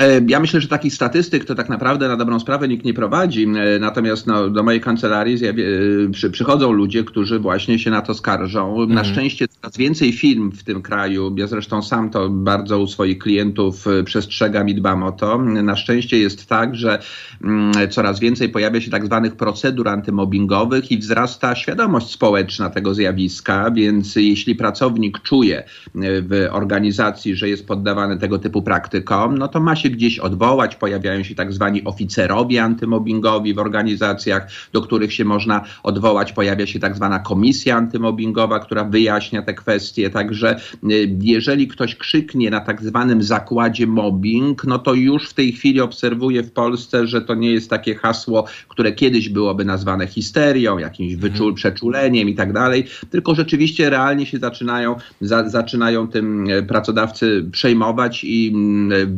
[0.00, 3.44] E, ja myślę, że takich statystyk to tak naprawdę na dobrą sprawę nikt nie prowadzi.
[3.44, 5.62] E, natomiast no, do mojej kancelarii zjawi-
[6.06, 8.76] e, przy, przychodzą ludzie, którzy właśnie się na to skarżą.
[8.76, 8.88] Mm.
[8.88, 9.14] Na mhm.
[9.14, 13.84] szczęście coraz więcej firm w tym kraju, ja zresztą sam to bardzo u swoich klientów
[14.04, 15.38] przestrzegam i dbam o to.
[15.38, 16.98] Na szczęście jest tak, że
[17.44, 23.70] mm, coraz więcej pojawia się tak zwanych procedur antymobbingowych i wzrasta świadomość społeczna tego zjawiska,
[23.70, 25.64] więc jeśli pracownik czuje
[25.94, 30.76] w organizacji, że jest poddawany tego typu praktykom, no to ma się się gdzieś odwołać,
[30.76, 36.78] pojawiają się tak zwani oficerowie antymobbingowi w organizacjach, do których się można odwołać, pojawia się
[36.78, 40.56] tak zwana komisja antymobbingowa, która wyjaśnia te kwestie, także
[40.90, 45.80] y, jeżeli ktoś krzyknie na tak zwanym zakładzie mobbing, no to już w tej chwili
[45.80, 51.14] obserwuję w Polsce, że to nie jest takie hasło, które kiedyś byłoby nazwane histerią, jakimś
[51.14, 51.32] mhm.
[51.32, 57.48] wyczul, przeczuleniem i tak dalej, tylko rzeczywiście realnie się zaczynają, za, zaczynają tym e, pracodawcy
[57.52, 59.16] przejmować i mm,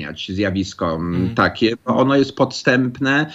[0.00, 3.26] wyjaśniać zjawisko mm, takie, bo ono jest podstępne,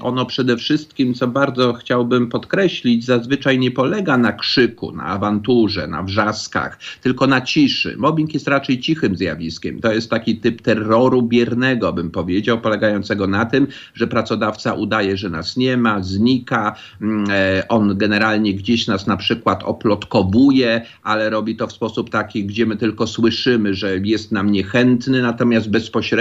[0.00, 6.02] ono przede wszystkim, co bardzo chciałbym podkreślić, zazwyczaj nie polega na krzyku, na awanturze, na
[6.02, 7.96] wrzaskach, tylko na ciszy.
[7.98, 9.80] Mobbing jest raczej cichym zjawiskiem.
[9.80, 15.30] To jest taki typ terroru biernego, bym powiedział, polegającego na tym, że pracodawca udaje, że
[15.30, 21.56] nas nie ma, znika, mm, e, on generalnie gdzieś nas na przykład oplotkowuje, ale robi
[21.56, 26.11] to w sposób taki, gdzie my tylko słyszymy, że jest nam niechętny, natomiast bezpośrednio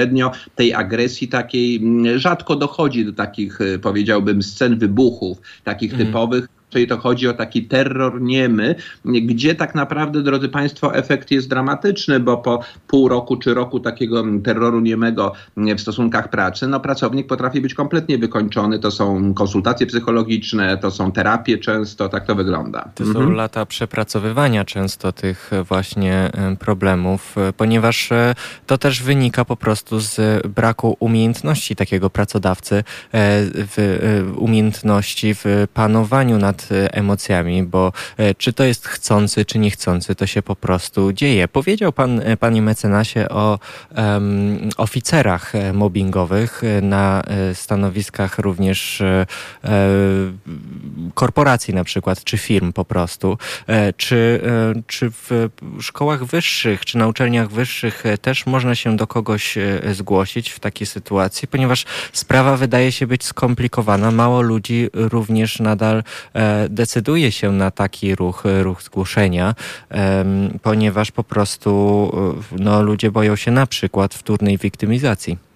[0.56, 6.06] tej agresji takiej mm, rzadko dochodzi do takich, e, powiedziałbym, scen wybuchów, takich mm.
[6.06, 8.76] typowych, czyli to chodzi o taki terror niemy,
[9.06, 14.24] gdzie tak naprawdę, drodzy Państwo, efekt jest dramatyczny, bo po pół roku czy roku takiego
[14.44, 18.80] terroru niemego w stosunkach pracy, no pracownik potrafi być kompletnie wykończony.
[18.80, 22.90] To są konsultacje psychologiczne, to są terapie często, tak to wygląda.
[22.96, 23.26] To mhm.
[23.26, 28.36] są lata przepracowywania często tych właśnie problemów, ponieważ e,
[28.68, 32.84] to też wynika po prostu z braku umiejętności takiego pracodawcy, e,
[33.54, 39.60] w e, umiejętności w panowaniu nad E, emocjami, bo e, czy to jest chcący, czy
[39.60, 41.48] niechcący, to się po prostu dzieje.
[41.48, 43.60] Powiedział pan, e, panie mecenasie, o
[43.98, 47.24] um, oficerach mobbingowych na
[47.54, 49.26] stanowiskach również e,
[51.14, 53.38] korporacji na przykład, czy firm po prostu.
[53.98, 54.42] Czy,
[54.88, 55.50] czy w
[55.82, 59.58] szkołach wyższych, czy na uczelniach wyższych też można się do kogoś
[59.92, 64.12] zgłosić w takiej sytuacji, ponieważ sprawa wydaje się być skomplikowana.
[64.12, 66.04] Mało ludzi również nadal
[66.70, 69.56] decyduje się na taki ruch, ruch zgłoszenia,
[70.62, 72.12] ponieważ po prostu
[72.60, 75.51] no, ludzie boją się na przykład wtórnej wiktymizacji.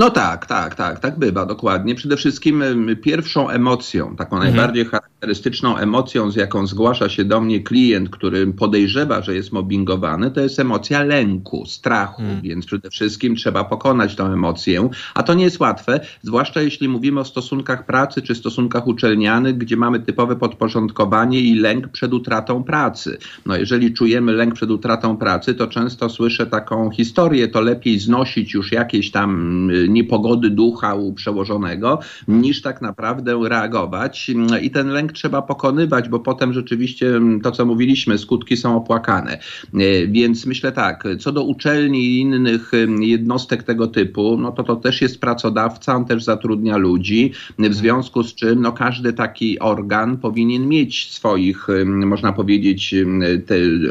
[0.00, 1.94] No tak, tak, tak, tak bywa, dokładnie.
[1.94, 2.64] Przede wszystkim
[3.02, 4.54] pierwszą emocją, taką mhm.
[4.54, 10.30] najbardziej charakterystyczną emocją, z jaką zgłasza się do mnie klient, który podejrzewa, że jest mobbingowany,
[10.30, 12.42] to jest emocja lęku, strachu, mhm.
[12.42, 17.20] więc przede wszystkim trzeba pokonać tę emocję, a to nie jest łatwe, zwłaszcza jeśli mówimy
[17.20, 23.18] o stosunkach pracy czy stosunkach uczelnianych, gdzie mamy typowe podporządkowanie i lęk przed utratą pracy.
[23.46, 28.54] No jeżeli czujemy lęk przed utratą pracy, to często słyszę taką historię, to lepiej znosić
[28.54, 31.98] już jakieś tam niepogody ducha u przełożonego,
[32.28, 34.30] niż tak naprawdę reagować.
[34.62, 39.32] I ten lęk trzeba pokonywać, bo potem rzeczywiście to, co mówiliśmy, skutki są opłakane.
[39.74, 44.76] E, więc myślę tak, co do uczelni i innych jednostek tego typu, no to to
[44.76, 50.16] też jest pracodawca, on też zatrudnia ludzi, w związku z czym no, każdy taki organ
[50.16, 52.94] powinien mieć swoich, można powiedzieć,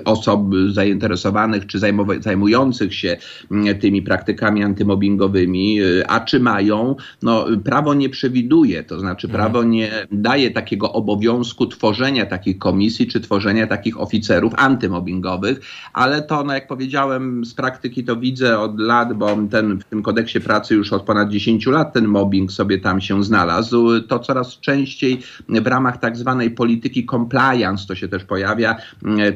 [0.05, 1.79] osób zainteresowanych czy
[2.19, 3.17] zajmujących się
[3.81, 6.95] tymi praktykami antymobbingowymi, a czy mają?
[7.21, 9.43] No, prawo nie przewiduje, to znaczy mhm.
[9.43, 15.61] prawo nie daje takiego obowiązku tworzenia takich komisji czy tworzenia takich oficerów antymobbingowych,
[15.93, 20.03] ale to, no, jak powiedziałem, z praktyki to widzę od lat, bo ten, w tym
[20.03, 24.01] kodeksie pracy już od ponad 10 lat ten mobbing sobie tam się znalazł.
[24.01, 28.75] To coraz częściej w ramach tak zwanej polityki compliance to się też pojawia,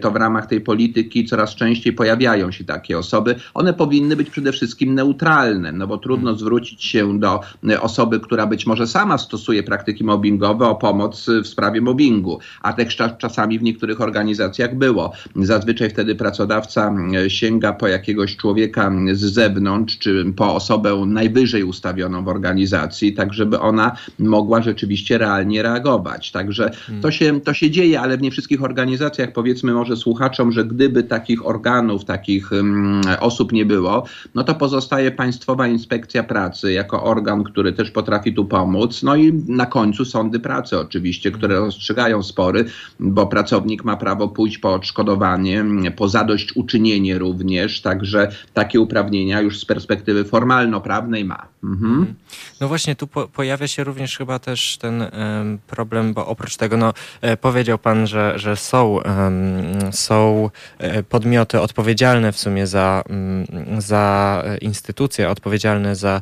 [0.02, 3.36] to w ramach tej polityki coraz częściej pojawiają się takie osoby.
[3.54, 7.40] One powinny być przede wszystkim neutralne, no bo trudno mhm zwrócić się do
[7.82, 12.88] osoby, która być może sama stosuje praktyki mobbingowe o pomoc w sprawie mobbingu, a tak
[13.18, 15.12] czasami w niektórych organizacjach było.
[15.36, 16.94] Zazwyczaj wtedy pracodawca
[17.28, 23.60] sięga po jakiegoś człowieka z zewnątrz, czy po osobę najwyżej ustawioną w organizacji, tak żeby
[23.60, 26.32] ona mogła rzeczywiście realnie reagować.
[26.32, 27.02] Także hmm.
[27.02, 31.04] to się, to się dzieje, ale w nie wszystkich organizacjach powiedzmy może słuchaczom, że gdyby
[31.04, 34.04] takich organów, takich um, osób nie było,
[34.36, 39.04] no to pozostaje Państwowa Inspekcja Pracy jako organ, który też potrafi tu pomóc.
[39.04, 42.66] No i na końcu sądy pracy oczywiście, które rozstrzygają spory,
[43.00, 49.66] bo pracownik ma prawo pójść po odszkodowanie, po zadośćuczynienie również, także takie uprawnienia już z
[49.66, 51.53] perspektywy formalno-prawnej ma.
[51.64, 52.16] Mhm.
[52.62, 56.78] No właśnie, tu po, pojawia się również chyba też ten um, problem, bo oprócz tego,
[56.78, 63.04] no, e, powiedział Pan, że, że są, um, są e, podmioty odpowiedzialne w sumie za,
[63.10, 66.22] um, za instytucje, odpowiedzialne za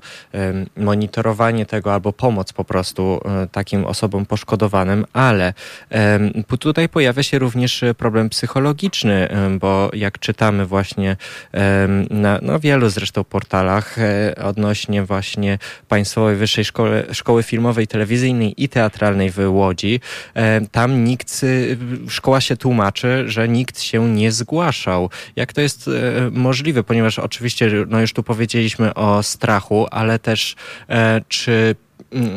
[0.77, 5.53] monitorowanie tego albo pomoc po prostu e, takim osobom poszkodowanym, ale
[6.59, 11.17] tutaj pojawia się również problem psychologiczny, bo jak czytamy właśnie
[12.09, 13.95] na no, wielu zresztą portalach
[14.43, 19.99] odnośnie właśnie właśnie Państwowej Wyższej Szkoły, Szkoły Filmowej, Telewizyjnej i Teatralnej w Łodzi.
[20.33, 21.77] E, tam nikt, y,
[22.09, 25.09] szkoła się tłumaczy, że nikt się nie zgłaszał.
[25.35, 25.91] Jak to jest e,
[26.31, 26.83] możliwe?
[26.83, 30.55] Ponieważ oczywiście, no już tu powiedzieliśmy o strachu, ale też
[30.89, 31.75] e, czy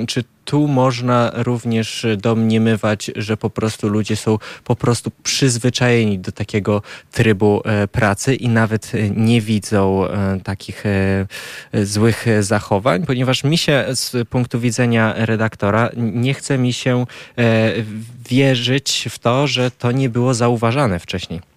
[0.07, 6.83] czy tu można również domniemywać, że po prostu ludzie są po prostu przyzwyczajeni do takiego
[7.13, 11.27] trybu e, pracy i nawet nie widzą e, takich e,
[11.85, 17.07] złych zachowań, ponieważ mi się z punktu widzenia redaktora nie chce mi się
[18.29, 21.54] wierzyć w to, że to nie było zauważane wcześniej.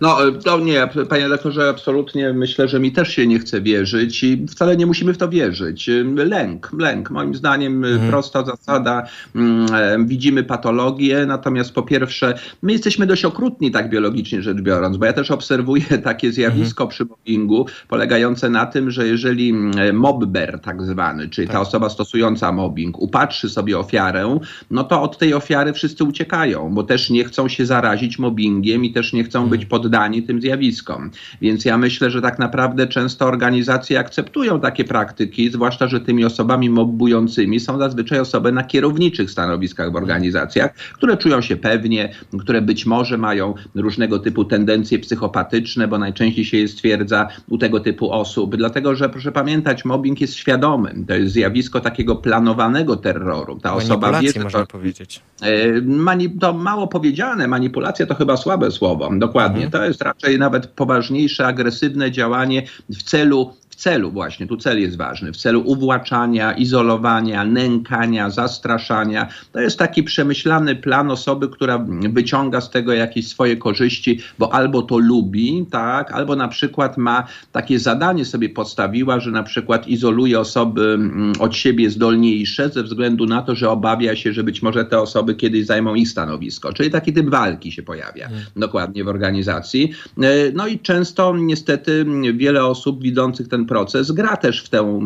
[0.00, 4.46] No, to nie, panie lektorze, absolutnie myślę, że mi też się nie chce wierzyć i
[4.46, 5.90] wcale nie musimy w to wierzyć.
[6.16, 7.10] Lęk, lęk.
[7.10, 8.10] Moim zdaniem mhm.
[8.10, 9.02] prosta zasada.
[9.34, 15.06] Mm, widzimy patologię, natomiast po pierwsze, my jesteśmy dość okrutni tak biologicznie rzecz biorąc, bo
[15.06, 16.90] ja też obserwuję takie zjawisko mhm.
[16.90, 21.56] przy mobbingu polegające na tym, że jeżeli mm, mobber tak zwany, czyli tak.
[21.56, 24.38] ta osoba stosująca mobbing upatrzy sobie ofiarę,
[24.70, 28.92] no to od tej ofiary wszyscy uciekają, bo też nie chcą się zarazić mobbingiem i
[28.92, 29.50] też nie chcą mhm.
[29.50, 31.10] być pod poddani tym zjawiskom.
[31.40, 36.70] Więc ja myślę, że tak naprawdę często organizacje akceptują takie praktyki, zwłaszcza, że tymi osobami
[36.70, 42.86] mobbującymi są zazwyczaj osoby na kierowniczych stanowiskach w organizacjach, które czują się pewnie, które być
[42.86, 48.56] może mają różnego typu tendencje psychopatyczne, bo najczęściej się je stwierdza u tego typu osób.
[48.56, 51.06] Dlatego, że proszę pamiętać, mobbing jest świadomym.
[51.06, 53.58] To jest zjawisko takiego planowanego terroru.
[53.60, 55.22] Ta osoba wie, można to, powiedzieć.
[55.42, 59.10] E, mani, to mało powiedziane, manipulacja to chyba słabe słowo.
[59.18, 59.64] Dokładnie.
[59.64, 59.77] Mhm.
[59.78, 65.32] To jest raczej nawet poważniejsze, agresywne działanie w celu celu właśnie, tu cel jest ważny,
[65.32, 69.28] w celu uwłaczania, izolowania, nękania, zastraszania.
[69.52, 74.82] To jest taki przemyślany plan osoby, która wyciąga z tego jakieś swoje korzyści, bo albo
[74.82, 80.40] to lubi, tak, albo na przykład ma takie zadanie sobie postawiła, że na przykład izoluje
[80.40, 84.84] osoby mm, od siebie zdolniejsze ze względu na to, że obawia się, że być może
[84.84, 86.72] te osoby kiedyś zajmą ich stanowisko.
[86.72, 88.46] Czyli taki typ walki się pojawia hmm.
[88.56, 89.92] dokładnie w organizacji.
[90.22, 95.00] E, no i często niestety wiele osób widzących ten proces gra też w tę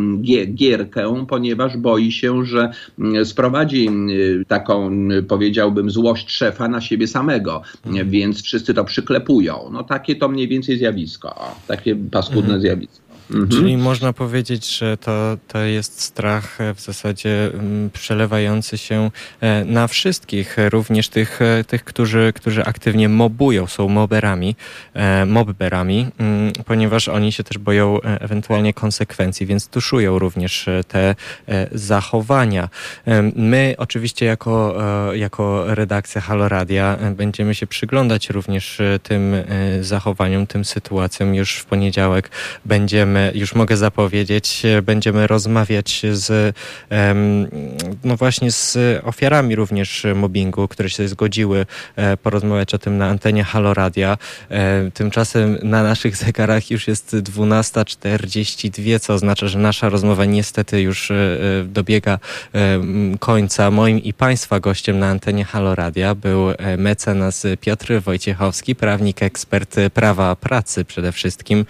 [0.55, 7.09] gierkę, ponieważ boi się, że mm, sprowadzi mm, taką, mm, powiedziałbym, złość szefa na siebie
[7.09, 8.11] samego, mhm.
[8.11, 9.71] więc wszyscy to przyklepują.
[9.73, 12.61] No takie to mniej więcej zjawisko, takie paskudne mhm.
[12.61, 13.02] zjawisko.
[13.31, 13.49] Mhm.
[13.49, 19.87] Czyli można powiedzieć, że to, to jest strach w zasadzie mm, przelewający się e, na
[19.87, 24.57] wszystkich, również tych, e, tych którzy, którzy aktywnie mobują, są moberami,
[24.95, 31.15] e, mobberami, mm, ponieważ oni się też boją ewentualnie konsekwencji, więc tuszują również te
[31.73, 32.69] zachowania.
[33.37, 34.77] My oczywiście jako,
[35.13, 39.35] jako redakcja Haloradia będziemy się przyglądać również tym
[39.81, 41.35] zachowaniom, tym sytuacjom.
[41.35, 42.31] Już w poniedziałek
[42.65, 46.57] będziemy już mogę zapowiedzieć, będziemy rozmawiać z,
[48.05, 51.67] no właśnie z ofiarami również mobbingu, które się zgodziły
[51.97, 54.19] e, porozmawiać o tym na antenie Haloradia.
[54.51, 61.11] E, tymczasem na naszych zegarach już jest 12.42, co oznacza, że nasza rozmowa niestety już
[61.11, 61.15] e,
[61.67, 62.19] dobiega
[63.21, 63.71] końca.
[63.71, 66.47] Moim i Państwa gościem na antenie Haloradia był
[66.79, 71.67] mecenas Piotr Wojciechowski, prawnik, ekspert prawa pracy przede wszystkim.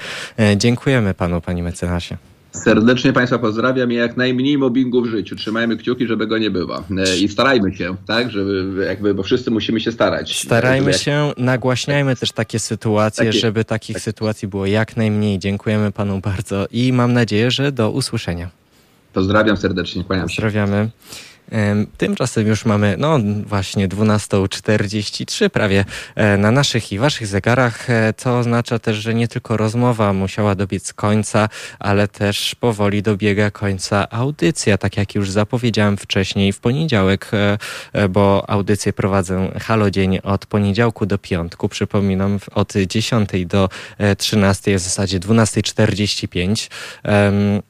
[0.57, 2.17] Dziękujemy Panu panie mecenasie.
[2.53, 5.37] Serdecznie Państwa pozdrawiam i jak najmniej mobbingu w życiu.
[5.37, 6.85] Trzymajmy kciuki, żeby go nie było.
[6.99, 10.39] E, I starajmy się, tak, żeby jakby, bo wszyscy musimy się starać.
[10.39, 11.01] Starajmy jak...
[11.01, 14.03] się, nagłaśniajmy też takie sytuacje, takie, żeby takich tak.
[14.03, 15.39] sytuacji było jak najmniej.
[15.39, 18.51] Dziękujemy Panu bardzo i mam nadzieję, że do usłyszenia.
[19.13, 20.37] Pozdrawiam serdecznie, kłaniam się.
[20.37, 20.89] Pozdrawiamy.
[21.99, 25.85] Tymczasem już mamy, no właśnie 12.43 prawie
[26.15, 27.91] e, na naszych i waszych zegarach.
[27.91, 31.49] E, to oznacza też, że nie tylko rozmowa musiała dobiec końca,
[31.79, 37.31] ale też powoli dobiega końca audycja, tak jak już zapowiedziałem wcześniej w poniedziałek,
[37.93, 41.69] e, bo audycję prowadzę Halo Dzień od poniedziałku do piątku.
[41.69, 43.69] Przypominam, od 10 do
[44.19, 47.63] 13, w zasadzie 12.45.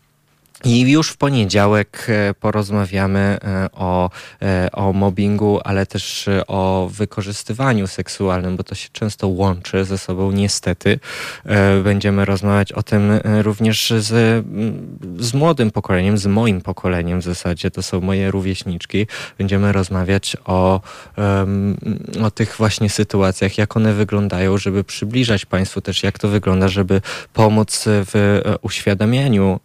[0.64, 4.10] I już w poniedziałek e, porozmawiamy e, o,
[4.42, 10.32] e, o mobbingu, ale też o wykorzystywaniu seksualnym, bo to się często łączy ze sobą,
[10.32, 10.98] niestety.
[11.84, 14.44] Będziemy rozmawiać o tym również z,
[15.18, 17.70] z młodym pokoleniem, z moim pokoleniem w zasadzie.
[17.70, 19.06] To są moje rówieśniczki.
[19.38, 20.80] Będziemy rozmawiać o,
[22.22, 27.00] o tych właśnie sytuacjach, jak one wyglądają, żeby przybliżać Państwu też, jak to wygląda, żeby
[27.32, 29.60] pomóc w uświadamianiu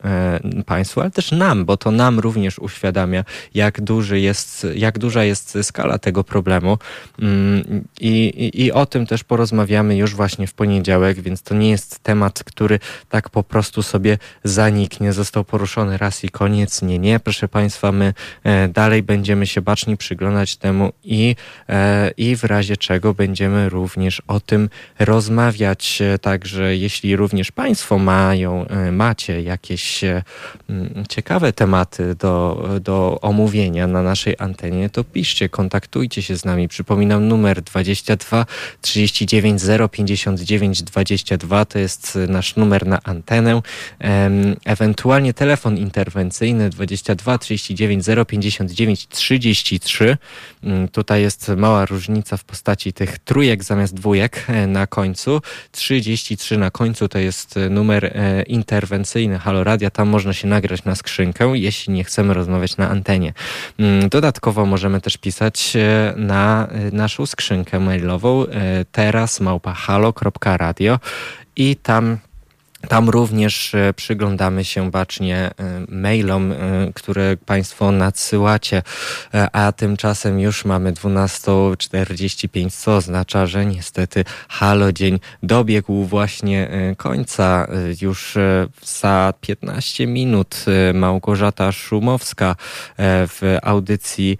[0.65, 3.23] Państwa państwu, ale też nam, bo to nam również uświadamia,
[3.53, 6.77] jak, duży jest, jak duża jest skala tego problemu.
[7.19, 11.69] Mm, I, i, I o tym też porozmawiamy już właśnie w poniedziałek, więc to nie
[11.69, 16.81] jest temat, który tak po prostu sobie zaniknie, został poruszony raz i koniec.
[16.81, 21.35] Nie, nie, proszę Państwa, my e, dalej będziemy się bacznie przyglądać temu i,
[21.69, 24.69] e, i w razie czego będziemy również o tym
[24.99, 25.99] rozmawiać.
[26.21, 30.03] Także jeśli również Państwo mają, e, macie jakieś
[31.09, 36.67] ciekawe tematy do, do omówienia na naszej antenie, to piszcie, kontaktujcie się z nami.
[36.67, 38.45] Przypominam numer 22
[38.81, 43.61] 39 059 22 to jest nasz numer na antenę.
[44.65, 50.17] Ewentualnie telefon interwencyjny 22 39 059 33.
[50.91, 55.41] Tutaj jest mała różnica w postaci tych trójek zamiast dwójek e, na końcu.
[55.71, 59.89] 33 na końcu to jest numer e, interwencyjny Halo Radia.
[59.89, 63.33] Tam można się nagrać nagrać na skrzynkę, jeśli nie chcemy rozmawiać na antenie.
[63.79, 70.99] Mm, dodatkowo możemy też pisać e, na e, naszą skrzynkę mailową e, teraz małpahalo.radio
[71.55, 72.17] i tam
[72.87, 75.51] tam również e, przyglądamy się bacznie e,
[75.89, 76.55] mailom, e,
[76.95, 78.83] które Państwo nadsyłacie,
[79.51, 87.67] a tymczasem już mamy 12.45, co oznacza, że niestety Halo Dzień dobiegł właśnie końca.
[88.01, 88.37] Już
[88.83, 92.55] za 15 minut Małgorzata Szumowska
[92.97, 94.37] w audycji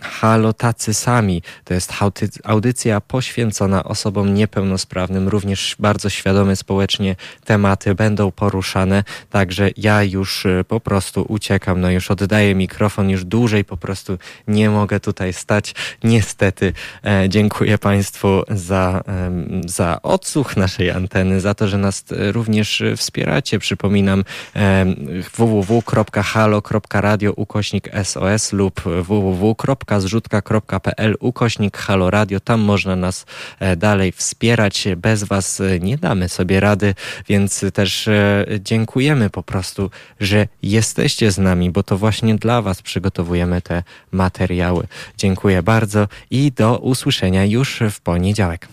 [0.00, 1.42] Halo Tacy Sami.
[1.64, 1.92] To jest
[2.44, 10.46] audycja poświęcona osobom niepełnosprawnym, również bardzo świadomy społecznie temat tematy będą poruszane, także ja już
[10.46, 14.18] y, po prostu uciekam, no już oddaję mikrofon, już dłużej po prostu
[14.48, 15.74] nie mogę tutaj stać.
[16.04, 16.72] Niestety
[17.04, 19.02] e, dziękuję Państwu za,
[19.66, 23.58] za odsłuch naszej anteny, za to, że nas e, również wspieracie.
[23.58, 24.24] Przypominam
[25.36, 28.80] www.halo.radio ukośnik SOS lub
[29.54, 32.40] www.zrzutka.pl ukośnik Halo Radio.
[32.40, 33.26] Tam można nas
[33.60, 34.88] e, dalej wspierać.
[34.96, 36.94] Bez Was e, nie damy sobie rady,
[37.28, 42.82] więc też e, dziękujemy po prostu, że jesteście z nami, bo to właśnie dla Was
[42.82, 44.86] przygotowujemy te materiały.
[45.16, 48.68] Dziękuję bardzo i do usłyszenia już w poniedziałek.